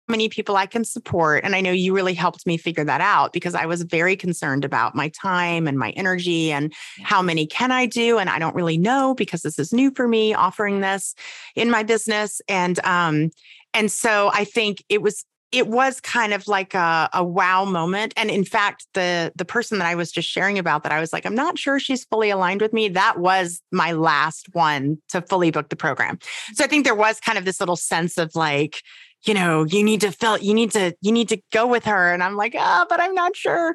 many 0.09 0.29
people 0.29 0.57
I 0.57 0.67
can 0.67 0.85
support. 0.85 1.45
And 1.45 1.55
I 1.55 1.61
know 1.61 1.73
you 1.73 1.95
really 1.95 2.15
helped 2.15 2.47
me 2.47 2.57
figure 2.57 2.85
that 2.85 3.01
out 3.01 3.33
because 3.33 3.55
I 3.55 3.67
was 3.67 3.83
very 3.83 4.17
concerned 4.17 4.65
about 4.65 4.95
my 4.95 5.09
time 5.09 5.67
and 5.67 5.79
my 5.79 5.91
energy 5.91 6.53
and 6.53 6.73
how 7.03 7.23
many 7.23 7.47
can 7.47 7.73
I 7.73 7.87
do? 7.87 8.19
And 8.19 8.29
I 8.29 8.39
don't 8.39 8.55
really 8.55 8.79
know 8.79 9.15
because 9.15 9.43
this 9.43 9.59
is 9.59 9.73
new 9.73 9.91
for 9.91 10.07
me 10.07 10.35
offering 10.35 10.81
this 10.81 11.15
in 11.57 11.71
my 11.71 11.83
business. 11.83 12.41
And 12.49 12.85
um, 12.85 13.31
and 13.73 13.91
so 13.91 14.31
I 14.33 14.45
think 14.45 14.85
it 14.89 15.03
was 15.03 15.25
it 15.55 15.69
was 15.69 16.01
kind 16.01 16.35
of 16.35 16.49
like 16.49 16.75
a, 16.75 17.09
a 17.13 17.23
wow 17.23 17.65
moment. 17.65 18.13
And 18.17 18.29
in 18.29 18.45
fact, 18.45 18.87
the 18.95 19.33
the 19.37 19.45
person 19.45 19.79
that 19.79 19.87
I 19.87 19.95
was 19.95 20.11
just 20.11 20.29
sharing 20.29 20.59
about 20.59 20.83
that 20.83 20.93
I 20.93 20.99
was 20.99 21.13
like, 21.13 21.25
I'm 21.25 21.35
not 21.35 21.59
sure 21.59 21.79
she's 21.79 22.05
fully 22.05 22.31
aligned 22.31 22.61
with 22.61 22.73
me. 22.73 22.89
That 22.89 23.19
was 23.19 23.63
my 23.71 23.93
last 23.93 24.49
one 24.53 24.99
to 25.11 25.23
fully 25.23 25.53
book 25.53 25.69
the 25.69 25.77
program. 25.77 26.19
So 26.55 26.65
I 26.65 26.67
think 26.67 26.85
there 26.85 26.95
was 26.95 27.21
kind 27.21 27.39
of 27.39 27.45
this 27.45 27.61
little 27.61 27.77
sense 27.77 28.19
of 28.19 28.35
like, 28.35 28.83
you 29.25 29.35
know, 29.35 29.65
you 29.65 29.83
need 29.83 30.01
to 30.03 30.13
feel, 30.13 30.39
you 30.39 30.55
need 30.55 30.71
to, 30.73 30.95
you 31.01 31.13
need 31.13 31.29
to 31.31 31.41
go 31.53 31.67
with 31.67 31.85
her. 31.85 32.13
And 32.13 32.23
I'm 32.23 32.37
like, 32.37 32.55
ah, 32.59 32.87
but 32.89 33.01
I'm 33.01 33.15
not 33.15 33.35
sure. 33.37 33.75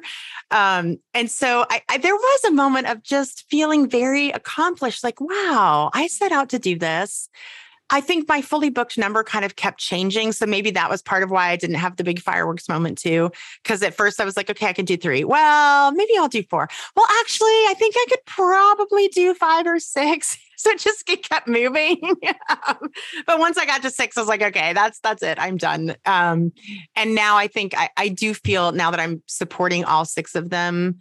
Um, 0.50 0.98
and 1.12 1.30
so 1.30 1.66
I, 1.68 1.82
I, 1.88 1.98
there 1.98 2.14
was 2.14 2.44
a 2.44 2.52
moment 2.52 2.86
of 2.86 3.02
just 3.02 3.46
feeling 3.50 3.88
very 3.88 4.30
accomplished, 4.30 5.02
like, 5.02 5.20
wow, 5.20 5.90
I 5.92 6.06
set 6.06 6.32
out 6.32 6.50
to 6.50 6.58
do 6.58 6.78
this. 6.78 7.28
I 7.92 8.00
think 8.00 8.28
my 8.28 8.40
fully 8.40 8.70
booked 8.70 8.96
number 8.96 9.24
kind 9.24 9.44
of 9.44 9.56
kept 9.56 9.80
changing. 9.80 10.30
So 10.30 10.46
maybe 10.46 10.70
that 10.70 10.88
was 10.88 11.02
part 11.02 11.24
of 11.24 11.30
why 11.30 11.48
I 11.48 11.56
didn't 11.56 11.76
have 11.76 11.96
the 11.96 12.04
big 12.04 12.20
fireworks 12.20 12.68
moment 12.68 12.98
too. 12.98 13.32
Cause 13.64 13.82
at 13.82 13.94
first 13.94 14.20
I 14.20 14.24
was 14.24 14.36
like, 14.36 14.48
okay, 14.48 14.68
I 14.68 14.72
can 14.72 14.84
do 14.84 14.96
three. 14.96 15.24
Well, 15.24 15.90
maybe 15.90 16.12
I'll 16.16 16.28
do 16.28 16.44
four. 16.44 16.68
Well, 16.94 17.06
actually, 17.20 17.48
I 17.48 17.74
think 17.76 17.96
I 17.98 18.06
could 18.08 18.24
probably 18.26 19.08
do 19.08 19.34
five 19.34 19.66
or 19.66 19.80
six. 19.80 20.38
So 20.64 20.70
it 20.72 20.78
just 20.78 21.06
kept 21.06 21.48
moving. 21.48 21.98
but 23.26 23.38
once 23.38 23.56
I 23.56 23.64
got 23.64 23.80
to 23.80 23.90
six, 23.90 24.18
I 24.18 24.20
was 24.20 24.28
like, 24.28 24.42
okay, 24.42 24.74
that's 24.74 25.00
that's 25.00 25.22
it. 25.22 25.38
I'm 25.40 25.56
done. 25.56 25.96
Um, 26.04 26.52
and 26.94 27.14
now 27.14 27.38
I 27.38 27.46
think 27.46 27.74
I, 27.78 27.88
I 27.96 28.08
do 28.08 28.34
feel 28.34 28.70
now 28.72 28.90
that 28.90 29.00
I'm 29.00 29.22
supporting 29.26 29.86
all 29.86 30.04
six 30.04 30.34
of 30.34 30.50
them 30.50 30.98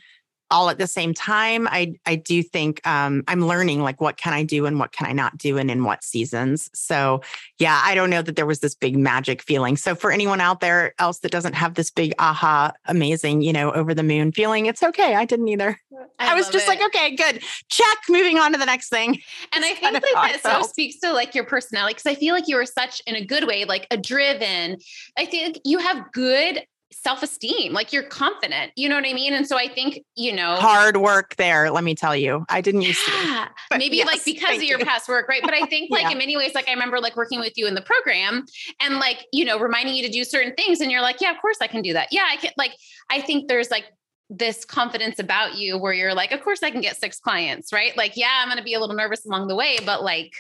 all 0.52 0.70
at 0.70 0.78
the 0.78 0.88
same 0.88 1.14
time. 1.14 1.68
I 1.68 1.96
i 2.06 2.16
do 2.16 2.42
think 2.44 2.86
um, 2.88 3.24
i'm 3.28 3.46
learning 3.46 3.82
like 3.82 4.02
what 4.02 4.18
can 4.18 4.34
i 4.34 4.44
do 4.44 4.66
and 4.66 4.80
what 4.80 4.92
can 4.92 5.08
i 5.08 5.12
not 5.12 5.38
do 5.38 5.58
and 5.58 5.70
in 5.70 5.84
what 5.84 6.04
seasons. 6.04 6.70
So 6.74 7.22
yeah 7.58 7.82
i 7.84 7.96
don't 7.96 8.10
know 8.10 8.22
that 8.22 8.36
there 8.36 8.46
was 8.46 8.60
this 8.60 8.76
big 8.76 8.98
magic 8.98 9.42
feeling. 9.42 9.78
So 9.78 9.96
for 9.96 10.12
anyone 10.12 10.42
out 10.42 10.60
there 10.60 10.94
else 11.00 11.20
that 11.20 11.32
doesn't 11.32 11.54
have 11.54 11.76
this 11.76 11.92
big 11.92 12.14
aha 12.20 12.72
amazing 12.86 13.42
you 13.42 13.54
know 13.54 13.72
over 13.72 13.94
the 13.94 14.04
moon 14.04 14.32
feeling 14.32 14.66
it's 14.66 14.84
okay. 14.84 15.16
I 15.16 15.26
didn't 15.26 15.48
either. 15.48 15.80
I, 16.20 16.32
I 16.32 16.36
was 16.36 16.50
just 16.50 16.66
it. 16.66 16.70
like 16.70 16.84
okay 16.86 17.16
good. 17.16 17.44
Check. 17.70 17.98
Moving 18.10 18.40
on 18.40 18.52
to 18.54 18.58
the 18.58 18.66
next 18.66 18.90
thing. 18.90 19.20
And 19.54 19.66
i 19.66 19.74
think 19.74 19.94
like 20.16 20.42
that 20.42 20.62
so. 20.62 20.68
speaks 20.68 21.00
to 21.00 21.14
like 21.14 21.36
your 21.36 21.46
personality 21.46 21.94
because 21.94 22.12
i 22.12 22.16
feel 22.16 22.34
like 22.34 22.48
you 22.48 22.58
are 22.58 22.66
such 22.66 23.02
in 23.08 23.16
a 23.16 23.26
good 23.26 23.46
way 23.46 23.66
like 23.66 23.88
a 23.92 23.98
driven. 23.98 24.78
I 25.18 25.26
think 25.26 25.60
you 25.64 25.78
have 25.80 26.12
good 26.12 26.64
self-esteem 26.92 27.72
like 27.72 27.94
you're 27.94 28.04
confident 28.04 28.72
you 28.76 28.90
know 28.90 28.96
what 28.96 29.06
i 29.06 29.14
mean? 29.14 29.34
And 29.34 29.48
so 29.48 29.58
i 29.58 29.68
think 29.68 30.00
you 30.16 30.34
know 30.34 30.56
hard 30.56 30.98
work 30.98 31.36
there 31.36 31.70
let 31.72 31.84
me 31.84 31.94
tell 31.96 32.16
you. 32.16 32.46
I 32.50 32.62
didn't 32.62 32.82
used 32.82 33.00
yeah, 33.08 33.48
to 33.72 33.78
maybe 33.78 33.98
yes, 33.98 34.08
like 34.08 34.26
because 34.26 34.58
of 34.58 34.64
your 34.64 34.80
you. 34.80 34.86
past 34.86 35.08
work 35.08 35.28
right? 35.28 35.42
But 35.42 35.54
i 35.54 35.66
think 35.68 35.92
like 35.92 36.04
yeah. 36.04 36.12
in 36.12 36.18
many 36.18 36.36
ways 36.36 36.54
like 36.56 36.68
i 36.68 36.74
remember 36.74 37.00
like 37.00 37.16
working 37.16 37.40
with 37.40 37.54
you 37.58 37.68
in 37.68 37.76
the 37.76 37.82
program 37.82 38.46
and 38.82 38.98
like 38.98 39.26
you 39.32 39.46
know 39.46 39.60
reminding 39.60 39.96
you 39.96 40.04
to 40.04 40.12
do 40.12 40.24
certain 40.24 40.54
things 40.56 40.82
and 40.82 40.92
you're 40.92 41.02
like 41.02 41.22
yeah 41.22 41.32
of 41.32 41.40
course 41.42 41.58
i 41.62 41.68
can 41.68 41.82
do 41.82 41.94
that. 41.94 42.08
Yeah 42.12 42.26
i 42.30 42.38
can 42.38 42.52
like 42.58 42.72
i 43.10 43.22
think 43.22 43.48
there's 43.48 43.70
like 43.70 43.86
this 44.32 44.66
confidence 44.66 45.20
about 45.20 45.56
you 45.56 45.78
where 45.78 45.94
you're 45.94 46.14
like 46.14 46.32
of 46.32 46.42
course 46.42 46.64
i 46.64 46.72
can 46.72 46.82
get 46.82 46.98
six 46.98 47.20
clients 47.20 47.72
right? 47.72 47.96
Like 47.98 48.18
yeah 48.18 48.42
i'm 48.42 48.48
going 48.48 48.58
to 48.58 48.64
be 48.64 48.74
a 48.74 48.80
little 48.80 48.96
nervous 48.96 49.26
along 49.26 49.48
the 49.48 49.56
way 49.56 49.78
but 49.86 50.04
like 50.04 50.32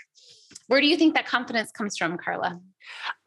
where 0.69 0.79
do 0.79 0.87
you 0.87 0.95
think 0.95 1.13
that 1.15 1.25
confidence 1.25 1.71
comes 1.71 1.97
from 1.97 2.17
carla 2.17 2.59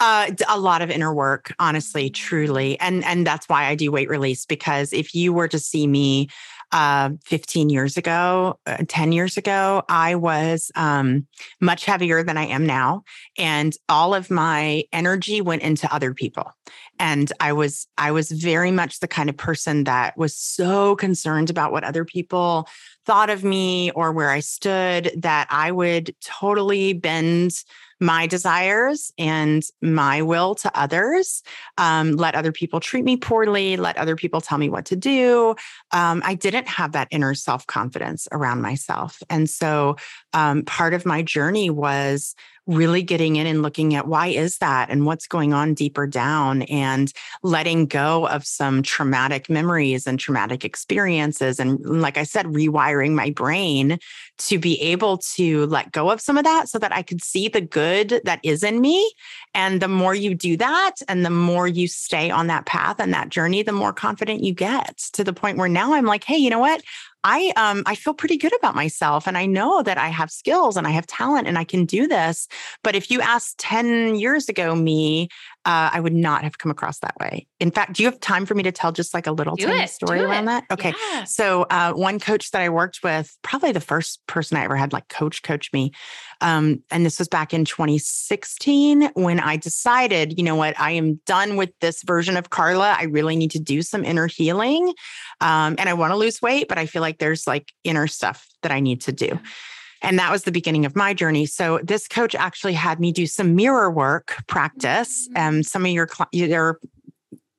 uh, 0.00 0.30
a 0.48 0.58
lot 0.58 0.82
of 0.82 0.90
inner 0.90 1.14
work, 1.14 1.54
honestly, 1.60 2.10
truly, 2.10 2.80
and 2.80 3.04
and 3.04 3.24
that's 3.24 3.48
why 3.48 3.66
I 3.66 3.76
do 3.76 3.92
weight 3.92 4.08
release 4.08 4.44
because 4.44 4.92
if 4.92 5.14
you 5.14 5.32
were 5.32 5.46
to 5.46 5.58
see 5.58 5.86
me 5.86 6.28
uh, 6.72 7.10
15 7.26 7.68
years 7.68 7.96
ago, 7.96 8.58
uh, 8.66 8.78
10 8.88 9.12
years 9.12 9.36
ago, 9.36 9.82
I 9.88 10.14
was 10.14 10.72
um, 10.74 11.26
much 11.60 11.84
heavier 11.84 12.22
than 12.22 12.38
I 12.38 12.46
am 12.46 12.64
now. 12.64 13.04
And 13.38 13.76
all 13.88 14.14
of 14.14 14.30
my 14.30 14.84
energy 14.92 15.42
went 15.42 15.62
into 15.62 15.92
other 15.94 16.14
people. 16.14 16.50
And 16.98 17.30
I 17.40 17.52
was, 17.52 17.86
I 17.98 18.12
was 18.12 18.30
very 18.30 18.70
much 18.70 19.00
the 19.00 19.08
kind 19.08 19.28
of 19.28 19.36
person 19.36 19.84
that 19.84 20.16
was 20.16 20.34
so 20.34 20.96
concerned 20.96 21.50
about 21.50 21.72
what 21.72 21.84
other 21.84 22.04
people 22.04 22.66
thought 23.04 23.30
of 23.30 23.44
me 23.44 23.90
or 23.92 24.12
where 24.12 24.30
I 24.30 24.40
stood 24.40 25.12
that 25.16 25.48
I 25.50 25.72
would 25.72 26.14
totally 26.20 26.92
bend 26.92 27.64
my 28.02 28.26
desires 28.26 29.12
and 29.16 29.62
my 29.80 30.22
will 30.22 30.56
to 30.56 30.70
others, 30.78 31.42
um, 31.78 32.12
let 32.12 32.34
other 32.34 32.50
people 32.52 32.80
treat 32.80 33.04
me 33.04 33.16
poorly, 33.16 33.76
let 33.76 33.96
other 33.96 34.16
people 34.16 34.40
tell 34.40 34.58
me 34.58 34.68
what 34.68 34.86
to 34.86 34.96
do. 34.96 35.54
Um, 35.92 36.20
I 36.24 36.34
didn't 36.34 36.66
have 36.66 36.92
that 36.92 37.08
inner 37.12 37.34
self 37.34 37.66
confidence 37.66 38.26
around 38.32 38.60
myself. 38.60 39.22
And 39.30 39.48
so 39.48 39.96
um, 40.32 40.64
part 40.64 40.94
of 40.94 41.06
my 41.06 41.22
journey 41.22 41.70
was 41.70 42.34
really 42.66 43.02
getting 43.02 43.36
in 43.36 43.46
and 43.46 43.62
looking 43.62 43.94
at 43.94 44.06
why 44.06 44.28
is 44.28 44.58
that 44.58 44.88
and 44.88 45.04
what's 45.04 45.26
going 45.26 45.52
on 45.52 45.74
deeper 45.74 46.06
down 46.06 46.62
and 46.62 47.12
letting 47.42 47.86
go 47.86 48.26
of 48.28 48.46
some 48.46 48.82
traumatic 48.82 49.50
memories 49.50 50.06
and 50.06 50.20
traumatic 50.20 50.64
experiences 50.64 51.58
and 51.58 51.80
like 51.84 52.16
i 52.16 52.22
said 52.22 52.46
rewiring 52.46 53.12
my 53.12 53.30
brain 53.30 53.98
to 54.46 54.58
be 54.58 54.80
able 54.80 55.18
to 55.18 55.66
let 55.66 55.92
go 55.92 56.10
of 56.10 56.20
some 56.20 56.36
of 56.36 56.44
that 56.44 56.68
so 56.68 56.78
that 56.78 56.92
i 56.92 57.02
could 57.02 57.22
see 57.22 57.48
the 57.48 57.60
good 57.60 58.20
that 58.24 58.40
is 58.42 58.62
in 58.62 58.80
me 58.80 59.12
and 59.54 59.80
the 59.80 59.88
more 59.88 60.14
you 60.14 60.34
do 60.34 60.56
that 60.56 60.96
and 61.08 61.24
the 61.24 61.30
more 61.30 61.66
you 61.66 61.86
stay 61.86 62.30
on 62.30 62.46
that 62.46 62.66
path 62.66 62.98
and 62.98 63.12
that 63.12 63.28
journey 63.28 63.62
the 63.62 63.72
more 63.72 63.92
confident 63.92 64.42
you 64.42 64.52
get 64.52 64.98
to 65.12 65.24
the 65.24 65.32
point 65.32 65.58
where 65.58 65.68
now 65.68 65.94
i'm 65.94 66.06
like 66.06 66.24
hey 66.24 66.36
you 66.36 66.50
know 66.50 66.58
what 66.58 66.82
I 67.24 67.52
um 67.56 67.82
I 67.86 67.94
feel 67.94 68.14
pretty 68.14 68.36
good 68.36 68.54
about 68.56 68.74
myself 68.74 69.26
and 69.26 69.38
I 69.38 69.46
know 69.46 69.82
that 69.82 69.98
I 69.98 70.08
have 70.08 70.30
skills 70.30 70.76
and 70.76 70.86
I 70.86 70.90
have 70.90 71.06
talent 71.06 71.46
and 71.46 71.56
I 71.56 71.64
can 71.64 71.84
do 71.84 72.08
this. 72.08 72.48
But 72.82 72.96
if 72.96 73.10
you 73.10 73.20
asked 73.20 73.58
10 73.58 74.16
years 74.16 74.48
ago 74.48 74.74
me, 74.74 75.28
uh, 75.64 75.90
I 75.92 76.00
would 76.00 76.14
not 76.14 76.42
have 76.42 76.58
come 76.58 76.72
across 76.72 76.98
that 77.00 77.14
way. 77.20 77.46
In 77.60 77.70
fact, 77.70 77.92
do 77.94 78.02
you 78.02 78.10
have 78.10 78.18
time 78.18 78.46
for 78.46 78.54
me 78.54 78.64
to 78.64 78.72
tell 78.72 78.90
just 78.90 79.14
like 79.14 79.28
a 79.28 79.32
little 79.32 79.54
do 79.54 79.66
tiny 79.66 79.84
it, 79.84 79.90
story 79.90 80.20
around 80.20 80.46
that? 80.46 80.64
Okay. 80.72 80.92
Yeah. 81.12 81.24
So 81.24 81.62
uh, 81.70 81.92
one 81.92 82.18
coach 82.18 82.50
that 82.50 82.62
I 82.62 82.68
worked 82.68 83.00
with, 83.04 83.36
probably 83.42 83.70
the 83.70 83.80
first 83.80 84.20
person 84.26 84.56
I 84.56 84.64
ever 84.64 84.74
had 84.74 84.92
like 84.92 85.08
coach 85.08 85.42
coach 85.42 85.72
me, 85.72 85.92
um, 86.40 86.82
and 86.90 87.06
this 87.06 87.20
was 87.20 87.28
back 87.28 87.54
in 87.54 87.64
2016 87.64 89.10
when 89.14 89.38
I 89.38 89.56
decided, 89.56 90.36
you 90.36 90.42
know 90.42 90.56
what, 90.56 90.78
I 90.80 90.92
am 90.92 91.20
done 91.26 91.56
with 91.56 91.70
this 91.80 92.02
version 92.02 92.36
of 92.36 92.50
Carla. 92.50 92.96
I 92.98 93.04
really 93.04 93.36
need 93.36 93.52
to 93.52 93.60
do 93.60 93.82
some 93.82 94.04
inner 94.04 94.26
healing, 94.26 94.92
um, 95.40 95.76
and 95.78 95.88
I 95.88 95.94
want 95.94 96.10
to 96.10 96.16
lose 96.16 96.42
weight, 96.42 96.66
but 96.68 96.78
I 96.78 96.86
feel 96.86 97.02
like 97.02 97.18
there's 97.18 97.46
like 97.46 97.72
inner 97.84 98.08
stuff 98.08 98.48
that 98.62 98.72
I 98.72 98.80
need 98.80 99.02
to 99.02 99.12
do. 99.12 99.38
And 100.02 100.18
that 100.18 100.30
was 100.30 100.42
the 100.42 100.52
beginning 100.52 100.84
of 100.84 100.96
my 100.96 101.14
journey. 101.14 101.46
So 101.46 101.80
this 101.82 102.06
coach 102.08 102.34
actually 102.34 102.74
had 102.74 103.00
me 103.00 103.12
do 103.12 103.26
some 103.26 103.54
mirror 103.54 103.90
work 103.90 104.36
practice. 104.48 105.28
And 105.34 105.56
um, 105.56 105.62
some 105.62 105.86
of 105.86 105.92
your 105.92 106.08
your 106.32 106.78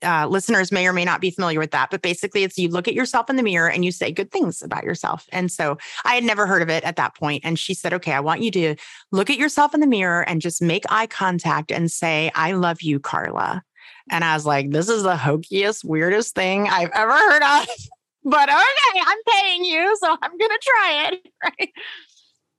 uh, 0.04 0.28
listeners 0.28 0.72
may 0.72 0.86
or 0.88 0.94
may 0.94 1.06
not 1.06 1.22
be 1.22 1.32
familiar 1.32 1.60
with 1.60 1.72
that, 1.72 1.90
but 1.90 2.02
basically, 2.02 2.44
it's 2.44 2.58
you 2.58 2.70
look 2.70 2.88
at 2.88 2.94
yourself 2.94 3.30
in 3.30 3.38
the 3.38 3.44
mirror 3.44 3.70
and 3.70 3.86
you 3.86 3.92
say 3.92 4.12
good 4.12 4.32
things 4.32 4.62
about 4.62 4.84
yourself. 4.84 5.26
And 5.32 5.52
so 5.52 5.78
I 6.06 6.16
had 6.16 6.24
never 6.24 6.46
heard 6.46 6.62
of 6.62 6.70
it 6.70 6.84
at 6.84 6.98
that 6.98 7.16
point. 7.16 7.44
And 7.46 7.58
she 7.58 7.74
said, 7.74 7.94
Okay, 7.94 8.12
I 8.12 8.20
want 8.20 8.42
you 8.42 8.52
to 8.52 8.76
look 9.12 9.30
at 9.30 9.38
yourself 9.38 9.74
in 9.74 9.80
the 9.80 9.88
mirror 9.88 10.22
and 10.28 10.42
just 10.42 10.62
make 10.62 10.84
eye 10.90 11.08
contact 11.08 11.72
and 11.72 11.90
say, 11.90 12.32
I 12.36 12.54
love 12.54 12.82
you, 12.82 13.00
Carla. 13.00 13.64
And 14.10 14.24
I 14.24 14.34
was 14.34 14.46
like, 14.46 14.72
This 14.72 14.90
is 14.90 15.04
the 15.04 15.16
hokiest, 15.16 15.86
weirdest 15.86 16.36
thing 16.36 16.68
I've 16.68 16.92
ever 16.94 17.14
heard 17.14 17.44
of. 17.44 17.68
but 18.24 18.50
okay, 18.50 19.02
I'm 19.06 19.18
paying 19.28 19.66
you. 19.66 19.98
So 20.02 20.18
I'm 20.22 20.38
going 20.38 20.52
to 20.52 20.60
try 20.62 21.10
it. 21.12 21.28
Right. 21.44 21.74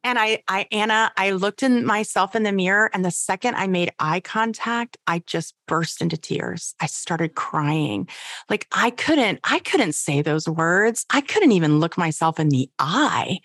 And 0.04 0.18
I, 0.18 0.42
I, 0.46 0.66
Anna, 0.70 1.10
I 1.16 1.30
looked 1.30 1.62
in 1.62 1.86
myself 1.86 2.36
in 2.36 2.42
the 2.42 2.52
mirror, 2.52 2.90
and 2.92 3.04
the 3.04 3.10
second 3.10 3.54
I 3.54 3.66
made 3.66 3.90
eye 3.98 4.20
contact, 4.20 4.98
I 5.06 5.22
just 5.26 5.54
burst 5.66 6.02
into 6.02 6.18
tears. 6.18 6.74
I 6.80 6.86
started 6.86 7.34
crying. 7.34 8.06
Like 8.50 8.66
I 8.70 8.90
couldn't, 8.90 9.40
I 9.44 9.60
couldn't 9.60 9.94
say 9.94 10.20
those 10.20 10.46
words. 10.46 11.06
I 11.10 11.22
couldn't 11.22 11.52
even 11.52 11.80
look 11.80 11.96
myself 11.96 12.38
in 12.38 12.50
the 12.50 12.68
eye. 12.78 13.38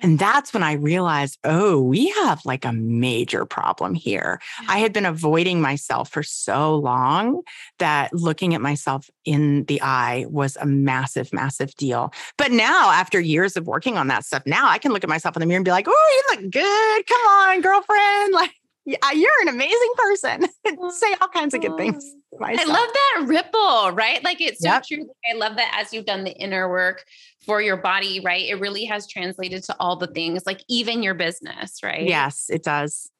And 0.00 0.18
that's 0.18 0.54
when 0.54 0.62
I 0.62 0.72
realized, 0.72 1.38
oh, 1.44 1.80
we 1.80 2.08
have 2.08 2.40
like 2.46 2.64
a 2.64 2.72
major 2.72 3.44
problem 3.44 3.94
here. 3.94 4.40
I 4.68 4.78
had 4.78 4.94
been 4.94 5.04
avoiding 5.04 5.60
myself 5.60 6.10
for 6.10 6.22
so 6.22 6.76
long 6.76 7.42
that 7.78 8.12
looking 8.14 8.54
at 8.54 8.62
myself 8.62 9.10
in 9.26 9.64
the 9.64 9.82
eye 9.82 10.24
was 10.30 10.56
a 10.56 10.66
massive, 10.66 11.30
massive 11.32 11.74
deal. 11.74 12.12
But 12.38 12.52
now, 12.52 12.90
after 12.90 13.20
years 13.20 13.56
of 13.56 13.66
working 13.66 13.98
on 13.98 14.06
that 14.08 14.24
stuff, 14.24 14.44
now 14.46 14.68
I 14.68 14.78
can 14.78 14.92
look 14.92 15.04
at 15.04 15.10
myself 15.10 15.36
in 15.36 15.40
the 15.40 15.46
mirror 15.46 15.58
and 15.58 15.64
be 15.64 15.70
like, 15.70 15.88
oh, 15.88 16.05
you 16.08 16.22
look 16.30 16.50
good. 16.50 17.06
Come 17.06 17.20
on, 17.20 17.60
girlfriend. 17.60 18.34
Like, 18.88 19.16
you're 19.16 19.42
an 19.42 19.48
amazing 19.48 19.92
person. 19.96 20.46
Say 20.92 21.14
all 21.20 21.26
kinds 21.26 21.54
of 21.54 21.60
good 21.60 21.76
things. 21.76 22.08
I 22.40 22.64
love 22.64 22.88
that 22.92 23.24
ripple, 23.26 23.90
right? 23.92 24.22
Like 24.22 24.40
it's 24.40 24.60
so 24.60 24.68
yep. 24.68 24.84
true. 24.84 25.08
I 25.28 25.34
love 25.36 25.56
that 25.56 25.76
as 25.80 25.92
you've 25.92 26.04
done 26.04 26.22
the 26.22 26.30
inner 26.30 26.68
work 26.68 27.04
for 27.44 27.60
your 27.60 27.76
body, 27.76 28.20
right? 28.20 28.48
It 28.48 28.60
really 28.60 28.84
has 28.84 29.08
translated 29.08 29.64
to 29.64 29.76
all 29.80 29.96
the 29.96 30.06
things, 30.06 30.44
like 30.46 30.62
even 30.68 31.02
your 31.02 31.14
business, 31.14 31.82
right? 31.82 32.06
Yes, 32.06 32.46
it 32.48 32.62
does. 32.62 33.10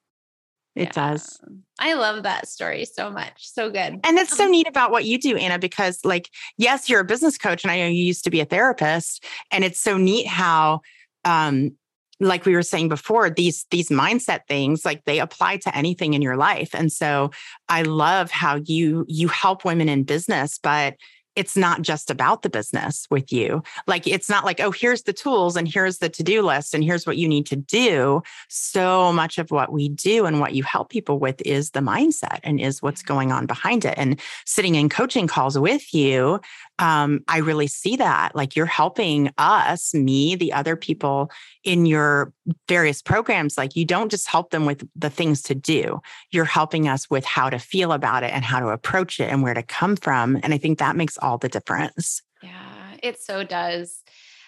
It 0.75 0.89
yeah. 0.89 0.91
does. 0.91 1.41
I 1.79 1.95
love 1.95 2.23
that 2.23 2.47
story 2.47 2.85
so 2.85 3.09
much. 3.09 3.49
So 3.51 3.69
good. 3.69 3.99
And 4.03 4.17
it's 4.17 4.37
so 4.37 4.45
um 4.45 4.51
neat 4.51 4.67
about 4.67 4.91
what 4.91 5.05
you 5.05 5.19
do, 5.19 5.35
Anna, 5.35 5.57
because 5.57 5.99
like, 6.05 6.29
yes, 6.57 6.87
you're 6.87 6.99
a 6.99 7.05
business 7.05 7.37
coach 7.37 7.63
and 7.63 7.71
I 7.71 7.79
know 7.79 7.87
you 7.87 8.03
used 8.03 8.23
to 8.25 8.29
be 8.29 8.41
a 8.41 8.45
therapist. 8.45 9.25
And 9.51 9.63
it's 9.63 9.79
so 9.79 9.97
neat 9.97 10.27
how 10.27 10.81
um 11.25 11.71
like 12.19 12.45
we 12.45 12.53
were 12.53 12.63
saying 12.63 12.89
before 12.89 13.29
these 13.29 13.65
these 13.71 13.89
mindset 13.89 14.41
things 14.47 14.83
like 14.85 15.03
they 15.05 15.19
apply 15.19 15.57
to 15.57 15.75
anything 15.75 16.13
in 16.13 16.21
your 16.21 16.37
life 16.37 16.73
and 16.73 16.91
so 16.91 17.31
i 17.69 17.81
love 17.81 18.31
how 18.31 18.55
you 18.55 19.05
you 19.07 19.27
help 19.27 19.63
women 19.63 19.89
in 19.89 20.03
business 20.03 20.57
but 20.57 20.95
it's 21.37 21.55
not 21.55 21.83
just 21.83 22.09
about 22.09 22.41
the 22.41 22.49
business 22.49 23.05
with 23.11 23.31
you. 23.31 23.61
Like 23.85 24.07
it's 24.07 24.27
not 24.27 24.43
like, 24.43 24.59
oh, 24.59 24.71
here's 24.71 25.03
the 25.03 25.13
tools 25.13 25.55
and 25.55 25.67
here's 25.71 25.99
the 25.99 26.09
to-do 26.09 26.41
list 26.41 26.73
and 26.73 26.83
here's 26.83 27.05
what 27.05 27.17
you 27.17 27.27
need 27.27 27.45
to 27.45 27.55
do. 27.55 28.23
So 28.49 29.13
much 29.13 29.37
of 29.37 29.51
what 29.51 29.71
we 29.71 29.87
do 29.87 30.25
and 30.25 30.39
what 30.39 30.55
you 30.55 30.63
help 30.63 30.89
people 30.89 31.19
with 31.19 31.39
is 31.43 31.71
the 31.71 31.79
mindset 31.79 32.39
and 32.41 32.59
is 32.59 32.81
what's 32.81 33.03
mm-hmm. 33.03 33.13
going 33.13 33.31
on 33.31 33.45
behind 33.45 33.85
it. 33.85 33.93
And 33.97 34.19
sitting 34.47 34.73
in 34.73 34.89
coaching 34.89 35.27
calls 35.27 35.59
with 35.59 35.93
you, 35.93 36.41
um, 36.79 37.21
I 37.27 37.39
really 37.39 37.67
see 37.67 37.95
that. 37.97 38.35
Like 38.35 38.55
you're 38.55 38.65
helping 38.65 39.31
us, 39.37 39.93
me, 39.93 40.35
the 40.35 40.53
other 40.53 40.75
people 40.75 41.31
in 41.63 41.85
your 41.85 42.33
various 42.67 43.01
programs. 43.01 43.57
Like 43.57 43.75
you 43.75 43.85
don't 43.85 44.09
just 44.09 44.27
help 44.27 44.51
them 44.51 44.65
with 44.65 44.87
the 44.95 45.09
things 45.09 45.41
to 45.43 45.55
do, 45.55 46.01
you're 46.31 46.45
helping 46.45 46.87
us 46.87 47.09
with 47.09 47.25
how 47.25 47.49
to 47.49 47.59
feel 47.59 47.91
about 47.91 48.23
it 48.23 48.31
and 48.33 48.43
how 48.43 48.59
to 48.59 48.69
approach 48.69 49.19
it 49.19 49.29
and 49.29 49.41
where 49.41 49.53
to 49.53 49.63
come 49.63 49.95
from. 49.95 50.39
And 50.43 50.53
I 50.53 50.57
think 50.57 50.79
that 50.79 50.95
makes 50.95 51.17
all 51.17 51.37
the 51.37 51.49
difference. 51.49 52.21
Yeah, 52.41 52.95
it 53.01 53.19
so 53.19 53.43
does. 53.43 54.03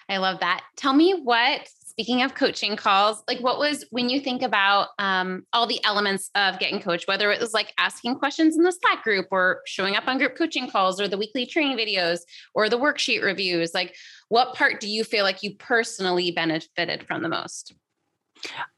I 0.08 0.18
love 0.18 0.40
that. 0.40 0.64
Tell 0.76 0.94
me 0.94 1.14
what 1.24 1.70
speaking 1.90 2.22
of 2.22 2.36
coaching 2.36 2.76
calls, 2.76 3.24
like 3.28 3.40
what 3.40 3.58
was 3.58 3.84
when 3.90 4.10
you 4.10 4.20
think 4.20 4.42
about 4.42 4.90
um, 5.00 5.46
all 5.54 5.66
the 5.66 5.84
elements 5.84 6.30
of 6.36 6.60
getting 6.60 6.80
coached, 6.80 7.08
whether 7.08 7.32
it 7.32 7.40
was 7.40 7.54
like 7.54 7.74
asking 7.78 8.16
questions 8.16 8.56
in 8.56 8.64
the 8.64 8.72
Slack 8.72 9.04
group 9.04 9.28
or 9.32 9.62
showing 9.66 9.96
up 9.96 10.08
on 10.08 10.18
group 10.18 10.38
coaching 10.38 10.70
calls 10.70 11.02
or 11.02 11.08
the 11.08 11.18
weekly 11.18 11.46
training 11.46 11.78
videos 11.78 12.20
or 12.54 12.70
the 12.70 12.78
worksheet 12.78 13.24
reviews, 13.24 13.74
like 13.74 13.96
what 14.30 14.56
part 14.56 14.80
do 14.80 14.90
you 14.90 15.04
feel 15.04 15.24
like 15.24 15.42
you 15.42 15.56
personally 15.56 16.32
benefited 16.32 17.06
from 17.08 17.24
the 17.24 17.30
most? 17.30 17.74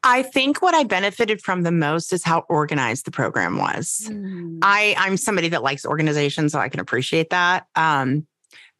I 0.01 0.23
think 0.23 0.61
what 0.61 0.73
I 0.73 0.83
benefited 0.83 1.41
from 1.41 1.63
the 1.63 1.71
most 1.71 2.13
is 2.13 2.23
how 2.23 2.45
organized 2.49 3.05
the 3.05 3.11
program 3.11 3.57
was. 3.57 4.09
Mm. 4.09 4.59
I 4.61 4.95
I'm 4.97 5.17
somebody 5.17 5.49
that 5.49 5.61
likes 5.61 5.85
organization, 5.85 6.49
so 6.49 6.59
I 6.59 6.69
can 6.69 6.79
appreciate 6.79 7.29
that. 7.29 7.67
Um, 7.75 8.25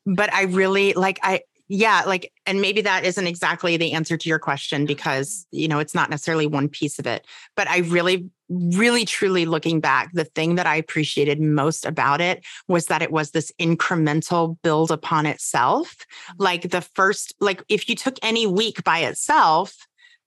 but 0.06 0.34
I 0.34 0.44
really 0.44 0.94
like 0.94 1.20
I 1.22 1.42
yeah, 1.74 2.04
like, 2.06 2.34
and 2.46 2.60
maybe 2.60 2.82
that 2.82 3.06
isn't 3.06 3.28
exactly 3.28 3.78
the 3.78 3.94
answer 3.94 4.18
to 4.18 4.28
your 4.28 4.40
question 4.40 4.86
because, 4.86 5.48
you 5.52 5.70
know, 5.70 5.80
it's 5.80 5.96
not 5.96 6.10
necessarily 6.10 6.46
one 6.46 6.68
piece 6.68 7.00
of 7.00 7.08
it. 7.08 7.26
But 7.56 7.70
I 7.70 7.78
really, 7.78 8.30
really, 8.50 9.06
truly 9.06 9.46
looking 9.46 9.80
back, 9.80 10.12
the 10.12 10.26
thing 10.26 10.56
that 10.56 10.68
I 10.68 10.76
appreciated 10.76 11.40
most 11.40 11.86
about 11.86 12.20
it 12.20 12.44
was 12.68 12.88
that 12.88 13.02
it 13.02 13.10
was 13.10 13.32
this 13.32 13.54
incremental 13.58 14.58
build 14.62 14.92
upon 14.92 15.26
itself. 15.26 15.96
Like 16.38 16.72
the 16.72 16.82
first, 16.82 17.34
like 17.40 17.64
if 17.70 17.88
you 17.88 17.96
took 17.96 18.18
any 18.22 18.46
week 18.46 18.84
by 18.84 19.00
itself, 19.00 19.74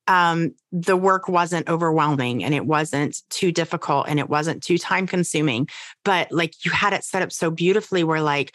um, 0.07 0.55
the 0.73 0.97
work 0.97 1.29
wasn't 1.29 1.69
overwhelming 1.69 2.45
and 2.45 2.55
it 2.55 2.67
wasn't 2.67 3.23
too 3.31 3.53
difficult 3.53 4.07
and 4.09 4.19
it 4.19 4.29
wasn't 4.29 4.63
too 4.63 4.79
time 4.79 5.07
consuming. 5.07 5.69
But 6.05 6.31
like 6.31 6.65
you 6.65 6.71
had 6.71 6.93
it 6.93 7.05
set 7.05 7.23
up 7.23 7.33
so 7.33 7.51
beautifully 7.51 8.05
where 8.05 8.21
like, 8.21 8.55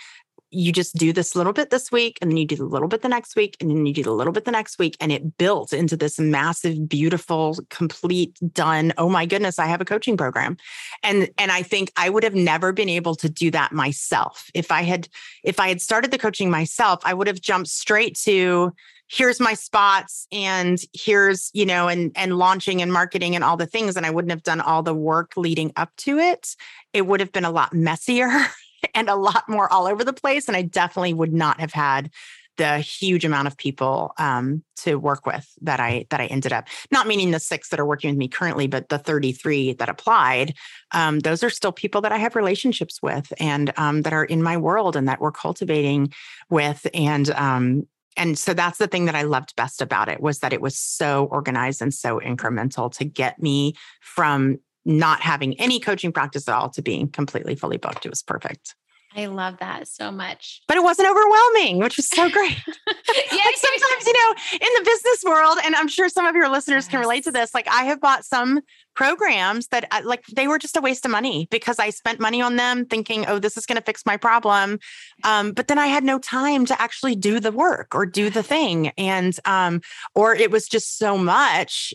you 0.51 0.71
just 0.71 0.95
do 0.95 1.13
this 1.13 1.35
little 1.35 1.53
bit 1.53 1.69
this 1.69 1.91
week 1.91 2.17
and 2.21 2.31
then 2.31 2.37
you 2.37 2.45
do 2.45 2.63
a 2.63 2.65
little 2.65 2.87
bit 2.87 3.01
the 3.01 3.09
next 3.09 3.35
week 3.35 3.55
and 3.59 3.69
then 3.69 3.85
you 3.85 3.93
do 3.93 4.09
a 4.09 4.11
little 4.11 4.33
bit 4.33 4.45
the 4.45 4.51
next 4.51 4.79
week 4.79 4.97
and 4.99 5.11
it 5.11 5.37
built 5.37 5.73
into 5.73 5.95
this 5.95 6.19
massive 6.19 6.89
beautiful 6.89 7.55
complete 7.69 8.37
done 8.53 8.91
oh 8.97 9.09
my 9.09 9.25
goodness 9.25 9.59
i 9.59 9.65
have 9.65 9.81
a 9.81 9.85
coaching 9.85 10.17
program. 10.17 10.57
And 11.03 11.29
and 11.37 11.51
i 11.51 11.61
think 11.61 11.91
i 11.97 12.09
would 12.09 12.23
have 12.23 12.35
never 12.35 12.71
been 12.71 12.89
able 12.89 13.15
to 13.15 13.29
do 13.29 13.51
that 13.51 13.71
myself. 13.71 14.49
If 14.53 14.71
i 14.71 14.81
had 14.81 15.07
if 15.43 15.59
i 15.59 15.67
had 15.67 15.81
started 15.81 16.11
the 16.11 16.17
coaching 16.17 16.49
myself 16.49 17.01
i 17.03 17.13
would 17.13 17.27
have 17.27 17.41
jumped 17.41 17.69
straight 17.69 18.15
to 18.23 18.73
here's 19.07 19.39
my 19.39 19.53
spots 19.53 20.27
and 20.31 20.79
here's 20.93 21.49
you 21.53 21.65
know 21.65 21.87
and 21.87 22.11
and 22.15 22.37
launching 22.37 22.81
and 22.81 22.93
marketing 22.93 23.35
and 23.35 23.43
all 23.43 23.57
the 23.57 23.65
things 23.65 23.97
and 23.97 24.05
i 24.05 24.09
wouldn't 24.09 24.31
have 24.31 24.43
done 24.43 24.61
all 24.61 24.83
the 24.83 24.93
work 24.93 25.33
leading 25.35 25.71
up 25.75 25.95
to 25.97 26.17
it. 26.17 26.55
It 26.93 27.05
would 27.05 27.19
have 27.19 27.31
been 27.31 27.45
a 27.45 27.51
lot 27.51 27.73
messier 27.73 28.29
and 28.93 29.09
a 29.09 29.15
lot 29.15 29.47
more 29.47 29.71
all 29.71 29.87
over 29.87 30.03
the 30.03 30.13
place. 30.13 30.47
And 30.47 30.57
I 30.57 30.61
definitely 30.63 31.13
would 31.13 31.33
not 31.33 31.59
have 31.59 31.73
had 31.73 32.11
the 32.59 32.79
huge 32.79 33.23
amount 33.23 33.47
of 33.47 33.55
people 33.55 34.11
um, 34.17 34.61
to 34.75 34.95
work 34.95 35.25
with 35.25 35.49
that 35.61 35.79
I 35.79 36.05
that 36.09 36.19
I 36.19 36.25
ended 36.25 36.51
up 36.51 36.67
not 36.91 37.07
meaning 37.07 37.31
the 37.31 37.39
six 37.39 37.69
that 37.69 37.79
are 37.79 37.85
working 37.85 38.09
with 38.09 38.17
me 38.17 38.27
currently, 38.27 38.67
but 38.67 38.89
the 38.89 38.97
33 38.99 39.73
that 39.73 39.87
applied. 39.87 40.53
Um, 40.91 41.19
those 41.19 41.41
are 41.41 41.49
still 41.49 41.71
people 41.71 42.01
that 42.01 42.11
I 42.11 42.17
have 42.17 42.35
relationships 42.35 42.99
with 43.01 43.31
and 43.39 43.73
um, 43.77 44.01
that 44.01 44.11
are 44.11 44.25
in 44.25 44.43
my 44.43 44.57
world 44.57 44.97
and 44.97 45.07
that 45.07 45.21
we're 45.21 45.31
cultivating 45.31 46.13
with. 46.49 46.85
And 46.93 47.29
um, 47.31 47.87
and 48.17 48.37
so 48.37 48.53
that's 48.53 48.77
the 48.77 48.87
thing 48.87 49.05
that 49.05 49.15
I 49.15 49.21
loved 49.21 49.55
best 49.55 49.81
about 49.81 50.09
it 50.09 50.19
was 50.19 50.39
that 50.39 50.51
it 50.51 50.59
was 50.59 50.77
so 50.77 51.25
organized 51.31 51.81
and 51.81 51.93
so 51.93 52.19
incremental 52.19 52.91
to 52.97 53.05
get 53.05 53.41
me 53.41 53.75
from 54.01 54.59
not 54.89 55.21
having 55.21 55.59
any 55.59 55.79
coaching 55.79 56.11
practice 56.11 56.49
at 56.49 56.55
all 56.55 56.69
to 56.71 56.81
being 56.81 57.07
completely 57.07 57.55
fully 57.55 57.77
booked. 57.77 58.05
It 58.05 58.09
was 58.09 58.23
perfect. 58.23 58.75
I 59.15 59.25
love 59.25 59.57
that 59.59 59.87
so 59.87 60.11
much. 60.11 60.61
But 60.67 60.77
it 60.77 60.83
wasn't 60.83 61.09
overwhelming, 61.09 61.79
which 61.79 61.97
was 61.97 62.07
so 62.07 62.29
great. 62.29 62.51
yeah, 62.67 62.73
like 63.31 63.57
sometimes, 63.57 64.05
you 64.05 64.13
know, 64.13 64.35
in 64.53 64.69
the 64.77 64.83
business 64.85 65.23
world, 65.25 65.57
and 65.63 65.75
I'm 65.75 65.87
sure 65.87 66.09
some 66.09 66.25
of 66.25 66.35
your 66.35 66.49
listeners 66.49 66.85
yes. 66.85 66.91
can 66.91 66.99
relate 66.99 67.23
to 67.23 67.31
this, 67.31 67.53
like 67.53 67.67
I 67.67 67.85
have 67.85 67.99
bought 67.99 68.23
some 68.23 68.61
programs 68.99 69.67
that 69.67 69.87
uh, 69.91 70.01
like 70.03 70.25
they 70.25 70.45
were 70.45 70.59
just 70.59 70.75
a 70.75 70.81
waste 70.81 71.05
of 71.05 71.11
money 71.11 71.47
because 71.51 71.79
I 71.79 71.89
spent 71.89 72.19
money 72.19 72.41
on 72.41 72.57
them 72.57 72.85
thinking, 72.85 73.25
oh, 73.29 73.39
this 73.39 73.55
is 73.55 73.65
going 73.65 73.77
to 73.77 73.81
fix 73.81 74.05
my 74.05 74.17
problem. 74.17 74.77
Um, 75.23 75.53
but 75.53 75.69
then 75.69 75.79
I 75.79 75.87
had 75.87 76.03
no 76.03 76.19
time 76.19 76.65
to 76.65 76.81
actually 76.81 77.15
do 77.15 77.39
the 77.39 77.53
work 77.53 77.95
or 77.95 78.05
do 78.05 78.29
the 78.29 78.43
thing. 78.43 78.89
And, 78.97 79.33
um, 79.45 79.79
or 80.15 80.35
it 80.35 80.51
was 80.51 80.67
just 80.67 80.97
so 80.97 81.17
much 81.17 81.93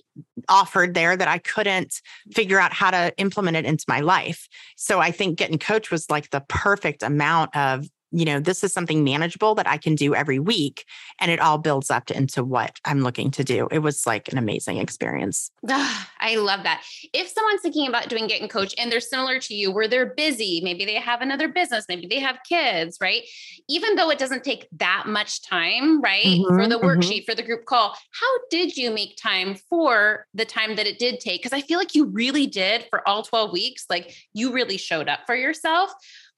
offered 0.48 0.94
there 0.94 1.14
that 1.14 1.28
I 1.28 1.36
couldn't 1.36 2.00
figure 2.32 2.58
out 2.58 2.72
how 2.72 2.90
to 2.90 3.12
implement 3.18 3.58
it 3.58 3.66
into 3.66 3.84
my 3.86 4.00
life. 4.00 4.48
So 4.76 4.98
I 4.98 5.10
think 5.10 5.36
Get 5.36 5.50
and 5.50 5.60
Coach 5.60 5.90
was 5.90 6.08
like 6.08 6.30
the 6.30 6.42
perfect 6.48 7.02
amount 7.02 7.54
of 7.54 7.86
you 8.14 8.24
know, 8.24 8.38
this 8.38 8.62
is 8.62 8.72
something 8.72 9.02
manageable 9.02 9.54
that 9.56 9.68
I 9.68 9.76
can 9.76 9.96
do 9.96 10.14
every 10.14 10.38
week. 10.38 10.84
And 11.20 11.30
it 11.30 11.40
all 11.40 11.58
builds 11.58 11.90
up 11.90 12.10
into 12.10 12.44
what 12.44 12.78
I'm 12.84 13.00
looking 13.00 13.30
to 13.32 13.44
do. 13.44 13.66
It 13.72 13.80
was 13.80 14.06
like 14.06 14.30
an 14.30 14.38
amazing 14.38 14.78
experience. 14.78 15.50
I 15.68 16.36
love 16.36 16.62
that. 16.62 16.84
If 17.12 17.28
someone's 17.28 17.60
thinking 17.60 17.88
about 17.88 18.08
doing 18.08 18.28
Get 18.28 18.34
Getting 18.34 18.48
Coach 18.48 18.74
and 18.78 18.90
they're 18.90 19.00
similar 19.00 19.38
to 19.40 19.54
you, 19.54 19.72
where 19.72 19.88
they're 19.88 20.14
busy, 20.14 20.60
maybe 20.62 20.84
they 20.84 20.94
have 20.94 21.22
another 21.22 21.48
business, 21.48 21.86
maybe 21.88 22.06
they 22.06 22.20
have 22.20 22.38
kids, 22.48 22.98
right? 23.00 23.22
Even 23.68 23.96
though 23.96 24.10
it 24.10 24.18
doesn't 24.18 24.44
take 24.44 24.68
that 24.76 25.04
much 25.06 25.42
time, 25.42 26.00
right? 26.00 26.24
Mm-hmm, 26.24 26.54
for 26.54 26.68
the 26.68 26.76
mm-hmm. 26.76 26.86
worksheet, 26.86 27.24
for 27.24 27.34
the 27.34 27.42
group 27.42 27.64
call, 27.64 27.96
how 28.12 28.38
did 28.50 28.76
you 28.76 28.92
make 28.92 29.16
time 29.16 29.56
for 29.68 30.26
the 30.34 30.44
time 30.44 30.76
that 30.76 30.86
it 30.86 30.98
did 30.98 31.20
take? 31.20 31.42
Because 31.42 31.56
I 31.56 31.62
feel 31.62 31.78
like 31.78 31.94
you 31.94 32.06
really 32.06 32.46
did 32.46 32.86
for 32.90 33.06
all 33.08 33.22
12 33.22 33.52
weeks. 33.52 33.86
Like 33.90 34.14
you 34.32 34.52
really 34.52 34.76
showed 34.76 35.08
up 35.08 35.20
for 35.26 35.34
yourself 35.34 35.92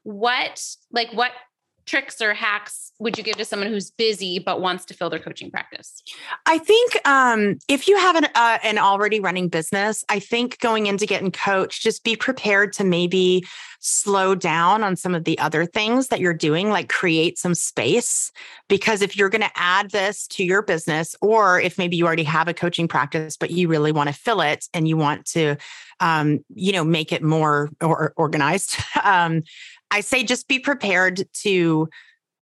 what 0.07 0.65
like 0.93 1.11
what 1.13 1.33
tricks 1.87 2.21
or 2.21 2.35
hacks 2.35 2.87
would 2.99 3.19
you 3.19 3.25
give 3.25 3.37
to 3.37 3.45
someone 3.45 3.69
who's 3.69 3.91
busy 3.91 4.39
but 4.39 4.61
wants 4.61 4.85
to 4.87 4.95
fill 4.95 5.11
their 5.11 5.19
coaching 5.19 5.51
practice? 5.51 6.03
I 6.47 6.59
think 6.59 6.97
um, 7.07 7.59
if 7.69 7.89
you 7.89 7.99
have 7.99 8.17
an, 8.17 8.27
uh, 8.35 8.59
an 8.63 8.79
already 8.79 9.21
running 9.21 9.49
business, 9.49 10.05
I 10.09 10.19
think 10.19 10.59
going 10.61 10.87
into 10.87 11.05
Get 11.07 11.23
and 11.23 11.33
Coach, 11.33 11.83
just 11.83 12.05
be 12.05 12.17
prepared 12.17 12.73
to 12.75 12.85
maybe 12.85 13.45
slow 13.81 14.35
down 14.35 14.83
on 14.83 14.97
some 14.97 15.15
of 15.15 15.25
the 15.25 15.39
other 15.39 15.67
things 15.67 16.09
that 16.09 16.21
you're 16.21 16.35
doing, 16.35 16.71
like 16.71 16.89
create 16.89 17.39
some 17.39 17.55
space. 17.55 18.33
Because 18.69 19.03
if 19.03 19.17
you're 19.17 19.29
going 19.29 19.43
to 19.43 19.51
add 19.55 19.91
this 19.91 20.27
to 20.29 20.45
your 20.45 20.63
business, 20.63 21.15
or 21.21 21.61
if 21.61 21.77
maybe 21.77 21.97
you 21.97 22.07
already 22.07 22.25
have 22.25 22.49
a 22.49 22.55
coaching 22.55 22.89
practice, 22.89 23.37
but 23.37 23.51
you 23.51 23.69
really 23.69 23.93
want 23.93 24.09
to 24.09 24.15
fill 24.15 24.41
it 24.41 24.67
and 24.73 24.89
you 24.89 24.97
want 24.97 25.27
to, 25.27 25.57
um, 26.01 26.41
you 26.55 26.73
know, 26.73 26.85
make 26.85 27.13
it 27.13 27.23
more 27.23 27.71
or, 27.83 28.15
organized, 28.17 28.77
um, 29.05 29.43
I 29.91 30.01
say 30.01 30.25
just 30.25 30.49
be 30.49 30.59
prepared 30.59 31.27
to 31.43 31.89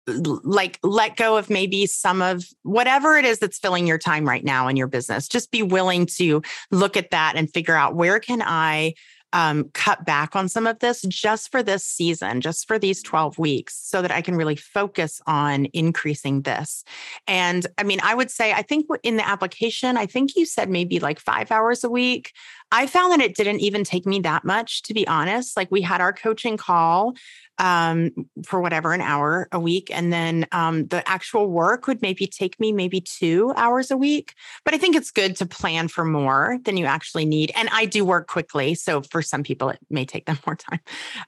like 0.07 0.79
let 0.83 1.17
go 1.17 1.37
of 1.37 1.51
maybe 1.51 1.87
some 1.87 2.23
of 2.23 2.45
whatever 2.63 3.17
it 3.17 3.25
is 3.25 3.39
that's 3.39 3.59
filling 3.59 3.87
your 3.87 3.99
time 3.99 4.27
right 4.27 4.45
now 4.45 4.69
in 4.69 4.77
your 4.77 4.87
business. 4.87 5.29
Just 5.29 5.51
be 5.51 5.63
willing 5.63 6.07
to 6.17 6.43
look 6.71 6.97
at 6.97 7.11
that 7.11 7.35
and 7.37 7.53
figure 7.53 7.75
out 7.75 7.95
where 7.95 8.19
can 8.19 8.43
I 8.43 8.95
um, 9.33 9.71
cut 9.75 10.05
back 10.05 10.35
on 10.35 10.49
some 10.49 10.67
of 10.67 10.79
this 10.79 11.03
just 11.03 11.51
for 11.51 11.63
this 11.63 11.85
season, 11.85 12.41
just 12.41 12.67
for 12.67 12.79
these 12.79 13.03
12 13.03 13.39
weeks, 13.39 13.77
so 13.77 14.01
that 14.01 14.11
I 14.11 14.23
can 14.23 14.37
really 14.37 14.57
focus 14.57 15.21
on 15.27 15.67
increasing 15.75 16.43
this. 16.43 16.83
And 17.27 17.67
I 17.77 17.83
mean, 17.83 18.01
I 18.03 18.15
would 18.15 18.31
say, 18.31 18.53
I 18.53 18.63
think 18.63 18.87
in 19.03 19.17
the 19.17 19.29
application, 19.29 19.97
I 19.97 20.07
think 20.07 20.35
you 20.35 20.47
said 20.47 20.71
maybe 20.71 20.99
like 20.99 21.21
five 21.21 21.51
hours 21.51 21.85
a 21.85 21.91
week. 21.91 22.33
I 22.71 22.87
found 22.87 23.13
that 23.13 23.21
it 23.21 23.35
didn't 23.35 23.61
even 23.61 23.85
take 23.85 24.07
me 24.07 24.21
that 24.21 24.45
much, 24.45 24.83
to 24.83 24.95
be 24.95 25.07
honest. 25.07 25.57
Like 25.57 25.71
we 25.71 25.81
had 25.81 26.01
our 26.01 26.13
coaching 26.13 26.57
call 26.57 27.15
um, 27.59 28.11
for 28.45 28.61
whatever 28.61 28.93
an 28.93 29.01
hour 29.01 29.49
a 29.53 29.59
week. 29.59 29.91
And 29.93 30.13
then 30.13 30.47
um, 30.53 30.87
the 30.87 31.07
actual 31.09 31.49
work 31.49 31.87
would 31.87 32.03
maybe 32.03 32.27
take 32.27 32.59
me 32.61 32.73
maybe 32.73 33.01
two 33.01 33.53
hours 33.57 33.91
a 33.91 33.97
week. 33.97 34.35
But 34.65 34.75
I 34.75 34.79
think 34.79 34.97
it's 34.97 35.11
good 35.11 35.37
to 35.37 35.47
plan 35.47 35.89
for 35.89 36.05
more 36.05 36.59
than 36.65 36.77
you 36.77 36.85
actually 36.87 37.25
need. 37.25 37.53
And 37.57 37.69
I 37.73 37.87
do 37.87 38.05
work 38.05 38.29
quickly. 38.29 38.75
So 38.75 39.03
for 39.03 39.23
some 39.23 39.43
people, 39.43 39.71
it 39.71 39.79
may 39.91 40.05
take 40.05 40.27
them 40.27 40.39
more 40.47 40.57
time. 40.57 40.81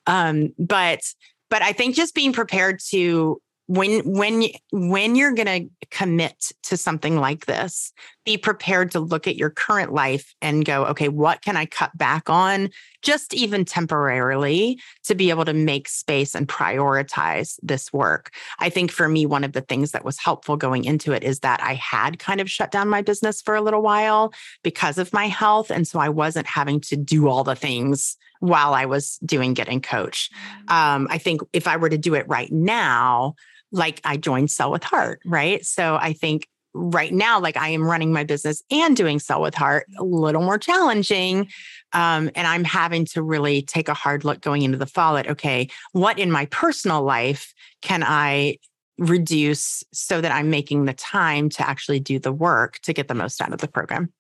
Um, 0.07 0.55
but 0.59 1.01
but 1.49 1.63
I 1.63 1.73
think 1.73 1.97
just 1.97 2.15
being 2.15 2.33
prepared 2.33 2.79
to 2.91 3.43
when 3.71 4.01
when 4.01 4.49
when 4.73 5.15
you're 5.15 5.33
going 5.33 5.47
to 5.47 5.87
commit 5.93 6.51
to 6.65 6.77
something 6.77 7.17
like 7.17 7.47
this 7.47 7.93
be 8.25 8.37
prepared 8.37 8.91
to 8.91 8.99
look 8.99 9.29
at 9.29 9.37
your 9.37 9.49
current 9.49 9.93
life 9.93 10.35
and 10.43 10.65
go 10.65 10.85
okay 10.87 11.09
what 11.09 11.41
can 11.43 11.57
i 11.57 11.65
cut 11.67 11.97
back 11.97 12.29
on 12.29 12.69
just 13.03 13.33
even 13.33 13.65
temporarily 13.65 14.81
to 15.05 15.15
be 15.15 15.31
able 15.31 15.45
to 15.45 15.53
make 15.53 15.89
space 15.89 16.35
and 16.35 16.49
prioritize 16.49 17.59
this 17.63 17.93
work. 17.95 18.31
I 18.59 18.69
think 18.69 18.91
for 18.91 19.09
me, 19.09 19.25
one 19.25 19.43
of 19.43 19.53
the 19.53 19.63
things 19.63 19.93
that 19.93 20.05
was 20.05 20.19
helpful 20.19 20.59
going 20.59 20.85
into 20.85 21.13
it 21.13 21.25
is 21.25 21.41
that 21.41 21.63
I 21.63 21.75
had 21.75 22.19
kind 22.19 22.43
of 22.43 22.51
shut 22.51 22.71
down 22.71 22.91
my 22.91 23.01
business 23.01 23.41
for 23.41 23.55
a 23.55 23.63
little 23.63 23.81
while 23.81 24.35
because 24.63 24.99
of 24.99 25.15
my 25.15 25.29
health. 25.29 25.71
And 25.71 25.89
so 25.89 25.99
I 25.99 26.11
wasn't 26.11 26.47
having 26.47 26.81
to 26.83 26.97
do 26.97 27.29
all 27.29 27.43
the 27.43 27.57
things 27.57 28.19
while 28.41 28.75
I 28.75 28.87
was 28.87 29.19
doing 29.25 29.55
Get 29.55 29.69
and 29.69 29.83
Coach. 29.83 30.31
Mm. 30.69 30.73
Um, 30.73 31.09
I 31.11 31.19
think 31.19 31.41
if 31.53 31.67
I 31.67 31.77
were 31.77 31.89
to 31.89 31.99
do 31.99 32.15
it 32.15 32.29
right 32.29 32.53
now, 32.53 33.35
like 33.73 34.01
I 34.05 34.17
joined 34.17 34.51
Sell 34.51 34.71
with 34.71 34.85
Heart, 34.85 35.21
right? 35.25 35.65
So 35.65 35.97
I 35.97 36.13
think 36.13 36.49
right 36.73 37.13
now, 37.13 37.41
like 37.41 37.57
I 37.57 37.69
am 37.71 37.85
running 37.85 38.13
my 38.13 38.25
business 38.25 38.63
and 38.71 38.97
doing 38.97 39.19
Sell 39.19 39.41
with 39.41 39.55
Heart, 39.55 39.87
a 39.99 40.05
little 40.05 40.43
more 40.43 40.59
challenging. 40.59 41.49
Um, 41.93 42.31
and 42.35 42.47
I'm 42.47 42.65
having 42.65 43.05
to 43.07 43.23
really 43.23 43.63
take 43.63 43.89
a 43.89 43.95
hard 43.95 44.25
look 44.25 44.41
going 44.41 44.63
into 44.63 44.79
the 44.79 44.87
fall 44.87 45.17
at 45.17 45.29
okay, 45.29 45.69
what 45.93 46.19
in 46.19 46.31
my 46.31 46.47
personal 46.47 47.03
life 47.03 47.53
can 47.83 48.03
I 48.05 48.59
reduce 48.99 49.83
so 49.93 50.21
that 50.21 50.31
I'm 50.31 50.51
making 50.51 50.85
the 50.85 50.93
time 50.93 51.49
to 51.51 51.69
actually 51.69 52.01
do 52.01 52.19
the 52.19 52.33
work 52.33 52.79
to 52.83 52.93
get 52.93 53.09
the 53.09 53.15
most 53.15 53.41
out 53.41 53.53
of 53.53 53.59
the 53.59 53.69
program? 53.69 54.13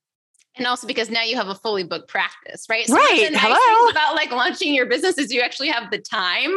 And 0.60 0.66
also 0.66 0.86
because 0.86 1.08
now 1.08 1.22
you 1.22 1.36
have 1.36 1.48
a 1.48 1.54
fully 1.54 1.84
booked 1.84 2.08
practice, 2.08 2.66
right? 2.68 2.86
So 2.86 2.94
right. 2.94 3.28
The 3.28 3.30
nice 3.30 3.42
Hello. 3.42 3.90
about 3.90 4.14
like 4.14 4.30
launching 4.30 4.74
your 4.74 4.84
business 4.84 5.16
is 5.16 5.32
you 5.32 5.40
actually 5.40 5.68
have 5.68 5.90
the 5.90 5.96
time 5.96 6.52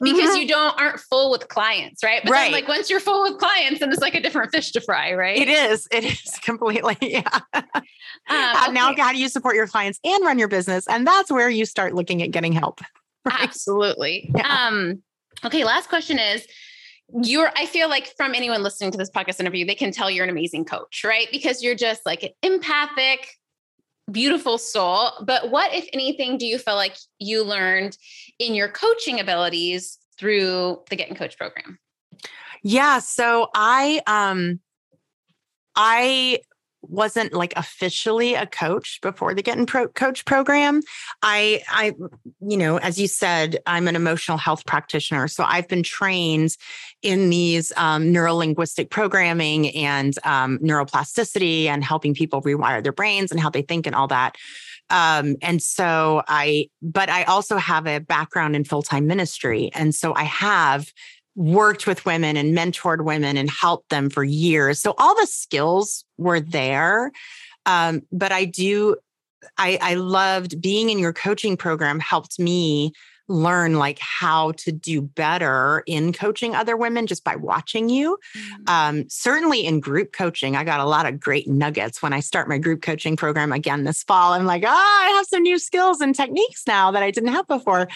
because 0.00 0.30
mm-hmm. 0.30 0.40
you 0.40 0.48
don't 0.48 0.80
aren't 0.80 0.98
full 0.98 1.30
with 1.30 1.46
clients, 1.48 2.02
right? 2.02 2.22
But 2.24 2.32
right. 2.32 2.44
then 2.44 2.52
like 2.52 2.68
once 2.68 2.88
you're 2.88 3.00
full 3.00 3.22
with 3.22 3.38
clients, 3.38 3.80
then 3.80 3.92
it's 3.92 4.00
like 4.00 4.14
a 4.14 4.20
different 4.22 4.50
fish 4.50 4.72
to 4.72 4.80
fry, 4.80 5.12
right? 5.12 5.36
It 5.36 5.48
is. 5.48 5.86
It 5.92 6.04
is 6.04 6.38
completely. 6.42 6.96
Yeah. 7.04 7.28
Um, 7.52 7.62
okay. 8.56 8.72
Now, 8.72 8.94
how 8.96 9.12
do 9.12 9.18
you 9.18 9.28
support 9.28 9.56
your 9.56 9.66
clients 9.66 10.00
and 10.02 10.24
run 10.24 10.38
your 10.38 10.48
business? 10.48 10.88
And 10.88 11.06
that's 11.06 11.30
where 11.30 11.50
you 11.50 11.66
start 11.66 11.94
looking 11.94 12.22
at 12.22 12.30
getting 12.30 12.52
help. 12.52 12.80
Right? 13.26 13.40
Absolutely. 13.40 14.30
Yeah. 14.34 14.66
Um, 14.66 15.02
okay. 15.44 15.64
Last 15.64 15.88
question 15.88 16.18
is 16.18 16.46
you're 17.22 17.50
i 17.56 17.66
feel 17.66 17.88
like 17.88 18.14
from 18.16 18.34
anyone 18.34 18.62
listening 18.62 18.90
to 18.90 18.98
this 18.98 19.10
podcast 19.10 19.38
interview 19.38 19.66
they 19.66 19.74
can 19.74 19.92
tell 19.92 20.10
you're 20.10 20.24
an 20.24 20.30
amazing 20.30 20.64
coach 20.64 21.04
right? 21.04 21.28
Because 21.30 21.62
you're 21.62 21.74
just 21.74 22.06
like 22.06 22.22
an 22.22 22.30
empathic 22.42 23.28
beautiful 24.10 24.58
soul. 24.58 25.12
But 25.22 25.50
what 25.50 25.72
if 25.74 25.88
anything 25.92 26.38
do 26.38 26.46
you 26.46 26.58
feel 26.58 26.74
like 26.74 26.96
you 27.18 27.42
learned 27.42 27.96
in 28.38 28.54
your 28.54 28.68
coaching 28.68 29.20
abilities 29.20 29.98
through 30.18 30.82
the 30.90 30.96
Get 30.96 31.08
and 31.08 31.16
Coach 31.16 31.36
program? 31.36 31.78
Yeah 32.62 32.98
so 32.98 33.48
i 33.54 34.00
um 34.06 34.60
i 35.76 36.38
wasn't 36.88 37.32
like 37.32 37.52
officially 37.56 38.34
a 38.34 38.46
coach 38.46 39.00
before 39.02 39.34
the 39.34 39.42
getting 39.42 39.66
Pro- 39.66 39.88
Coach 39.88 40.24
program. 40.24 40.80
I, 41.22 41.62
I, 41.68 41.94
you 42.40 42.56
know, 42.56 42.78
as 42.78 42.98
you 42.98 43.08
said, 43.08 43.58
I'm 43.66 43.88
an 43.88 43.96
emotional 43.96 44.38
health 44.38 44.66
practitioner, 44.66 45.28
so 45.28 45.44
I've 45.44 45.68
been 45.68 45.82
trained 45.82 46.56
in 47.02 47.30
these 47.30 47.72
um, 47.76 48.04
neurolinguistic 48.04 48.90
programming 48.90 49.74
and 49.76 50.14
um, 50.24 50.58
neuroplasticity 50.58 51.66
and 51.66 51.84
helping 51.84 52.14
people 52.14 52.42
rewire 52.42 52.82
their 52.82 52.92
brains 52.92 53.30
and 53.30 53.40
how 53.40 53.50
they 53.50 53.62
think 53.62 53.86
and 53.86 53.94
all 53.94 54.08
that. 54.08 54.36
Um, 54.90 55.36
and 55.40 55.62
so 55.62 56.22
I, 56.28 56.68
but 56.82 57.08
I 57.08 57.24
also 57.24 57.56
have 57.56 57.86
a 57.86 58.00
background 58.00 58.54
in 58.54 58.64
full 58.64 58.82
time 58.82 59.06
ministry, 59.06 59.70
and 59.74 59.94
so 59.94 60.14
I 60.14 60.24
have 60.24 60.92
worked 61.36 61.86
with 61.86 62.04
women 62.06 62.36
and 62.36 62.56
mentored 62.56 63.04
women 63.04 63.36
and 63.36 63.50
helped 63.50 63.88
them 63.88 64.10
for 64.10 64.22
years. 64.22 64.80
So 64.80 64.94
all 64.98 65.14
the 65.14 65.26
skills 65.26 66.04
were 66.16 66.40
there. 66.40 67.10
Um, 67.66 68.02
but 68.12 68.30
I 68.32 68.44
do, 68.44 68.96
I, 69.58 69.78
I 69.80 69.94
loved 69.94 70.60
being 70.60 70.90
in 70.90 70.98
your 70.98 71.12
coaching 71.12 71.56
program, 71.56 71.98
helped 71.98 72.38
me 72.38 72.92
learn 73.28 73.74
like 73.78 73.98
how 73.98 74.52
to 74.52 74.72
do 74.72 75.00
better 75.00 75.82
in 75.86 76.12
coaching 76.12 76.54
other 76.54 76.76
women 76.76 77.06
just 77.06 77.24
by 77.24 77.36
watching 77.36 77.88
you. 77.88 78.18
Mm-hmm. 78.36 78.62
Um, 78.68 79.08
certainly 79.08 79.66
in 79.66 79.80
group 79.80 80.12
coaching, 80.12 80.56
I 80.56 80.64
got 80.64 80.80
a 80.80 80.84
lot 80.84 81.06
of 81.06 81.20
great 81.20 81.48
nuggets 81.48 82.02
when 82.02 82.12
I 82.12 82.20
start 82.20 82.48
my 82.48 82.58
group 82.58 82.82
coaching 82.82 83.16
program 83.16 83.52
again 83.52 83.84
this 83.84 84.02
fall. 84.02 84.32
I'm 84.32 84.46
like, 84.46 84.62
oh, 84.64 84.68
I 84.68 85.14
have 85.16 85.26
some 85.26 85.42
new 85.42 85.58
skills 85.58 86.00
and 86.00 86.14
techniques 86.14 86.64
now 86.66 86.90
that 86.90 87.02
I 87.02 87.10
didn't 87.10 87.32
have 87.32 87.46
before 87.46 87.88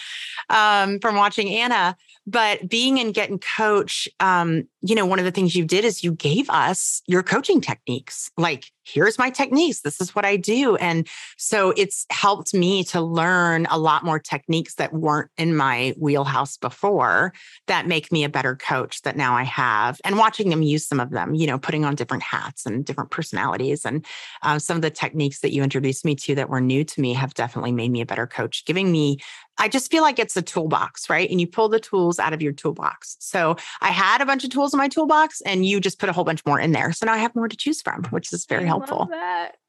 um, 0.49 0.99
from 1.01 1.17
watching 1.17 1.51
Anna. 1.51 1.97
But 2.27 2.69
being 2.69 2.99
in 2.99 3.13
Get 3.13 3.31
and 3.31 3.41
Coach, 3.41 4.07
um, 4.21 4.69
you 4.83 4.95
know, 4.95 5.07
one 5.07 5.19
of 5.19 5.25
the 5.25 5.31
things 5.31 5.57
you 5.57 5.65
did 5.65 5.85
is 5.85 6.05
you 6.05 6.13
gave 6.13 6.51
us 6.51 7.01
your 7.07 7.23
coaching 7.23 7.63
techniques. 7.63 8.31
Like, 8.37 8.71
here's 8.93 9.19
my 9.19 9.31
techniques. 9.31 9.81
This 9.81 10.01
is 10.01 10.15
what 10.15 10.25
I 10.25 10.37
do. 10.37 10.77
And 10.77 11.07
so 11.37 11.73
it's 11.77 12.07
helped 12.11 12.55
me 12.55 12.85
to 12.85 13.01
learn 13.01 13.67
a 13.71 13.79
lot 13.79 14.05
more 14.05 14.19
techniques 14.19 14.75
that 14.75 14.93
weren't 14.93 15.31
in 15.37 15.57
my 15.57 15.95
wheelhouse 15.99 16.57
before 16.57 17.33
that 17.67 17.87
make 17.87 18.11
me 18.11 18.25
a 18.25 18.29
better 18.29 18.57
coach 18.57 19.03
that 19.03 19.17
now 19.17 19.35
I 19.35 19.45
have. 19.45 20.01
And 20.05 20.19
watching 20.19 20.51
them 20.51 20.63
use 20.63 20.87
some 20.87 21.01
of 21.01 21.11
them, 21.11 21.35
you 21.35 21.47
know, 21.47 21.59
putting 21.59 21.85
on 21.85 21.95
different 21.95 22.23
hats 22.23 22.67
and 22.67 22.85
different 22.85 23.11
personalities. 23.11 23.85
And 23.85 24.05
uh, 24.43 24.59
some 24.59 24.77
of 24.77 24.83
the 24.83 24.91
techniques 24.91 25.41
that 25.41 25.53
you 25.53 25.63
introduced 25.63 26.05
me 26.05 26.15
to 26.17 26.35
that 26.37 26.49
were 26.49 26.61
new 26.61 26.85
to 26.85 27.01
me 27.01 27.15
have 27.15 27.35
definitely 27.35 27.73
made 27.73 27.91
me 27.91 28.01
a 28.01 28.07
better 28.07 28.27
coach, 28.27 28.65
giving 28.65 28.91
me 28.91 29.19
I 29.59 29.69
just 29.69 29.91
feel 29.91 30.03
like 30.03 30.19
it's 30.19 30.37
a 30.37 30.43
toolbox, 30.43 31.11
right? 31.11 31.29
And 31.29 31.41
you 31.41 31.47
pull 31.47 31.69
the 31.69 31.81
tools 31.81 32.19
out 32.19 32.33
of 32.33 32.41
your 32.41 32.53
toolbox. 32.53 33.17
So 33.21 33.57
I 33.81 33.91
had 33.91 34.21
a 34.21 34.27
bunch 34.27 34.45
of 34.45 34.51
tools 34.51 34.73
in 34.73 34.79
my 34.79 34.89
toolbox 34.89 35.41
and 35.43 35.67
you 35.67 35.81
just 35.81 35.99
put 35.99 36.09
a 36.09 36.13
whole 36.13 36.25
bunch 36.25 36.45
more 36.47 36.61
in 36.61 36.73
there. 36.73 36.93
So 36.93 37.07
now 37.07 37.13
I 37.13 37.19
have 37.19 37.35
more 37.35 37.49
to 37.49 37.57
choose 37.57 37.83
from, 37.83 38.05
which 38.05 38.33
is 38.33 38.47
very 38.47 38.65
I 38.65 38.67
helpful. 38.67 39.09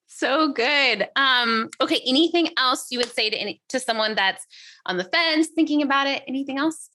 So 0.07 0.51
good. 0.51 1.07
Um, 1.15 1.69
okay. 1.81 2.01
Anything 2.05 2.49
else 2.57 2.87
you 2.91 2.99
would 2.99 3.11
say 3.11 3.29
to 3.29 3.37
any, 3.37 3.61
to 3.69 3.79
someone 3.79 4.15
that's 4.15 4.45
on 4.85 4.97
the 4.97 5.03
fence 5.03 5.47
thinking 5.55 5.81
about 5.81 6.07
it? 6.07 6.23
Anything 6.27 6.57
else? 6.57 6.89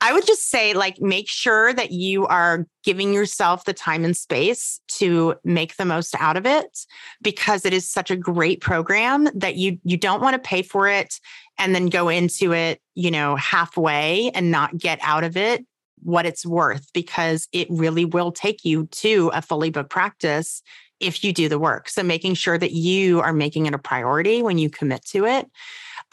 I 0.00 0.12
would 0.12 0.26
just 0.26 0.50
say, 0.50 0.74
like, 0.74 1.00
make 1.00 1.28
sure 1.28 1.72
that 1.72 1.92
you 1.92 2.26
are 2.26 2.66
giving 2.84 3.12
yourself 3.12 3.64
the 3.64 3.72
time 3.72 4.04
and 4.04 4.16
space 4.16 4.80
to 4.88 5.34
make 5.44 5.76
the 5.76 5.84
most 5.84 6.14
out 6.18 6.36
of 6.36 6.46
it 6.46 6.86
because 7.22 7.64
it 7.64 7.72
is 7.72 7.88
such 7.88 8.10
a 8.10 8.16
great 8.16 8.60
program 8.60 9.28
that 9.34 9.56
you 9.56 9.78
you 9.84 9.96
don't 9.96 10.22
want 10.22 10.34
to 10.34 10.48
pay 10.48 10.62
for 10.62 10.88
it 10.88 11.20
and 11.58 11.74
then 11.74 11.86
go 11.86 12.08
into 12.08 12.52
it, 12.52 12.80
you 12.94 13.10
know, 13.10 13.36
halfway 13.36 14.30
and 14.34 14.50
not 14.50 14.76
get 14.76 14.98
out 15.02 15.24
of 15.24 15.36
it 15.36 15.64
what 16.02 16.26
it's 16.26 16.44
worth 16.44 16.92
because 16.92 17.48
it 17.52 17.68
really 17.70 18.04
will 18.04 18.32
take 18.32 18.64
you 18.64 18.86
to 18.86 19.30
a 19.32 19.40
fully 19.40 19.70
booked 19.70 19.90
practice 19.90 20.62
if 21.00 21.24
you 21.24 21.32
do 21.32 21.48
the 21.48 21.58
work. 21.58 21.88
So 21.88 22.02
making 22.02 22.34
sure 22.34 22.58
that 22.58 22.72
you 22.72 23.20
are 23.20 23.32
making 23.32 23.66
it 23.66 23.74
a 23.74 23.78
priority 23.78 24.42
when 24.42 24.58
you 24.58 24.70
commit 24.70 25.04
to 25.06 25.26
it. 25.26 25.46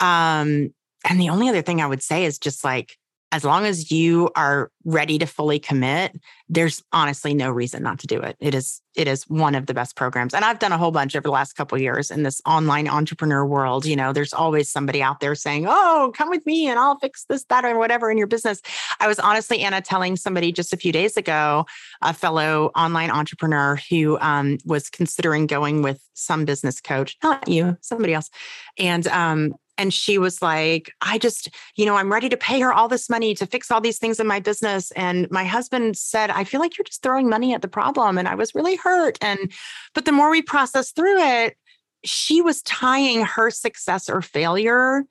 Um, 0.00 0.72
and 1.08 1.18
the 1.18 1.30
only 1.30 1.48
other 1.48 1.62
thing 1.62 1.80
I 1.80 1.86
would 1.86 2.02
say 2.02 2.24
is 2.24 2.38
just 2.38 2.64
like 2.64 2.96
as 3.32 3.44
long 3.44 3.64
as 3.64 3.90
you 3.90 4.30
are 4.34 4.70
ready 4.84 5.18
to 5.18 5.26
fully 5.26 5.58
commit 5.58 6.18
there's 6.52 6.82
honestly 6.92 7.32
no 7.32 7.48
reason 7.48 7.80
not 7.80 8.00
to 8.00 8.08
do 8.08 8.20
it. 8.20 8.36
It 8.40 8.54
is 8.56 8.82
it 8.96 9.06
is 9.06 9.22
one 9.30 9.54
of 9.54 9.66
the 9.66 9.74
best 9.74 9.94
programs. 9.94 10.34
And 10.34 10.44
i've 10.44 10.58
done 10.58 10.72
a 10.72 10.78
whole 10.78 10.90
bunch 10.90 11.14
over 11.14 11.22
the 11.22 11.30
last 11.30 11.52
couple 11.52 11.78
years 11.78 12.10
in 12.10 12.24
this 12.24 12.42
online 12.44 12.88
entrepreneur 12.88 13.46
world. 13.46 13.86
You 13.86 13.94
know 13.94 14.12
there's 14.12 14.32
always 14.32 14.70
somebody 14.70 15.00
out 15.00 15.20
there 15.20 15.36
saying 15.36 15.66
oh 15.68 16.12
come 16.14 16.28
with 16.28 16.44
me 16.44 16.68
and 16.68 16.78
i'll 16.78 16.98
fix 16.98 17.24
this 17.26 17.44
that 17.44 17.64
or 17.64 17.78
whatever 17.78 18.10
in 18.10 18.18
your 18.18 18.26
business. 18.26 18.60
I 18.98 19.06
was 19.06 19.20
honestly 19.20 19.60
anna 19.60 19.80
telling 19.80 20.16
somebody 20.16 20.50
just 20.50 20.72
a 20.72 20.76
few 20.76 20.92
days 20.92 21.16
ago 21.16 21.66
a 22.02 22.12
fellow 22.12 22.72
online 22.74 23.10
entrepreneur 23.10 23.78
who 23.88 24.18
um, 24.20 24.58
was 24.64 24.90
considering 24.90 25.46
going 25.46 25.82
with 25.82 26.02
some 26.14 26.44
business 26.44 26.80
coach 26.80 27.16
not 27.22 27.46
you 27.46 27.76
somebody 27.80 28.12
else 28.12 28.28
and 28.76 29.06
um, 29.06 29.54
and 29.80 29.94
she 29.94 30.18
was 30.18 30.42
like, 30.42 30.92
I 31.00 31.16
just, 31.16 31.48
you 31.74 31.86
know, 31.86 31.96
I'm 31.96 32.12
ready 32.12 32.28
to 32.28 32.36
pay 32.36 32.60
her 32.60 32.70
all 32.70 32.86
this 32.86 33.08
money 33.08 33.34
to 33.34 33.46
fix 33.46 33.70
all 33.70 33.80
these 33.80 33.98
things 33.98 34.20
in 34.20 34.26
my 34.26 34.38
business. 34.38 34.90
And 34.90 35.28
my 35.30 35.44
husband 35.44 35.96
said, 35.96 36.28
I 36.28 36.44
feel 36.44 36.60
like 36.60 36.76
you're 36.76 36.84
just 36.84 37.02
throwing 37.02 37.30
money 37.30 37.54
at 37.54 37.62
the 37.62 37.68
problem. 37.68 38.18
And 38.18 38.28
I 38.28 38.34
was 38.34 38.54
really 38.54 38.76
hurt. 38.76 39.16
And, 39.22 39.50
but 39.94 40.04
the 40.04 40.12
more 40.12 40.30
we 40.30 40.42
processed 40.42 40.96
through 40.96 41.16
it, 41.16 41.56
she 42.04 42.42
was 42.42 42.60
tying 42.60 43.24
her 43.24 43.50
success 43.50 44.10
or 44.10 44.20
failure 44.20 45.04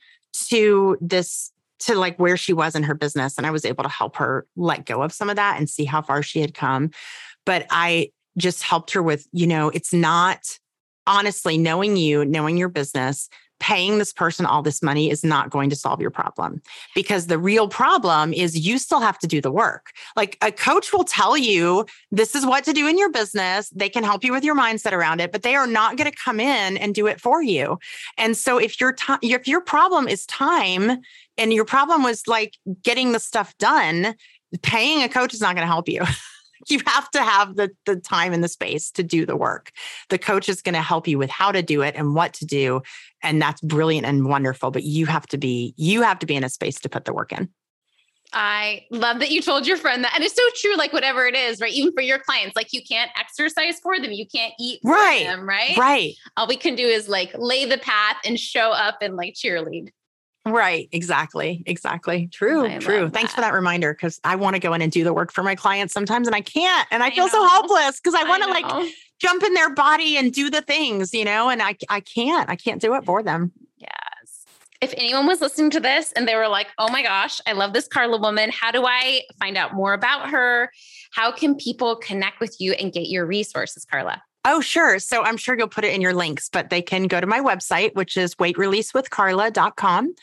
to 0.49 0.97
this 1.01 1.51
to 1.79 1.95
like 1.95 2.19
where 2.19 2.37
she 2.37 2.53
was 2.53 2.75
in 2.75 2.83
her 2.83 2.93
business 2.93 3.37
and 3.37 3.47
i 3.47 3.51
was 3.51 3.65
able 3.65 3.83
to 3.83 3.89
help 3.89 4.17
her 4.17 4.45
let 4.55 4.85
go 4.85 5.01
of 5.01 5.13
some 5.13 5.29
of 5.29 5.37
that 5.37 5.57
and 5.57 5.69
see 5.69 5.85
how 5.85 6.01
far 6.01 6.21
she 6.21 6.39
had 6.39 6.53
come 6.53 6.91
but 7.45 7.65
i 7.69 8.11
just 8.37 8.61
helped 8.61 8.91
her 8.91 9.01
with 9.01 9.27
you 9.31 9.47
know 9.47 9.69
it's 9.69 9.93
not 9.93 10.39
honestly 11.07 11.57
knowing 11.57 11.97
you 11.97 12.25
knowing 12.25 12.57
your 12.57 12.69
business 12.69 13.29
paying 13.59 13.97
this 13.97 14.13
person 14.13 14.45
all 14.45 14.61
this 14.61 14.81
money 14.81 15.09
is 15.09 15.23
not 15.23 15.49
going 15.49 15.69
to 15.69 15.75
solve 15.75 16.01
your 16.01 16.11
problem 16.11 16.61
because 16.95 17.27
the 17.27 17.37
real 17.37 17.67
problem 17.67 18.33
is 18.33 18.57
you 18.57 18.77
still 18.77 18.99
have 18.99 19.19
to 19.19 19.27
do 19.27 19.41
the 19.41 19.51
work. 19.51 19.91
Like 20.15 20.37
a 20.41 20.51
coach 20.51 20.93
will 20.93 21.03
tell 21.03 21.37
you 21.37 21.85
this 22.11 22.35
is 22.35 22.45
what 22.45 22.63
to 22.65 22.73
do 22.73 22.87
in 22.87 22.97
your 22.97 23.11
business. 23.11 23.69
They 23.69 23.89
can 23.89 24.03
help 24.03 24.23
you 24.23 24.31
with 24.31 24.43
your 24.43 24.55
mindset 24.55 24.93
around 24.93 25.21
it, 25.21 25.31
but 25.31 25.43
they 25.43 25.55
are 25.55 25.67
not 25.67 25.97
going 25.97 26.09
to 26.09 26.17
come 26.17 26.39
in 26.39 26.77
and 26.77 26.95
do 26.95 27.07
it 27.07 27.19
for 27.19 27.43
you. 27.43 27.77
And 28.17 28.35
so 28.37 28.57
if 28.57 28.79
your 28.79 28.93
time 28.93 29.19
if 29.21 29.47
your 29.47 29.61
problem 29.61 30.07
is 30.07 30.25
time 30.25 30.99
and 31.37 31.53
your 31.53 31.65
problem 31.65 32.03
was 32.03 32.27
like 32.27 32.57
getting 32.83 33.11
the 33.11 33.19
stuff 33.19 33.57
done, 33.57 34.15
paying 34.61 35.03
a 35.03 35.09
coach 35.09 35.33
is 35.33 35.41
not 35.41 35.55
going 35.55 35.63
to 35.65 35.71
help 35.71 35.89
you. 35.89 36.03
you 36.75 36.79
have 36.85 37.09
to 37.11 37.23
have 37.23 37.55
the, 37.55 37.71
the 37.85 37.95
time 37.95 38.33
and 38.33 38.43
the 38.43 38.47
space 38.47 38.91
to 38.91 39.03
do 39.03 39.25
the 39.25 39.35
work. 39.35 39.71
The 40.09 40.17
coach 40.17 40.49
is 40.49 40.61
going 40.61 40.75
to 40.75 40.81
help 40.81 41.07
you 41.07 41.17
with 41.17 41.29
how 41.29 41.51
to 41.51 41.61
do 41.61 41.81
it 41.81 41.95
and 41.95 42.15
what 42.15 42.33
to 42.35 42.45
do. 42.45 42.81
And 43.23 43.41
that's 43.41 43.61
brilliant 43.61 44.05
and 44.05 44.27
wonderful. 44.27 44.71
But 44.71 44.83
you 44.83 45.05
have 45.07 45.27
to 45.27 45.37
be, 45.37 45.73
you 45.77 46.01
have 46.01 46.19
to 46.19 46.25
be 46.25 46.35
in 46.35 46.43
a 46.43 46.49
space 46.49 46.79
to 46.81 46.89
put 46.89 47.05
the 47.05 47.13
work 47.13 47.31
in. 47.31 47.49
I 48.31 48.85
love 48.91 49.19
that 49.19 49.31
you 49.31 49.41
told 49.41 49.65
your 49.65 49.77
friend 49.77 50.03
that. 50.03 50.13
And 50.13 50.23
it's 50.23 50.35
so 50.35 50.43
true, 50.55 50.77
like 50.77 50.93
whatever 50.93 51.25
it 51.25 51.35
is, 51.35 51.59
right? 51.59 51.73
Even 51.73 51.93
for 51.93 52.01
your 52.01 52.19
clients, 52.19 52.55
like 52.55 52.71
you 52.71 52.81
can't 52.87 53.09
exercise 53.19 53.79
for 53.79 53.99
them, 53.99 54.11
you 54.11 54.27
can't 54.27 54.53
eat 54.59 54.81
right. 54.83 55.23
them, 55.23 55.49
right? 55.49 55.75
Right. 55.77 56.13
All 56.37 56.47
we 56.47 56.55
can 56.55 56.75
do 56.75 56.85
is 56.85 57.09
like 57.09 57.31
lay 57.35 57.65
the 57.65 57.79
path 57.79 58.17
and 58.23 58.39
show 58.39 58.71
up 58.71 58.99
and 59.01 59.15
like 59.15 59.33
cheerlead. 59.33 59.89
Right. 60.51 60.89
Exactly. 60.91 61.63
Exactly. 61.65 62.27
True. 62.27 62.65
I 62.65 62.77
true. 62.77 63.09
Thanks 63.09 63.33
for 63.33 63.41
that 63.41 63.53
reminder 63.53 63.93
because 63.93 64.19
I 64.23 64.35
want 64.35 64.55
to 64.55 64.59
go 64.59 64.73
in 64.73 64.81
and 64.81 64.91
do 64.91 65.03
the 65.03 65.13
work 65.13 65.31
for 65.31 65.43
my 65.43 65.55
clients 65.55 65.93
sometimes 65.93 66.27
and 66.27 66.35
I 66.35 66.41
can't. 66.41 66.87
And 66.91 67.03
I, 67.03 67.07
I 67.07 67.11
feel 67.11 67.25
know. 67.25 67.31
so 67.31 67.47
helpless 67.47 67.99
because 67.99 68.15
I 68.15 68.23
want 68.23 68.43
to 68.43 68.49
like 68.49 68.93
jump 69.19 69.43
in 69.43 69.53
their 69.53 69.73
body 69.73 70.17
and 70.17 70.33
do 70.33 70.49
the 70.49 70.61
things, 70.61 71.13
you 71.13 71.25
know, 71.25 71.49
and 71.49 71.61
I, 71.61 71.75
I 71.89 71.99
can't. 71.99 72.49
I 72.49 72.55
can't 72.55 72.81
do 72.81 72.95
it 72.95 73.05
for 73.05 73.21
them. 73.21 73.51
Yes. 73.77 74.45
If 74.81 74.93
anyone 74.95 75.27
was 75.27 75.41
listening 75.41 75.71
to 75.71 75.79
this 75.79 76.11
and 76.13 76.27
they 76.27 76.35
were 76.35 76.47
like, 76.47 76.67
oh 76.77 76.89
my 76.89 77.03
gosh, 77.03 77.41
I 77.45 77.51
love 77.51 77.73
this 77.73 77.87
Carla 77.87 78.17
woman. 78.19 78.49
How 78.51 78.71
do 78.71 78.85
I 78.85 79.23
find 79.39 79.57
out 79.57 79.73
more 79.73 79.93
about 79.93 80.29
her? 80.29 80.71
How 81.11 81.31
can 81.31 81.55
people 81.55 81.95
connect 81.97 82.39
with 82.39 82.55
you 82.59 82.73
and 82.73 82.93
get 82.93 83.07
your 83.07 83.25
resources, 83.25 83.85
Carla? 83.85 84.21
Oh, 84.45 84.61
sure. 84.61 84.99
So 84.99 85.21
I'm 85.23 85.35
sure 85.35 85.57
you'll 85.57 85.67
put 85.67 85.83
it 85.83 85.93
in 85.93 85.99
your 85.99 86.13
links, 86.13 86.47
but 86.47 86.69
they 86.69 86.81
can 86.81 87.07
go 87.07 87.19
to 87.19 87.27
my 87.27 87.41
website, 87.41 87.93
which 87.95 88.15
is 88.15 88.35
weightreleasewithcarla.com. 88.35 90.15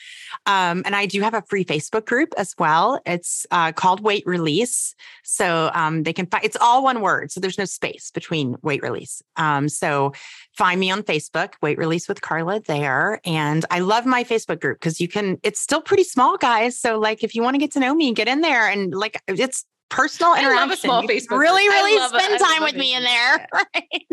Um, 0.46 0.82
and 0.86 0.96
I 0.96 1.04
do 1.04 1.20
have 1.20 1.34
a 1.34 1.42
free 1.42 1.66
Facebook 1.66 2.06
group 2.06 2.32
as 2.38 2.54
well. 2.58 2.98
It's 3.04 3.46
uh, 3.50 3.72
called 3.72 4.00
Weight 4.00 4.22
Release. 4.26 4.94
So 5.22 5.70
um, 5.74 6.02
they 6.02 6.14
can 6.14 6.24
find 6.26 6.42
it's 6.44 6.56
all 6.58 6.82
one 6.82 7.02
word. 7.02 7.30
So 7.30 7.40
there's 7.40 7.58
no 7.58 7.66
space 7.66 8.10
between 8.10 8.56
weight 8.62 8.82
release. 8.82 9.22
Um, 9.36 9.68
so 9.68 10.14
find 10.56 10.80
me 10.80 10.90
on 10.90 11.02
Facebook, 11.02 11.52
Weight 11.60 11.76
Release 11.76 12.08
with 12.08 12.22
Carla 12.22 12.60
there. 12.60 13.20
And 13.26 13.66
I 13.70 13.80
love 13.80 14.06
my 14.06 14.24
Facebook 14.24 14.60
group 14.60 14.80
because 14.80 14.98
you 14.98 15.08
can, 15.08 15.38
it's 15.42 15.60
still 15.60 15.82
pretty 15.82 16.04
small, 16.04 16.38
guys. 16.38 16.78
So, 16.78 16.98
like, 16.98 17.22
if 17.22 17.34
you 17.34 17.42
want 17.42 17.54
to 17.54 17.58
get 17.58 17.72
to 17.72 17.80
know 17.80 17.94
me, 17.94 18.14
get 18.14 18.28
in 18.28 18.40
there 18.40 18.66
and 18.66 18.94
like 18.94 19.20
it's 19.28 19.66
personal 19.88 20.34
interaction. 20.34 20.70
I 20.70 20.74
a 20.74 20.76
small 20.76 21.02
Facebook. 21.02 21.38
Really, 21.38 21.68
really 21.68 22.08
spend 22.08 22.40
time 22.40 22.62
with 22.62 22.76
me 22.76 22.94
in 22.94 23.02
there. 23.02 23.48
Right. 23.56 24.06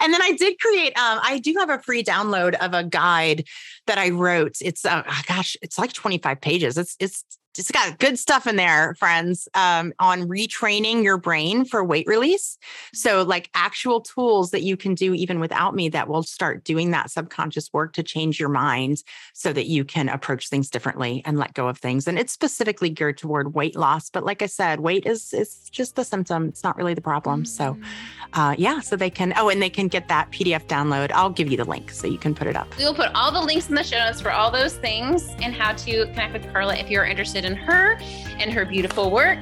And 0.00 0.12
then 0.12 0.20
I 0.20 0.32
did 0.32 0.58
create, 0.60 0.96
um, 0.98 1.18
I 1.22 1.38
do 1.38 1.54
have 1.58 1.70
a 1.70 1.78
free 1.78 2.04
download 2.04 2.54
of 2.54 2.74
a 2.74 2.84
guide 2.84 3.44
that 3.86 3.96
I 3.96 4.10
wrote. 4.10 4.56
It's 4.60 4.84
uh, 4.84 5.02
gosh, 5.26 5.56
it's 5.62 5.78
like 5.78 5.92
25 5.92 6.40
pages. 6.40 6.76
It's 6.76 6.96
it's 7.00 7.24
it's 7.58 7.70
got 7.70 7.98
good 7.98 8.18
stuff 8.18 8.46
in 8.46 8.56
there, 8.56 8.94
friends, 8.94 9.48
um, 9.54 9.92
on 9.98 10.28
retraining 10.28 11.04
your 11.04 11.16
brain 11.16 11.64
for 11.64 11.84
weight 11.84 12.06
release. 12.06 12.58
So, 12.92 13.22
like 13.22 13.48
actual 13.54 14.00
tools 14.00 14.50
that 14.50 14.62
you 14.62 14.76
can 14.76 14.94
do 14.94 15.14
even 15.14 15.40
without 15.40 15.74
me 15.74 15.88
that 15.90 16.08
will 16.08 16.22
start 16.22 16.64
doing 16.64 16.90
that 16.90 17.10
subconscious 17.10 17.72
work 17.72 17.92
to 17.94 18.02
change 18.02 18.40
your 18.40 18.48
mind 18.48 19.02
so 19.32 19.52
that 19.52 19.66
you 19.66 19.84
can 19.84 20.08
approach 20.08 20.48
things 20.48 20.68
differently 20.68 21.22
and 21.24 21.38
let 21.38 21.54
go 21.54 21.68
of 21.68 21.78
things. 21.78 22.08
And 22.08 22.18
it's 22.18 22.32
specifically 22.32 22.90
geared 22.90 23.18
toward 23.18 23.54
weight 23.54 23.76
loss. 23.76 24.10
But 24.10 24.24
like 24.24 24.42
I 24.42 24.46
said, 24.46 24.80
weight 24.80 25.06
is 25.06 25.32
is 25.32 25.68
just 25.70 25.96
the 25.96 26.04
symptom. 26.04 26.48
It's 26.48 26.64
not 26.64 26.76
really 26.76 26.94
the 26.94 27.00
problem. 27.00 27.44
So, 27.44 27.74
mm. 27.74 27.84
uh, 28.32 28.54
yeah, 28.58 28.80
so 28.80 28.96
they 28.96 29.10
can, 29.10 29.32
oh, 29.36 29.48
and 29.48 29.62
they 29.62 29.70
can 29.70 29.88
get 29.88 30.08
that 30.08 30.30
PDF 30.32 30.66
download. 30.66 31.12
I'll 31.12 31.30
give 31.30 31.50
you 31.50 31.56
the 31.56 31.64
link 31.64 31.90
so 31.90 32.06
you 32.06 32.18
can 32.18 32.34
put 32.34 32.46
it 32.46 32.56
up. 32.56 32.76
We 32.78 32.84
will 32.84 32.94
put 32.94 33.10
all 33.14 33.30
the 33.30 33.40
links 33.40 33.68
in 33.68 33.74
the 33.74 33.84
show 33.84 33.98
notes 33.98 34.20
for 34.20 34.32
all 34.32 34.50
those 34.50 34.74
things 34.74 35.28
and 35.40 35.54
how 35.54 35.72
to 35.72 36.06
connect 36.06 36.32
with 36.32 36.52
Carla 36.52 36.76
if 36.76 36.90
you're 36.90 37.04
interested 37.04 37.43
interested 37.44 37.52
in 37.52 37.56
her 37.56 37.98
and 38.40 38.52
her 38.52 38.64
beautiful 38.64 39.10
work. 39.10 39.38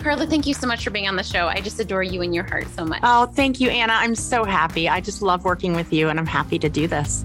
Carla, 0.00 0.26
thank 0.26 0.46
you 0.46 0.54
so 0.54 0.66
much 0.66 0.82
for 0.82 0.90
being 0.90 1.08
on 1.08 1.16
the 1.16 1.22
show. 1.22 1.46
I 1.46 1.60
just 1.60 1.78
adore 1.78 2.02
you 2.02 2.22
and 2.22 2.34
your 2.34 2.44
heart 2.44 2.66
so 2.68 2.86
much. 2.86 3.00
Oh, 3.02 3.26
thank 3.26 3.60
you, 3.60 3.68
Anna. 3.68 3.92
I'm 3.92 4.14
so 4.14 4.44
happy. 4.44 4.88
I 4.88 5.00
just 5.00 5.20
love 5.20 5.44
working 5.44 5.74
with 5.74 5.92
you 5.92 6.08
and 6.08 6.18
I'm 6.18 6.26
happy 6.26 6.58
to 6.58 6.70
do 6.70 6.86
this. 6.86 7.24